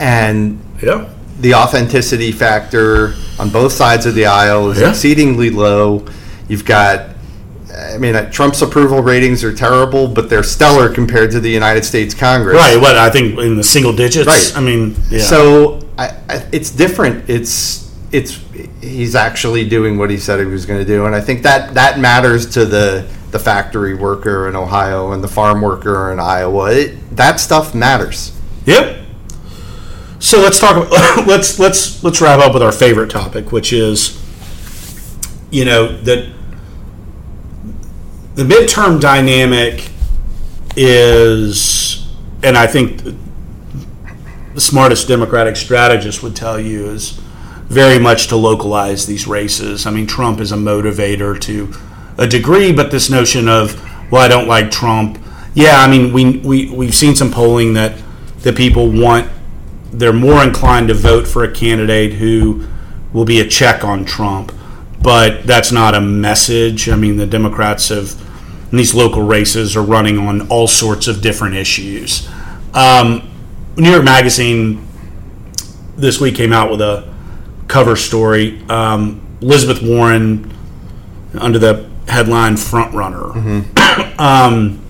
and 0.00 0.60
yeah. 0.82 1.08
the 1.40 1.54
authenticity 1.54 2.30
factor 2.32 3.14
on 3.38 3.48
both 3.48 3.72
sides 3.72 4.04
of 4.06 4.14
the 4.14 4.26
aisle 4.26 4.70
is 4.70 4.80
Yeah. 4.80 4.90
exceedingly 4.90 5.48
low. 5.50 6.04
You've 6.48 6.64
got, 6.66 7.10
I 7.76 7.98
mean, 7.98 8.14
Trump's 8.30 8.62
approval 8.62 9.02
ratings 9.02 9.42
are 9.42 9.54
terrible, 9.54 10.06
but 10.06 10.30
they're 10.30 10.42
stellar 10.42 10.92
compared 10.92 11.30
to 11.32 11.40
the 11.40 11.50
United 11.50 11.84
States 11.84 12.14
Congress. 12.14 12.56
Right. 12.56 12.80
What 12.80 12.96
I 12.96 13.10
think 13.10 13.38
in 13.38 13.56
the 13.56 13.64
single 13.64 13.92
digits. 13.92 14.26
Right. 14.26 14.52
I 14.56 14.60
mean, 14.60 14.96
yeah. 15.10 15.22
So 15.22 15.80
I, 15.98 16.08
I, 16.28 16.46
it's 16.52 16.70
different. 16.70 17.28
It's 17.28 17.92
it's 18.12 18.40
he's 18.80 19.14
actually 19.14 19.68
doing 19.68 19.98
what 19.98 20.10
he 20.10 20.18
said 20.18 20.38
he 20.38 20.46
was 20.46 20.66
going 20.66 20.78
to 20.78 20.86
do, 20.86 21.06
and 21.06 21.14
I 21.14 21.20
think 21.20 21.42
that 21.42 21.74
that 21.74 21.98
matters 21.98 22.52
to 22.54 22.64
the 22.64 23.08
the 23.30 23.38
factory 23.40 23.94
worker 23.94 24.48
in 24.48 24.54
Ohio 24.54 25.10
and 25.10 25.24
the 25.24 25.28
farm 25.28 25.60
worker 25.60 26.12
in 26.12 26.20
Iowa. 26.20 26.72
It, 26.72 27.16
that 27.16 27.40
stuff 27.40 27.74
matters. 27.74 28.30
Yep. 28.66 29.04
So 30.20 30.40
let's 30.40 30.60
talk. 30.60 30.88
let's 31.26 31.58
let's 31.58 32.02
let's 32.04 32.20
wrap 32.20 32.38
up 32.38 32.54
with 32.54 32.62
our 32.62 32.72
favorite 32.72 33.10
topic, 33.10 33.50
which 33.50 33.72
is, 33.72 34.20
you 35.50 35.64
know, 35.64 35.96
that 36.02 36.32
the 38.34 38.42
midterm 38.42 39.00
dynamic 39.00 39.88
is, 40.76 42.06
and 42.42 42.56
I 42.56 42.66
think 42.66 43.02
the 44.54 44.60
smartest 44.60 45.06
Democratic 45.08 45.56
strategist 45.56 46.22
would 46.22 46.34
tell 46.34 46.58
you 46.58 46.86
is 46.86 47.20
very 47.68 47.98
much 47.98 48.28
to 48.28 48.36
localize 48.36 49.06
these 49.06 49.26
races. 49.26 49.86
I 49.86 49.90
mean, 49.90 50.06
Trump 50.06 50.40
is 50.40 50.52
a 50.52 50.56
motivator 50.56 51.40
to 51.42 51.72
a 52.18 52.26
degree, 52.26 52.72
but 52.72 52.90
this 52.90 53.08
notion 53.08 53.48
of, 53.48 53.80
well, 54.10 54.22
I 54.22 54.28
don't 54.28 54.48
like 54.48 54.70
Trump. 54.70 55.18
Yeah, 55.54 55.80
I 55.80 55.88
mean, 55.88 56.12
we, 56.12 56.38
we, 56.38 56.70
we've 56.70 56.94
seen 56.94 57.14
some 57.14 57.30
polling 57.30 57.74
that, 57.74 58.00
that 58.40 58.56
people 58.56 58.90
want, 58.90 59.30
they're 59.92 60.12
more 60.12 60.42
inclined 60.42 60.88
to 60.88 60.94
vote 60.94 61.26
for 61.26 61.44
a 61.44 61.52
candidate 61.52 62.14
who 62.14 62.66
will 63.12 63.24
be 63.24 63.40
a 63.40 63.46
check 63.48 63.84
on 63.84 64.04
Trump. 64.04 64.52
But 65.04 65.46
that's 65.46 65.70
not 65.70 65.94
a 65.94 66.00
message. 66.00 66.88
I 66.88 66.96
mean, 66.96 67.18
the 67.18 67.26
Democrats 67.26 67.90
have, 67.90 68.18
in 68.72 68.78
these 68.78 68.94
local 68.94 69.20
races, 69.20 69.76
are 69.76 69.82
running 69.82 70.18
on 70.18 70.48
all 70.48 70.66
sorts 70.66 71.06
of 71.08 71.20
different 71.20 71.56
issues. 71.56 72.26
Um, 72.72 73.30
New 73.76 73.90
York 73.90 74.02
Magazine 74.02 74.88
this 75.94 76.20
week 76.20 76.34
came 76.34 76.54
out 76.54 76.70
with 76.70 76.80
a 76.80 77.14
cover 77.68 77.96
story. 77.96 78.62
Um, 78.70 79.20
Elizabeth 79.42 79.82
Warren 79.82 80.50
under 81.38 81.58
the 81.58 81.86
headline 82.08 82.56
front 82.56 82.94
runner. 82.94 83.30
um, 84.18 84.82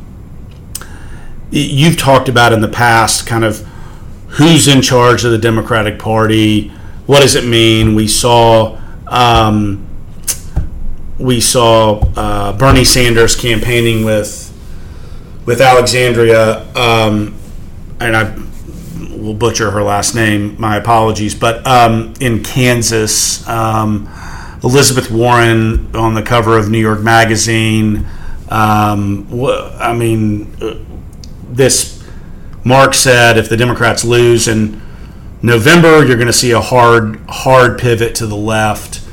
you've 1.51 1.97
talked 1.99 2.29
about 2.29 2.53
in 2.53 2.61
the 2.61 2.69
past 2.69 3.27
kind 3.27 3.45
of 3.45 3.67
who's 4.29 4.69
in 4.69 4.81
charge 4.81 5.25
of 5.25 5.33
the 5.33 5.39
Democratic 5.39 5.99
Party. 5.99 6.69
What 7.07 7.23
does 7.23 7.35
it 7.35 7.45
mean? 7.45 7.97
We 7.97 8.07
saw 8.07 8.81
um, 9.09 9.89
we 11.19 11.41
saw 11.41 12.01
uh, 12.17 12.57
Bernie 12.57 12.85
Sanders 12.85 13.37
campaigning 13.37 14.05
with 14.05 14.51
with 15.47 15.61
Alexandria, 15.61 16.67
um, 16.75 17.35
and 18.01 18.17
I 18.17 18.35
will 19.17 19.35
butcher 19.35 19.71
her 19.71 19.83
last 19.83 20.15
name. 20.15 20.59
My 20.59 20.77
apologies, 20.77 21.35
but 21.35 21.67
um, 21.67 22.15
in 22.21 22.43
Kansas, 22.43 23.47
um, 23.47 24.09
Elizabeth 24.63 25.11
Warren 25.11 25.95
on 25.95 26.15
the 26.15 26.23
cover 26.23 26.57
of 26.57 26.71
New 26.71 26.79
York 26.79 27.01
Magazine. 27.01 28.07
Um, 28.49 29.29
I 29.79 29.95
mean, 29.95 30.55
uh, 30.61 30.77
this 31.51 32.03
Mark 32.65 32.95
said 32.95 33.37
if 33.37 33.49
the 33.49 33.57
Democrats 33.57 34.05
lose 34.05 34.49
in 34.49 34.81
November, 35.43 36.05
you're 36.05 36.17
going 36.17 36.27
to 36.27 36.33
see 36.33 36.53
a 36.53 36.61
hard, 36.61 37.21
hard 37.29 37.79
pivot 37.79 38.15
to 38.17 38.27
the 38.27 38.37
left. 38.37 39.04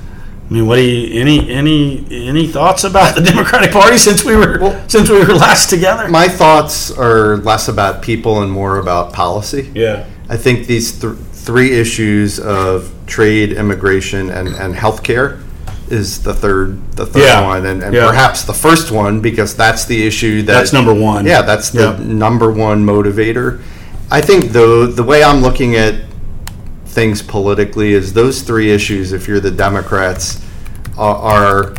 I 0.51 0.53
mean, 0.53 0.67
what 0.67 0.75
do 0.75 0.81
you 0.81 1.21
any 1.21 1.49
any 1.49 2.05
any 2.11 2.45
thoughts 2.45 2.83
about 2.83 3.15
the 3.15 3.21
Democratic 3.31 3.71
Party 3.71 3.97
since 3.97 4.25
we 4.25 4.35
were 4.35 4.59
well, 4.59 4.89
since 4.89 5.09
we 5.09 5.17
were 5.17 5.33
last 5.33 5.69
together? 5.69 6.09
My 6.09 6.27
thoughts 6.27 6.91
are 6.91 7.37
less 7.37 7.69
about 7.69 8.01
people 8.01 8.41
and 8.41 8.51
more 8.51 8.77
about 8.77 9.13
policy. 9.13 9.71
Yeah, 9.73 10.05
I 10.27 10.35
think 10.35 10.67
these 10.67 10.99
th- 10.99 11.15
three 11.31 11.71
issues 11.71 12.37
of 12.37 12.93
trade, 13.05 13.53
immigration, 13.53 14.29
and 14.29 14.49
and 14.49 14.75
healthcare 14.75 15.41
is 15.89 16.21
the 16.21 16.33
third 16.33 16.85
the 16.97 17.05
third 17.05 17.23
yeah. 17.23 17.47
one, 17.47 17.65
and, 17.65 17.81
and 17.81 17.95
yeah. 17.95 18.07
perhaps 18.07 18.43
the 18.43 18.53
first 18.53 18.91
one 18.91 19.21
because 19.21 19.55
that's 19.55 19.85
the 19.85 20.05
issue 20.05 20.41
that 20.41 20.51
that's 20.51 20.73
number 20.73 20.93
one. 20.93 21.25
Yeah, 21.25 21.43
that's 21.43 21.69
the 21.69 21.97
yeah. 21.97 22.03
number 22.03 22.51
one 22.51 22.85
motivator. 22.85 23.61
I 24.11 24.19
think 24.19 24.51
though 24.51 24.85
the 24.85 25.03
way 25.03 25.23
I'm 25.23 25.41
looking 25.41 25.77
at 25.77 26.10
things 26.91 27.21
politically 27.21 27.93
is 27.93 28.13
those 28.13 28.41
three 28.41 28.69
issues. 28.71 29.13
If 29.13 29.27
you're 29.27 29.39
the 29.39 29.51
Democrats, 29.51 30.43
are, 30.97 31.15
are 31.15 31.73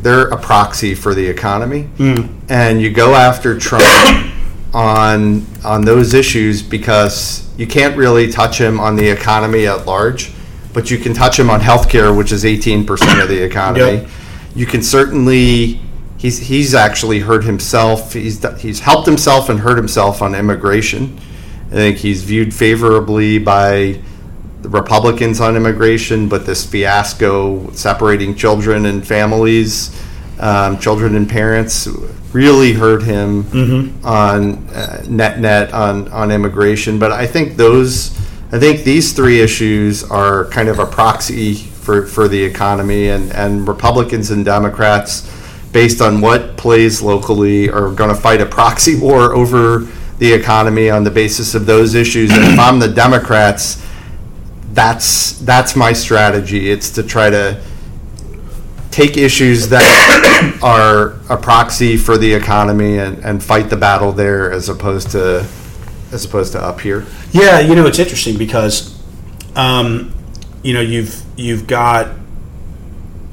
they're 0.00 0.28
a 0.28 0.36
proxy 0.36 0.94
for 0.94 1.14
the 1.14 1.26
economy, 1.26 1.88
mm. 1.96 2.34
and 2.48 2.80
you 2.80 2.90
go 2.90 3.14
after 3.14 3.58
Trump 3.58 3.84
on 4.74 5.46
on 5.64 5.84
those 5.84 6.14
issues 6.14 6.62
because 6.62 7.48
you 7.56 7.66
can't 7.66 7.96
really 7.96 8.30
touch 8.30 8.60
him 8.60 8.80
on 8.80 8.96
the 8.96 9.08
economy 9.08 9.66
at 9.66 9.86
large, 9.86 10.32
but 10.72 10.90
you 10.90 10.98
can 10.98 11.14
touch 11.14 11.38
him 11.38 11.50
on 11.50 11.60
healthcare, 11.60 12.16
which 12.16 12.32
is 12.32 12.44
18% 12.44 13.22
of 13.22 13.28
the 13.28 13.42
economy. 13.50 13.98
Yep. 14.02 14.08
You 14.54 14.66
can 14.66 14.82
certainly 14.82 15.80
he's 16.18 16.38
he's 16.38 16.74
actually 16.74 17.20
hurt 17.20 17.44
himself. 17.44 18.12
He's 18.12 18.44
he's 18.60 18.80
helped 18.80 19.06
himself 19.06 19.48
and 19.48 19.60
hurt 19.60 19.76
himself 19.76 20.22
on 20.22 20.34
immigration. 20.34 21.18
I 21.66 21.70
think 21.70 21.98
he's 21.98 22.22
viewed 22.22 22.54
favorably 22.54 23.38
by 23.38 24.00
the 24.66 24.70
Republicans 24.70 25.40
on 25.40 25.56
immigration, 25.56 26.28
but 26.28 26.44
this 26.44 26.66
fiasco 26.66 27.70
separating 27.70 28.34
children 28.34 28.86
and 28.86 29.06
families, 29.06 29.96
um, 30.40 30.76
children 30.80 31.14
and 31.14 31.30
parents, 31.30 31.86
really 32.32 32.72
hurt 32.72 33.04
him 33.04 33.44
mm-hmm. 33.44 34.04
on 34.04 34.68
uh, 34.70 35.04
net 35.08 35.38
net 35.38 35.72
on 35.72 36.08
on 36.08 36.32
immigration. 36.32 36.98
But 36.98 37.12
I 37.12 37.28
think 37.28 37.56
those, 37.56 38.10
I 38.50 38.58
think 38.58 38.82
these 38.82 39.12
three 39.12 39.40
issues 39.40 40.02
are 40.02 40.46
kind 40.46 40.68
of 40.68 40.80
a 40.80 40.86
proxy 40.86 41.54
for 41.54 42.04
for 42.04 42.26
the 42.26 42.42
economy, 42.42 43.10
and 43.10 43.32
and 43.34 43.68
Republicans 43.68 44.32
and 44.32 44.44
Democrats, 44.44 45.32
based 45.70 46.00
on 46.00 46.20
what 46.20 46.56
plays 46.56 47.00
locally, 47.00 47.70
are 47.70 47.92
going 47.92 48.10
to 48.10 48.20
fight 48.20 48.40
a 48.40 48.46
proxy 48.46 48.98
war 49.00 49.32
over 49.32 49.86
the 50.18 50.32
economy 50.32 50.90
on 50.90 51.04
the 51.04 51.10
basis 51.10 51.54
of 51.54 51.66
those 51.66 51.94
issues. 51.94 52.32
And 52.32 52.42
if 52.42 52.58
I'm 52.58 52.80
the 52.80 52.88
Democrats 52.88 53.85
that's 54.76 55.32
that's 55.40 55.74
my 55.74 55.92
strategy. 55.94 56.70
It's 56.70 56.90
to 56.90 57.02
try 57.02 57.30
to 57.30 57.60
take 58.90 59.16
issues 59.16 59.70
that 59.70 60.58
are 60.62 61.16
a 61.28 61.36
proxy 61.36 61.96
for 61.96 62.16
the 62.16 62.32
economy 62.32 62.98
and, 62.98 63.18
and 63.24 63.42
fight 63.42 63.70
the 63.70 63.76
battle 63.76 64.12
there 64.12 64.52
as 64.52 64.68
opposed 64.68 65.10
to 65.12 65.46
as 66.12 66.24
opposed 66.26 66.52
to 66.52 66.62
up 66.62 66.80
here. 66.80 67.06
Yeah, 67.32 67.58
you 67.60 67.74
know 67.74 67.86
it's 67.86 67.98
interesting 67.98 68.36
because 68.36 69.02
um, 69.56 70.14
you 70.62 70.74
know 70.74 70.82
you've 70.82 71.22
you've 71.38 71.66
got 71.66 72.10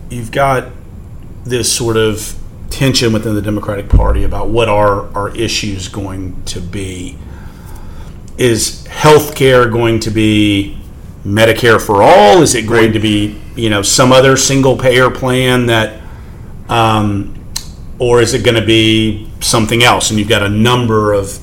you've 0.10 0.32
got 0.32 0.70
this 1.44 1.70
sort 1.72 1.98
of 1.98 2.39
tension 2.70 3.12
within 3.12 3.36
the 3.36 3.41
Democratic 3.41 3.89
Party 3.89 4.24
about 4.24 4.48
what 4.48 4.70
are 4.70 5.14
our 5.14 5.36
issues 5.36 5.89
going 5.89 6.41
to 6.46 6.62
be. 6.62 7.18
Is 8.38 8.88
health 8.88 9.36
care 9.36 9.70
going 9.70 10.00
to 10.00 10.10
be 10.10 10.83
Medicare 11.26 11.82
for 11.82 12.03
all? 12.03 12.41
Is 12.41 12.55
it 12.55 12.67
going 12.67 12.93
to 12.93 12.99
be 12.99 13.39
you 13.55 13.69
know 13.69 13.82
some 13.82 14.11
other 14.11 14.36
single 14.36 14.78
payer 14.78 15.09
plan 15.09 15.67
that, 15.67 16.01
um, 16.69 17.34
or 17.99 18.21
is 18.21 18.34
it 18.34 18.43
going 18.43 18.59
to 18.59 18.65
be 18.65 19.30
something 19.39 19.84
else? 19.84 20.09
And 20.09 20.19
you've 20.19 20.30
got 20.30 20.43
a 20.43 20.49
number 20.49 21.13
of 21.13 21.39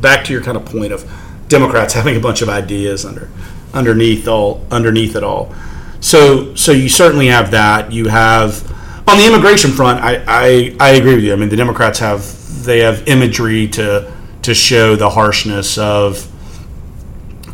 back 0.00 0.24
to 0.26 0.32
your 0.32 0.42
kind 0.42 0.56
of 0.56 0.64
point 0.64 0.92
of 0.92 1.10
Democrats 1.48 1.94
having 1.94 2.16
a 2.16 2.20
bunch 2.20 2.42
of 2.42 2.48
ideas 2.48 3.04
under 3.04 3.28
underneath 3.72 4.28
all 4.28 4.64
underneath 4.70 5.16
it 5.16 5.24
all. 5.24 5.52
So 6.00 6.54
so 6.54 6.70
you 6.72 6.88
certainly 6.88 7.26
have 7.28 7.50
that. 7.50 7.90
You 7.92 8.08
have 8.08 8.70
on 9.08 9.18
the 9.18 9.26
immigration 9.26 9.72
front. 9.72 10.00
I, 10.00 10.24
I 10.28 10.76
I 10.78 10.90
agree 10.90 11.14
with 11.16 11.24
you. 11.24 11.32
I 11.32 11.36
mean 11.36 11.48
the 11.48 11.56
Democrats 11.56 11.98
have 11.98 12.64
they 12.64 12.80
have 12.80 13.08
imagery 13.08 13.68
to 13.68 14.12
to 14.42 14.54
show 14.54 14.96
the 14.96 15.10
harshness 15.10 15.76
of 15.76 16.30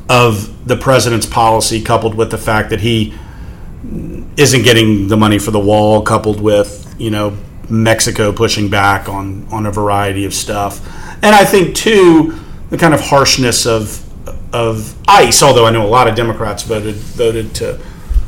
of 0.09 0.50
the 0.67 0.77
president's 0.77 1.27
policy, 1.27 1.81
coupled 1.83 2.15
with 2.15 2.31
the 2.31 2.39
fact 2.39 2.71
that 2.71 2.81
he 2.81 3.15
isn't 4.37 4.63
getting 4.63 5.09
the 5.09 5.17
money 5.17 5.39
for 5.39 5.51
the 5.51 5.61
wall, 5.61 6.03
coupled 6.03 6.41
with 6.41 6.95
you 6.99 7.11
know 7.11 7.37
Mexico 7.69 8.33
pushing 8.33 8.69
back 8.69 9.09
on 9.09 9.47
on 9.51 9.67
a 9.67 9.71
variety 9.71 10.25
of 10.25 10.35
stuff, 10.35 10.87
and 11.23 11.35
I 11.35 11.45
think 11.45 11.75
too 11.75 12.39
the 12.71 12.79
kind 12.79 12.95
of 12.95 13.01
harshness 13.01 13.67
of 13.67 14.07
of 14.55 14.97
ICE. 15.09 15.43
Although 15.43 15.67
I 15.67 15.71
know 15.71 15.85
a 15.85 15.89
lot 15.89 16.09
of 16.09 16.15
Democrats 16.15 16.63
voted 16.63 16.95
voted 16.95 17.55
to 17.57 17.79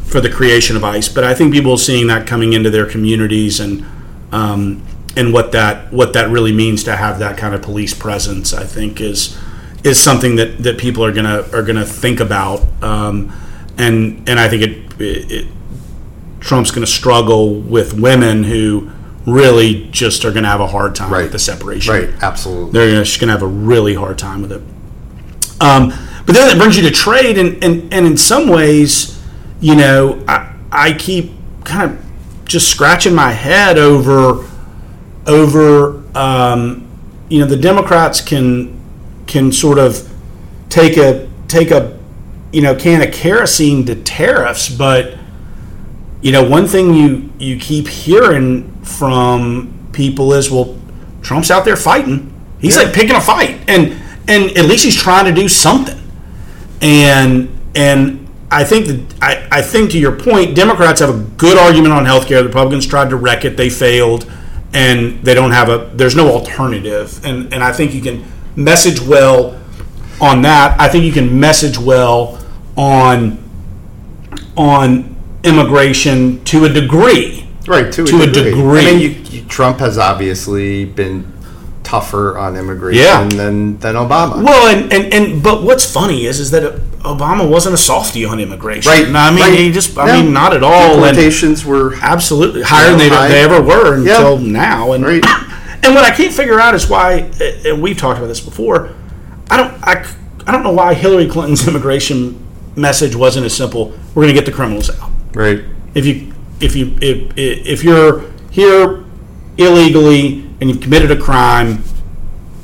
for 0.05 0.21
the 0.21 0.31
creation 0.31 0.77
of 0.77 0.85
ICE, 0.85 1.09
but 1.09 1.25
I 1.25 1.35
think 1.35 1.53
people 1.53 1.73
are 1.73 1.79
seeing 1.79 2.07
that 2.09 2.27
coming 2.27 2.53
into 2.53 2.71
their 2.71 2.87
communities 2.87 3.61
and 3.61 3.85
um, 4.31 4.83
and 5.17 5.33
what 5.33 5.53
that 5.53 5.93
what 5.93 6.13
that 6.15 6.31
really 6.31 6.53
means 6.53 6.85
to 6.85 6.97
have 6.97 7.19
that 7.19 7.37
kind 7.37 7.55
of 7.55 7.63
police 7.63 7.95
presence. 7.95 8.53
I 8.53 8.65
think 8.65 9.01
is 9.01 9.39
is 9.85 10.03
something 10.03 10.37
that, 10.37 10.59
that 10.59 10.79
people 10.79 11.05
are 11.05 11.13
gonna 11.13 11.45
are 11.53 11.63
gonna 11.63 11.85
think 11.85 12.21
about, 12.21 12.67
um, 12.83 13.33
and 13.79 14.29
and 14.29 14.39
I 14.39 14.49
think 14.49 14.63
it, 14.63 15.01
it, 15.01 15.33
it 15.33 15.49
Trump's 16.41 16.71
gonna 16.71 16.87
struggle 16.87 17.61
with 17.61 17.93
women 17.99 18.45
who 18.45 18.91
really 19.27 19.89
just 19.91 20.25
are 20.25 20.33
gonna 20.33 20.49
have 20.49 20.61
a 20.61 20.67
hard 20.67 20.95
time 20.95 21.13
right. 21.13 21.23
with 21.23 21.33
the 21.33 21.39
separation. 21.39 21.95
Right, 21.95 22.11
absolutely. 22.23 22.73
They're 22.73 23.05
just 23.05 23.21
gonna 23.21 23.33
have 23.33 23.43
a 23.43 23.47
really 23.47 23.95
hard 23.95 24.19
time 24.19 24.43
with 24.43 24.53
it. 24.53 24.63
Um, 25.61 25.93
but 26.27 26.35
then 26.35 26.49
that 26.49 26.57
brings 26.59 26.77
you 26.77 26.83
to 26.85 26.91
trade, 26.91 27.39
and, 27.39 27.63
and, 27.63 27.93
and 27.93 28.07
in 28.07 28.17
some 28.17 28.49
ways, 28.49 29.21
you 29.61 29.75
know, 29.75 30.23
I, 30.27 30.55
I 30.71 30.93
keep 30.93 31.33
kind 31.65 31.91
of 31.91 32.05
just 32.45 32.69
scratching 32.69 33.15
my 33.15 33.31
head 33.31 33.79
over 33.79 34.49
over 35.27 36.03
um, 36.17 36.89
you 37.29 37.41
know 37.41 37.47
the 37.47 37.57
Democrats 37.57 38.21
can 38.21 38.82
can 39.33 39.51
sort 39.51 39.79
of 39.79 40.09
take 40.69 40.97
a 40.99 41.29
take 41.49 41.71
a 41.71 41.99
you 42.53 42.61
know 42.61 42.75
can 42.75 43.01
of 43.01 43.13
kerosene 43.13 43.85
to 43.87 43.95
tariffs, 43.95 44.69
but 44.69 45.17
you 46.21 46.33
know 46.33 46.47
one 46.49 46.67
thing 46.67 46.93
you 46.95 47.33
you 47.39 47.59
keep 47.59 47.89
hearing 47.89 48.71
from 48.83 49.89
people 49.93 50.35
is 50.35 50.51
well 50.51 50.79
Trump's 51.23 51.51
out 51.51 51.65
there 51.65 51.77
fighting. 51.77 52.29
He's 52.61 52.77
yeah. 52.77 52.83
like 52.83 52.95
picking 52.95 53.17
a 53.17 53.21
fight, 53.21 53.59
and 53.69 54.01
and 54.29 54.57
at 54.57 54.67
least 54.67 54.85
he's 54.85 55.01
trying 55.01 55.25
to 55.25 55.33
do 55.33 55.49
something. 55.49 55.99
And 56.83 57.49
and 57.75 58.29
I 58.51 58.65
think 58.65 58.87
that 58.87 59.15
I, 59.23 59.49
I 59.51 59.63
think 59.63 59.93
to 59.93 59.99
your 59.99 60.19
point, 60.19 60.55
Democrats 60.55 61.01
have 61.01 61.15
a 61.15 61.19
good 61.37 61.57
argument 61.57 61.95
on 61.95 62.05
health 62.05 62.27
care. 62.27 62.43
The 62.43 62.49
Republicans 62.49 62.87
tried 62.87 63.11
to 63.11 63.17
wreck 63.17 63.45
it, 63.45 63.57
they 63.57 63.71
failed, 63.71 64.31
and 64.75 65.23
they 65.25 65.33
don't 65.33 65.53
have 65.53 65.69
a 65.71 65.91
there's 65.95 66.15
no 66.15 66.29
alternative. 66.29 67.25
And 67.25 67.53
and 67.55 67.65
I 67.65 67.73
think 67.73 67.95
you 67.95 68.03
can 68.03 68.25
message 68.57 69.01
well 69.01 69.61
on 70.21 70.43
that. 70.43 70.81
I 70.81 70.89
think 70.89 71.05
you 71.05 71.13
can 71.13 71.39
message 71.39 71.79
well 71.79 72.39
on 72.77 73.39
on 74.57 75.17
immigration 75.45 76.45
to 76.45 76.65
a 76.65 76.69
degree. 76.69 77.49
Right, 77.67 77.93
to, 77.93 78.05
to 78.05 78.23
a, 78.23 78.27
degree. 78.27 78.41
a, 78.41 78.45
degree. 78.45 78.81
I 78.81 78.85
mean, 78.85 79.01
you, 79.01 79.09
you, 79.09 79.45
Trump 79.45 79.79
has 79.79 79.97
obviously 79.97 80.85
been 80.85 81.33
tougher 81.85 82.37
on 82.37 82.57
immigration 82.57 83.03
yeah. 83.03 83.25
than 83.29 83.79
than 83.79 83.95
Obama. 83.95 84.43
Well, 84.43 84.75
and, 84.75 84.93
and, 84.93 85.13
and 85.15 85.43
but 85.43 85.63
what's 85.63 85.91
funny 85.91 86.27
is 86.27 86.41
is 86.41 86.51
that 86.51 86.75
Obama 87.03 87.49
wasn't 87.49 87.75
a 87.75 87.79
softie 87.79 88.25
on 88.25 88.41
immigration. 88.41 88.91
Right. 88.91 89.09
No, 89.09 89.19
I 89.19 89.31
mean, 89.31 89.41
right. 89.41 89.59
he 89.59 89.73
just, 89.73 89.99
I 89.99 90.07
No. 90.07 90.23
mean, 90.23 90.33
not 90.33 90.55
at 90.55 90.63
all. 90.63 90.73
And 91.05 91.17
Deportations 91.17 91.65
were 91.65 91.95
absolutely 92.01 92.63
higher 92.63 92.91
than 92.91 92.99
they, 92.99 93.09
high. 93.09 93.29
they 93.29 93.43
ever 93.43 93.61
were 93.61 93.95
until 93.95 94.41
Yeah. 94.41 94.53
now. 94.53 94.93
And 94.93 95.05
Right. 95.05 95.25
And 95.83 95.95
what 95.95 96.05
I 96.05 96.11
can't 96.15 96.33
figure 96.33 96.61
out 96.61 96.75
is 96.75 96.89
why, 96.89 97.31
and 97.65 97.83
we've 97.83 97.97
talked 97.97 98.19
about 98.19 98.29
this 98.29 98.41
before. 98.41 98.95
I 99.51 99.57
don't, 99.57 99.73
I, 99.83 100.07
I 100.47 100.53
don't 100.53 100.63
know 100.63 100.73
why 100.73 100.95
Hillary 100.95 101.29
Clinton's 101.29 101.67
immigration 101.69 102.39
message 102.77 103.15
wasn't 103.15 103.47
as 103.47 103.55
simple. 103.57 103.91
We're 104.15 104.23
going 104.25 104.29
to 104.35 104.41
get 104.41 104.47
the 104.47 104.53
criminals 104.53 104.91
out. 104.91 105.11
right. 105.35 105.63
If 105.95 106.07
you, 106.07 106.33
if 106.61 106.75
you, 106.75 106.97
if 107.03 107.33
if 107.37 107.85
you're 107.85 108.31
here 108.51 109.05
illegally 109.59 110.49
and 110.61 110.71
you've 110.71 110.81
committed 110.81 111.11
a 111.11 111.17
crime, 111.21 111.85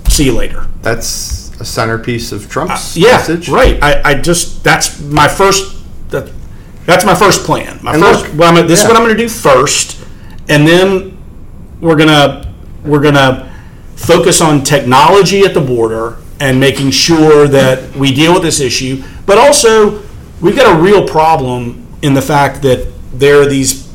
see 0.08 0.24
you 0.24 0.32
later. 0.32 0.66
That's 0.82 1.50
a 1.60 1.64
centerpiece 1.64 2.32
of 2.32 2.48
Trump's 2.48 2.96
Uh, 2.96 3.00
Yeah, 3.00 3.12
message. 3.18 3.48
right. 3.50 3.82
I, 3.82 4.00
I 4.02 4.14
just 4.14 4.64
that's 4.64 5.00
my 5.00 5.28
first 5.28 5.76
that 6.10 6.30
that's 6.86 7.04
my 7.04 7.14
first 7.14 7.44
plan. 7.44 7.78
My 7.82 7.92
And 7.94 8.02
first. 8.02 8.24
look, 8.28 8.38
well, 8.38 8.56
I'm, 8.56 8.66
this 8.66 8.80
is 8.80 8.86
what 8.88 8.96
I'm 8.96 9.02
going 9.04 9.14
to 9.16 9.22
do 9.22 9.28
first, 9.28 10.02
and 10.48 10.66
then 10.66 11.18
we're 11.80 11.96
gonna 11.96 12.47
we're 12.84 13.02
gonna 13.02 13.52
focus 13.96 14.40
on 14.40 14.62
technology 14.62 15.42
at 15.42 15.54
the 15.54 15.60
border 15.60 16.18
and 16.40 16.60
making 16.60 16.90
sure 16.90 17.48
that 17.48 17.94
we 17.96 18.14
deal 18.14 18.32
with 18.32 18.42
this 18.42 18.60
issue. 18.60 19.02
But 19.26 19.38
also, 19.38 20.02
we've 20.40 20.56
got 20.56 20.78
a 20.78 20.80
real 20.80 21.06
problem 21.06 21.86
in 22.02 22.14
the 22.14 22.22
fact 22.22 22.62
that 22.62 22.92
there 23.12 23.42
are 23.42 23.46
these, 23.46 23.92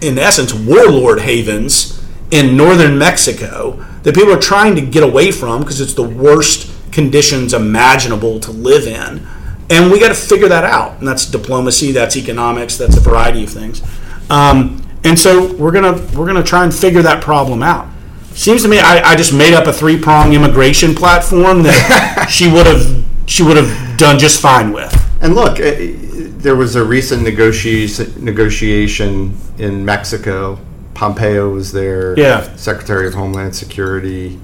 in 0.00 0.18
essence, 0.18 0.52
warlord 0.52 1.20
havens 1.20 2.04
in 2.30 2.56
northern 2.56 2.98
Mexico 2.98 3.84
that 4.02 4.14
people 4.14 4.32
are 4.32 4.40
trying 4.40 4.74
to 4.74 4.80
get 4.80 5.04
away 5.04 5.30
from 5.30 5.60
because 5.60 5.80
it's 5.80 5.94
the 5.94 6.02
worst 6.02 6.70
conditions 6.90 7.54
imaginable 7.54 8.40
to 8.40 8.50
live 8.50 8.86
in. 8.86 9.26
And 9.70 9.90
we 9.90 10.00
got 10.00 10.08
to 10.08 10.14
figure 10.14 10.48
that 10.48 10.64
out. 10.64 10.98
And 10.98 11.06
that's 11.06 11.24
diplomacy, 11.24 11.92
that's 11.92 12.16
economics, 12.16 12.76
that's 12.76 12.96
a 12.96 13.00
variety 13.00 13.44
of 13.44 13.50
things. 13.50 13.80
Um, 14.28 14.81
and 15.04 15.18
so 15.18 15.52
we're 15.54 15.72
gonna 15.72 15.92
we're 16.14 16.26
gonna 16.26 16.42
try 16.42 16.64
and 16.64 16.74
figure 16.74 17.02
that 17.02 17.22
problem 17.22 17.62
out. 17.62 17.88
Seems 18.32 18.62
to 18.62 18.68
me 18.68 18.78
I, 18.78 19.10
I 19.10 19.16
just 19.16 19.32
made 19.32 19.54
up 19.54 19.66
a 19.66 19.72
three 19.72 19.98
prong 19.98 20.32
immigration 20.32 20.94
platform 20.94 21.62
that 21.64 22.28
she 22.30 22.50
would 22.50 22.66
have 22.66 23.04
she 23.26 23.42
would 23.42 23.56
have 23.56 23.98
done 23.98 24.18
just 24.18 24.40
fine 24.40 24.72
with. 24.72 24.92
And 25.22 25.34
look, 25.34 25.60
eh, 25.60 25.94
there 26.42 26.56
was 26.56 26.74
a 26.76 26.84
recent 26.84 27.22
negotiation 27.22 28.24
negotiation 28.24 29.36
in 29.58 29.84
Mexico. 29.84 30.58
Pompeo 30.94 31.50
was 31.50 31.72
there. 31.72 32.18
Yeah. 32.18 32.54
Secretary 32.56 33.06
of 33.06 33.14
Homeland 33.14 33.56
Security, 33.56 34.38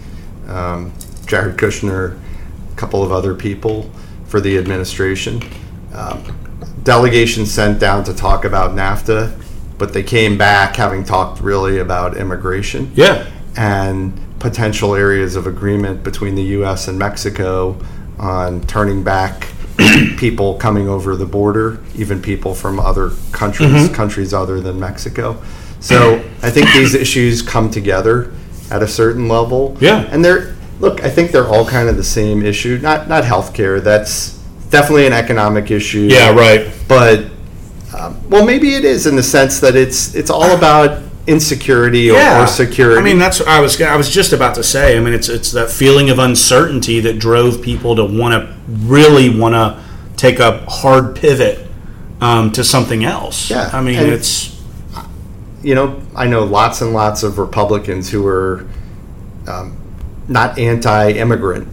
um, 0.47 0.93
Jared 1.27 1.57
Kushner, 1.57 2.19
a 2.73 2.77
couple 2.77 3.03
of 3.03 3.13
other 3.13 3.35
people 3.35 3.91
for 4.27 4.41
the 4.41 4.57
administration. 4.59 5.43
Um, 5.93 6.23
delegation 6.85 7.45
sent 7.45 7.79
down 7.79 8.05
to 8.05 8.15
talk 8.15 8.45
about 8.45 8.71
NAFTA, 8.73 9.39
but 9.79 9.93
they 9.95 10.03
came 10.03 10.37
back 10.37 10.77
having 10.77 11.05
talked 11.05 11.41
really 11.41 11.79
about 11.79 12.17
immigration 12.17 12.91
Yeah. 12.95 13.27
and 13.57 14.13
potential 14.39 14.95
areas 14.95 15.37
of 15.37 15.47
agreement 15.47 16.03
between 16.05 16.35
the 16.35 16.43
U.S. 16.59 16.89
and 16.89 16.99
Mexico 16.99 17.77
on 18.19 18.61
turning 18.63 19.03
back 19.03 19.49
people 20.17 20.55
coming 20.57 20.89
over 20.89 21.17
the 21.17 21.27
border, 21.27 21.79
even 21.97 22.21
people 22.21 22.55
from 22.55 22.79
other 22.81 23.11
countries, 23.33 23.71
Mm-hmm. 23.71 23.95
countries 23.95 24.35
other 24.35 24.61
than 24.61 24.79
Mexico. 24.81 25.41
So 25.81 26.17
I 26.43 26.51
think 26.51 26.73
these 26.73 26.95
issues 27.05 27.43
come 27.43 27.71
together 27.71 28.33
at 28.71 28.83
a 28.83 28.89
certain 28.89 29.29
level. 29.29 29.77
Yeah. 29.81 30.09
and 30.11 30.25
they're 30.25 30.55
look. 30.81 31.03
I 31.05 31.11
think 31.11 31.31
they're 31.31 31.47
all 31.47 31.65
kind 31.67 31.89
of 31.89 31.97
the 31.97 32.05
same 32.05 32.43
issue. 32.45 32.79
Not 32.83 33.09
not 33.09 33.23
healthcare. 33.25 33.81
That's 33.83 34.37
definitely 34.71 35.07
an 35.07 35.13
economic 35.13 35.71
issue. 35.71 36.09
Yeah, 36.11 36.35
right. 36.35 36.71
But 36.89 37.27
um, 37.99 38.29
well, 38.31 38.45
maybe 38.45 38.75
it 38.75 38.85
is 38.85 39.07
in 39.07 39.17
the 39.17 39.23
sense 39.23 39.61
that 39.61 39.75
it's 39.77 40.15
it's 40.15 40.31
all 40.31 40.57
about 40.57 41.03
insecurity 41.27 42.11
or, 42.11 42.17
or 42.19 42.47
security. 42.47 42.99
I 43.01 43.05
mean, 43.05 43.19
that's 43.19 43.41
I 43.43 43.61
was 43.61 43.81
I 43.81 43.97
was 43.97 44.09
just 44.11 44.33
about 44.33 44.55
to 44.55 44.63
say. 44.65 44.97
I 44.97 45.01
mean, 45.01 45.15
it's 45.15 45.29
it's 45.29 45.53
that 45.53 45.71
feeling 45.71 46.11
of 46.11 46.19
uncertainty 46.19 47.01
that 47.01 47.19
drove 47.19 47.61
people 47.63 47.97
to 47.97 48.05
want 48.05 48.33
to 48.35 48.55
really 48.69 49.29
want 49.39 49.55
to 49.55 49.83
take 50.17 50.39
a 50.41 50.59
hard 50.69 51.15
pivot 51.17 51.67
um, 52.21 52.51
to 52.53 52.65
something 52.65 53.05
else. 53.05 53.51
Yeah, 53.51 53.71
I 53.73 53.81
mean, 53.83 53.99
and- 53.99 54.13
it's 54.13 54.57
you 55.63 55.75
know, 55.75 56.01
I 56.15 56.29
know 56.29 56.45
lots 56.45 56.81
and 56.83 56.93
lots 56.93 57.25
of 57.25 57.37
Republicans 57.39 58.09
who 58.11 58.25
are 58.29 58.65
um, 59.49 59.77
not 60.29 60.57
anti-immigrant, 60.57 61.67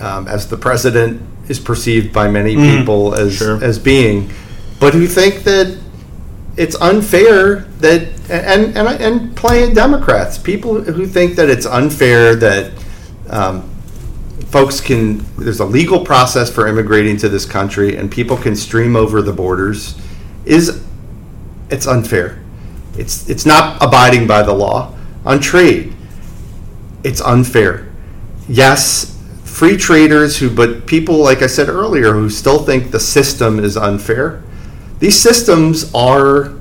um, 0.00 0.28
as 0.28 0.48
the 0.48 0.56
president 0.58 1.22
is 1.48 1.58
perceived 1.58 2.12
by 2.12 2.28
many 2.28 2.54
people 2.56 3.14
as 3.14 3.40
Mm-hmm. 3.40 3.58
sure. 3.60 3.64
as 3.64 3.78
being, 3.78 4.30
but 4.82 4.94
who 4.94 5.06
think 5.06 5.44
that 5.44 5.78
it's 6.56 6.74
unfair 6.80 7.60
that 7.78 8.02
and 8.28 8.76
and 8.76 8.88
and 9.00 9.36
playing 9.36 9.74
Democrats, 9.74 10.38
people 10.38 10.82
who 10.82 11.06
think 11.06 11.36
that 11.36 11.48
it's 11.48 11.64
unfair 11.64 12.34
that. 12.34 12.72
Um, 13.30 13.68
folks 14.46 14.82
can 14.82 15.24
there's 15.36 15.60
a 15.60 15.64
legal 15.64 16.04
process 16.04 16.50
for 16.50 16.66
immigrating 16.66 17.16
to 17.16 17.26
this 17.26 17.46
country 17.46 17.96
and 17.96 18.10
people 18.10 18.36
can 18.36 18.54
stream 18.54 18.96
over 18.96 19.22
the 19.22 19.32
borders 19.32 19.98
is 20.44 20.84
it's 21.70 21.86
unfair. 21.86 22.38
It's 22.98 23.30
it's 23.30 23.46
not 23.46 23.80
abiding 23.80 24.26
by 24.26 24.42
the 24.42 24.52
law. 24.52 24.94
On 25.24 25.40
trade 25.40 25.94
it's 27.02 27.22
unfair. 27.22 27.88
Yes 28.48 29.16
free 29.44 29.76
traders 29.76 30.38
who 30.38 30.50
but 30.50 30.86
people 30.86 31.18
like 31.18 31.42
i 31.42 31.46
said 31.46 31.68
earlier 31.68 32.14
who 32.14 32.30
still 32.30 32.64
think 32.64 32.90
the 32.90 32.98
system 32.98 33.60
is 33.60 33.76
unfair 33.76 34.42
these 35.02 35.20
systems 35.20 35.92
are 35.94 36.52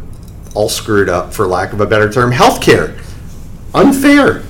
all 0.55 0.67
screwed 0.67 1.09
up 1.09 1.31
for 1.31 1.45
lack 1.47 1.73
of 1.73 1.79
a 1.79 1.85
better 1.85 2.11
term 2.11 2.31
healthcare 2.31 2.97
unfair 3.73 4.41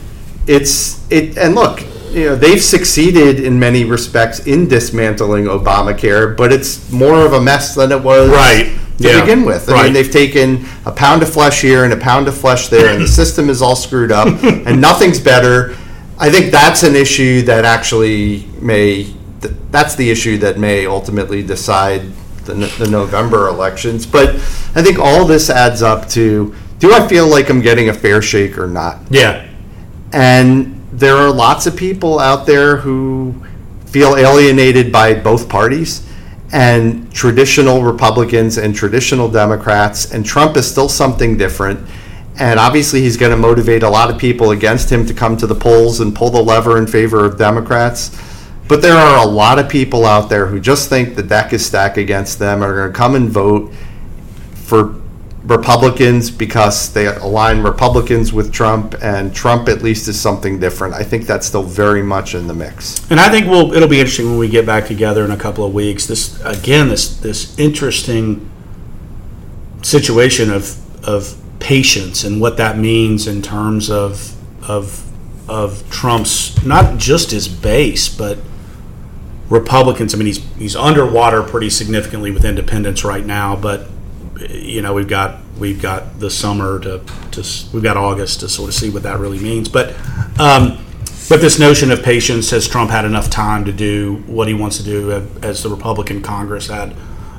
it's 0.48 1.06
it 1.12 1.38
and 1.38 1.56
look 1.56 1.82
you 2.12 2.26
know 2.26 2.36
they've 2.36 2.62
succeeded 2.64 3.40
in 3.40 3.60
many 3.60 3.84
respects 3.84 4.40
in 4.48 4.68
dismantling 4.68 5.46
obamacare 5.46 6.36
but 6.36 6.52
it's 6.52 6.90
more 6.92 7.26
of 7.26 7.34
a 7.34 7.42
mess 7.42 7.76
than 7.76 7.92
it 7.92 8.02
was 8.02 8.30
Right. 8.30 8.72
to 8.98 9.08
Yeah. 9.08 9.20
begin 9.22 9.44
with 9.44 9.70
i 9.70 9.74
Right. 9.74 9.84
mean 9.86 9.94
they've 9.94 10.10
taken 10.12 10.66
a 10.86 10.92
pound 10.92 11.22
of 11.22 11.30
flesh 11.30 11.62
here 11.62 11.84
and 11.84 11.94
a 11.94 11.98
pound 11.98 12.28
of 12.28 12.36
flesh 12.36 12.70
there 12.70 12.94
and 12.94 13.04
the 13.04 13.08
system 13.22 13.50
is 13.50 13.62
all 13.62 13.76
screwed 13.76 14.12
up 14.12 14.28
and 14.44 14.80
nothing's 14.82 15.20
better 15.20 15.76
i 16.18 16.30
think 16.30 16.52
that's 16.52 16.82
an 16.84 16.96
issue 16.96 17.42
that 17.44 17.66
actually 17.66 18.48
may 18.62 19.14
that's 19.70 19.96
the 19.96 20.10
issue 20.10 20.38
that 20.38 20.58
may 20.58 20.86
ultimately 20.86 21.44
decide 21.44 22.02
the, 22.46 22.54
the 22.80 22.90
november 22.90 23.48
elections 23.48 24.06
but 24.06 24.30
i 24.76 24.82
think 24.82 24.98
all 25.00 25.26
this 25.26 25.50
adds 25.50 25.82
up 25.82 26.08
to 26.08 26.56
do 26.80 26.94
i 26.94 27.08
feel 27.08 27.28
like 27.28 27.50
i'm 27.50 27.62
getting 27.62 27.90
a 27.90 27.94
fair 27.94 28.22
shake 28.22 28.58
or 28.58 28.68
not 28.68 29.00
yeah, 29.10 29.48
and 30.14 30.78
there 30.92 31.16
are 31.16 31.32
lots 31.32 31.66
of 31.68 31.76
people 31.76 32.20
out 32.20 32.46
there 32.46 32.78
who 32.78 33.34
feel 33.86 34.16
alienated 34.16 34.92
by 34.92 35.14
both 35.14 35.50
parties 35.50 36.08
and 36.54 37.12
traditional 37.14 37.84
Republicans 37.84 38.58
and 38.58 38.76
traditional 38.76 39.30
Democrats. 39.30 40.14
And 40.14 40.26
Trump 40.26 40.58
is 40.58 40.70
still 40.70 40.90
something 40.90 41.38
different. 41.38 41.80
And 42.40 42.60
obviously, 42.60 43.02
he's 43.02 43.18
going 43.18 43.32
to 43.32 43.38
motivate 43.38 43.84
a 43.84 43.90
lot 43.90 44.10
of 44.10 44.18
people 44.18 44.52
against 44.52 44.90
him 44.90 45.06
to 45.06 45.14
come 45.14 45.38
to 45.38 45.48
the 45.48 45.56
polls 45.56 46.00
and 46.00 46.16
pull 46.16 46.30
the 46.30 46.42
lever 46.42 46.78
in 46.78 46.88
favor 46.88 47.26
of 47.26 47.38
Democrats. 47.38 48.10
But 48.72 48.82
there 48.82 48.96
are 48.96 49.22
a 49.22 49.30
lot 49.30 49.60
of 49.60 49.68
people 49.68 50.06
out 50.06 50.30
there 50.30 50.46
who 50.46 50.58
just 50.58 50.88
think 50.88 51.18
the 51.18 51.24
deck 51.24 51.52
is 51.52 51.66
stacked 51.66 51.98
against 51.98 52.40
them 52.40 52.64
and 52.64 52.72
are 52.72 52.76
going 52.78 52.94
to 52.94 52.98
come 52.98 53.16
and 53.16 53.30
vote 53.30 53.74
for 54.54 54.96
Republicans 55.44 56.32
because 56.32 56.94
they 56.94 57.08
align 57.08 57.64
Republicans 57.64 58.32
with 58.32 58.54
Trump, 58.54 58.96
and 59.04 59.36
Trump 59.36 59.68
at 59.68 59.82
least 59.82 60.08
is 60.08 60.18
something 60.18 60.58
different. 60.58 60.94
I 60.94 61.04
think 61.04 61.26
that's 61.26 61.48
still 61.48 61.64
very 61.64 62.02
much 62.02 62.34
in 62.34 62.48
the 62.48 62.54
mix. 62.54 63.06
and 63.12 63.20
I 63.20 63.28
think 63.28 63.48
we'll 63.48 63.74
it'll 63.74 63.90
be 63.90 64.00
interesting 64.00 64.30
when 64.30 64.40
we 64.40 64.48
get 64.48 64.66
back 64.66 64.86
together 64.86 65.26
in 65.26 65.32
a 65.32 65.38
couple 65.38 65.66
of 65.66 65.74
weeks. 65.74 66.08
This 66.08 66.40
again, 66.46 66.88
this 66.88 67.18
this 67.18 67.60
interesting 67.60 68.50
situation 69.82 70.50
of 70.50 70.78
of 71.06 71.36
patience 71.60 72.24
and 72.24 72.40
what 72.40 72.56
that 72.56 72.78
means 72.78 73.28
in 73.28 73.42
terms 73.42 73.92
of 73.92 74.34
of 74.66 75.12
of 75.50 75.84
Trump's 75.90 76.66
not 76.66 76.98
just 76.98 77.32
his 77.32 77.50
base, 77.50 78.08
but 78.08 78.38
Republicans. 79.52 80.16
I 80.16 80.18
mean, 80.18 80.28
he's 80.28 80.44
he's 80.56 80.76
underwater 80.76 81.44
pretty 81.44 81.70
significantly 81.70 82.32
with 82.32 82.46
independents 82.46 83.04
right 83.04 83.26
now, 83.26 83.56
but 83.56 83.88
you 84.50 84.82
know 84.82 84.94
we've 84.94 85.10
got 85.10 85.40
we've 85.60 85.82
got 85.82 86.20
the 86.20 86.30
summer 86.32 86.80
to 86.80 87.02
to 87.32 87.46
we've 87.74 87.84
got 87.84 87.98
August 87.98 88.40
to 88.40 88.50
sort 88.50 88.70
of 88.70 88.76
see 88.76 88.90
what 88.90 89.04
that 89.04 89.20
really 89.20 89.40
means. 89.40 89.68
But 89.68 89.94
um, 90.40 90.84
but 91.30 91.42
this 91.42 91.60
notion 91.60 91.92
of 91.92 92.02
patience 92.02 92.50
has 92.52 92.68
Trump 92.68 92.92
had 92.92 93.04
enough 93.04 93.30
time 93.30 93.66
to 93.66 93.74
do 93.74 94.24
what 94.26 94.48
he 94.48 94.54
wants 94.54 94.78
to 94.78 94.84
do, 94.84 95.12
uh, 95.12 95.26
as 95.44 95.62
the 95.64 95.70
Republican 95.70 96.22
Congress 96.22 96.68
had 96.68 96.96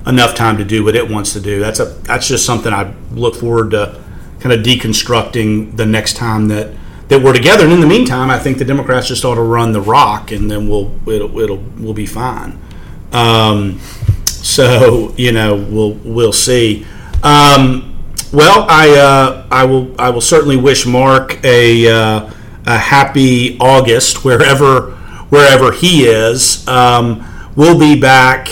enough 0.06 0.34
time 0.34 0.58
to 0.58 0.64
do 0.64 0.84
what 0.84 0.94
it 0.94 1.08
wants 1.08 1.32
to 1.32 1.40
do. 1.40 1.60
That's 1.60 1.80
a 1.80 1.86
that's 2.04 2.28
just 2.28 2.44
something 2.44 2.72
I 2.72 2.92
look 3.12 3.36
forward 3.36 3.70
to 3.70 4.02
kind 4.40 4.52
of 4.52 4.64
deconstructing 4.64 5.76
the 5.76 5.86
next 5.86 6.16
time 6.16 6.48
that 6.48 6.74
that 7.12 7.22
we're 7.22 7.34
together. 7.34 7.64
And 7.64 7.72
in 7.74 7.80
the 7.80 7.86
meantime, 7.86 8.30
I 8.30 8.38
think 8.38 8.56
the 8.56 8.64
Democrats 8.64 9.08
just 9.08 9.22
ought 9.24 9.34
to 9.34 9.42
run 9.42 9.72
the 9.72 9.82
rock, 9.82 10.32
and 10.32 10.50
then 10.50 10.66
we'll 10.66 10.90
it'll 11.06 11.38
it'll 11.38 11.62
we'll 11.78 11.92
be 11.92 12.06
fine. 12.06 12.58
Um, 13.12 13.80
so 14.24 15.12
you 15.18 15.30
know, 15.32 15.54
we'll 15.56 15.92
we'll 15.92 16.32
see. 16.32 16.86
Um, 17.22 17.94
well, 18.32 18.64
I 18.66 18.90
uh, 18.90 19.46
I 19.50 19.64
will 19.64 19.94
I 20.00 20.08
will 20.08 20.22
certainly 20.22 20.56
wish 20.56 20.86
Mark 20.86 21.38
a 21.44 21.86
uh, 21.86 22.30
a 22.66 22.78
happy 22.78 23.58
August 23.58 24.24
wherever 24.24 24.92
wherever 25.28 25.70
he 25.70 26.04
is. 26.04 26.66
Um, 26.66 27.26
we'll 27.56 27.78
be 27.78 28.00
back. 28.00 28.48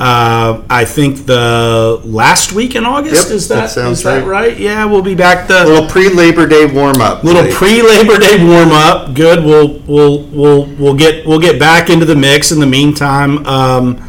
Uh, 0.00 0.64
I 0.70 0.86
think 0.86 1.26
the 1.26 2.00
last 2.04 2.52
week 2.52 2.74
in 2.74 2.86
August 2.86 3.28
Yep, 3.28 3.36
is 3.36 3.48
that 3.48 3.74
that 3.74 3.90
is 3.92 4.02
that 4.02 4.20
right. 4.24 4.48
right? 4.48 4.58
Yeah, 4.58 4.86
we'll 4.86 5.02
be 5.02 5.14
back 5.14 5.46
the 5.46 5.66
Little 5.66 5.86
pre-Labor 5.88 6.46
Day 6.46 6.64
warm-up. 6.64 7.22
little 7.22 7.52
pre 7.52 7.82
Labor 7.82 8.16
Day 8.18 8.42
warm 8.42 8.70
up. 8.72 9.14
Good. 9.14 9.44
We'll 9.44 9.78
we'll 9.80 10.22
we'll 10.28 10.64
we'll 10.78 10.94
get 10.94 11.26
we'll 11.26 11.38
get 11.38 11.58
back 11.60 11.90
into 11.90 12.06
the 12.06 12.16
mix. 12.16 12.50
In 12.50 12.60
the 12.60 12.66
meantime, 12.66 13.46
um, 13.46 14.02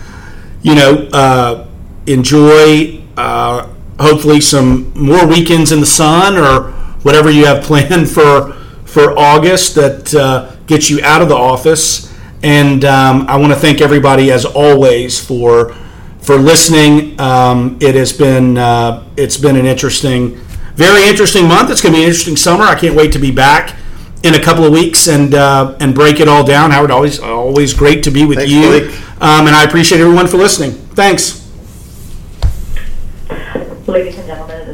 you 0.62 0.76
know, 0.76 1.10
uh, 1.12 1.68
enjoy. 2.08 3.02
Uh, 3.18 3.68
hopefully, 4.00 4.40
some 4.40 4.94
more 4.96 5.28
weekends 5.28 5.74
in 5.74 5.82
the 5.82 5.86
sun 5.86 6.38
or 6.38 6.72
whatever 7.04 7.30
you 7.30 7.46
have 7.46 7.64
planned 7.70 8.10
for 8.10 8.54
for 8.86 9.18
August 9.20 9.76
that 9.76 10.16
uh, 10.16 10.56
gets 10.68 10.90
you 10.90 11.02
out 11.04 11.22
of 11.22 11.28
the 11.28 11.36
office. 11.36 12.11
And 12.44 12.84
um, 12.86 13.28
I 13.28 13.38
want 13.38 13.54
to 13.54 13.60
thank 13.60 13.82
everybody 13.82 14.32
as 14.32 14.46
always 14.46 15.24
for 15.24 15.76
for 16.20 16.38
listening. 16.38 17.20
Um, 17.20 17.78
it 17.82 17.96
has 17.96 18.14
been 18.14 18.58
uh, 18.58 19.08
it's 19.18 19.38
been 19.38 19.56
an 19.56 19.66
interesting, 19.66 20.36
very 20.76 21.08
interesting 21.08 21.48
month. 21.48 21.70
It's 21.70 21.82
going 21.82 21.94
to 21.94 22.00
be 22.00 22.04
an 22.04 22.10
interesting 22.10 22.38
summer. 22.38 22.64
I 22.64 22.76
can't 22.76 22.96
wait 22.96 23.12
to 23.14 23.20
be 23.20 23.32
back 23.32 23.76
in 24.24 24.36
a 24.36 24.40
couple 24.42 24.64
of 24.64 24.72
weeks 24.72 25.08
and 25.08 25.34
uh, 25.34 25.76
and 25.80 25.94
break 25.94 26.20
it 26.20 26.28
all 26.28 26.46
down. 26.46 26.72
Howard, 26.72 26.92
always 26.92 27.20
always 27.20 27.74
great 27.74 28.04
to 28.04 28.12
be 28.12 28.26
with 28.26 28.38
Thanks, 28.38 28.52
you, 28.52 28.68
um, 29.20 29.48
and 29.48 29.56
I 29.56 29.64
appreciate 29.64 30.00
everyone 30.00 30.28
for 30.28 30.38
listening. 30.38 30.72
Thanks. 30.96 31.40
Ladies 33.88 34.18
and 34.18 34.28
gentlemen, 34.28 34.71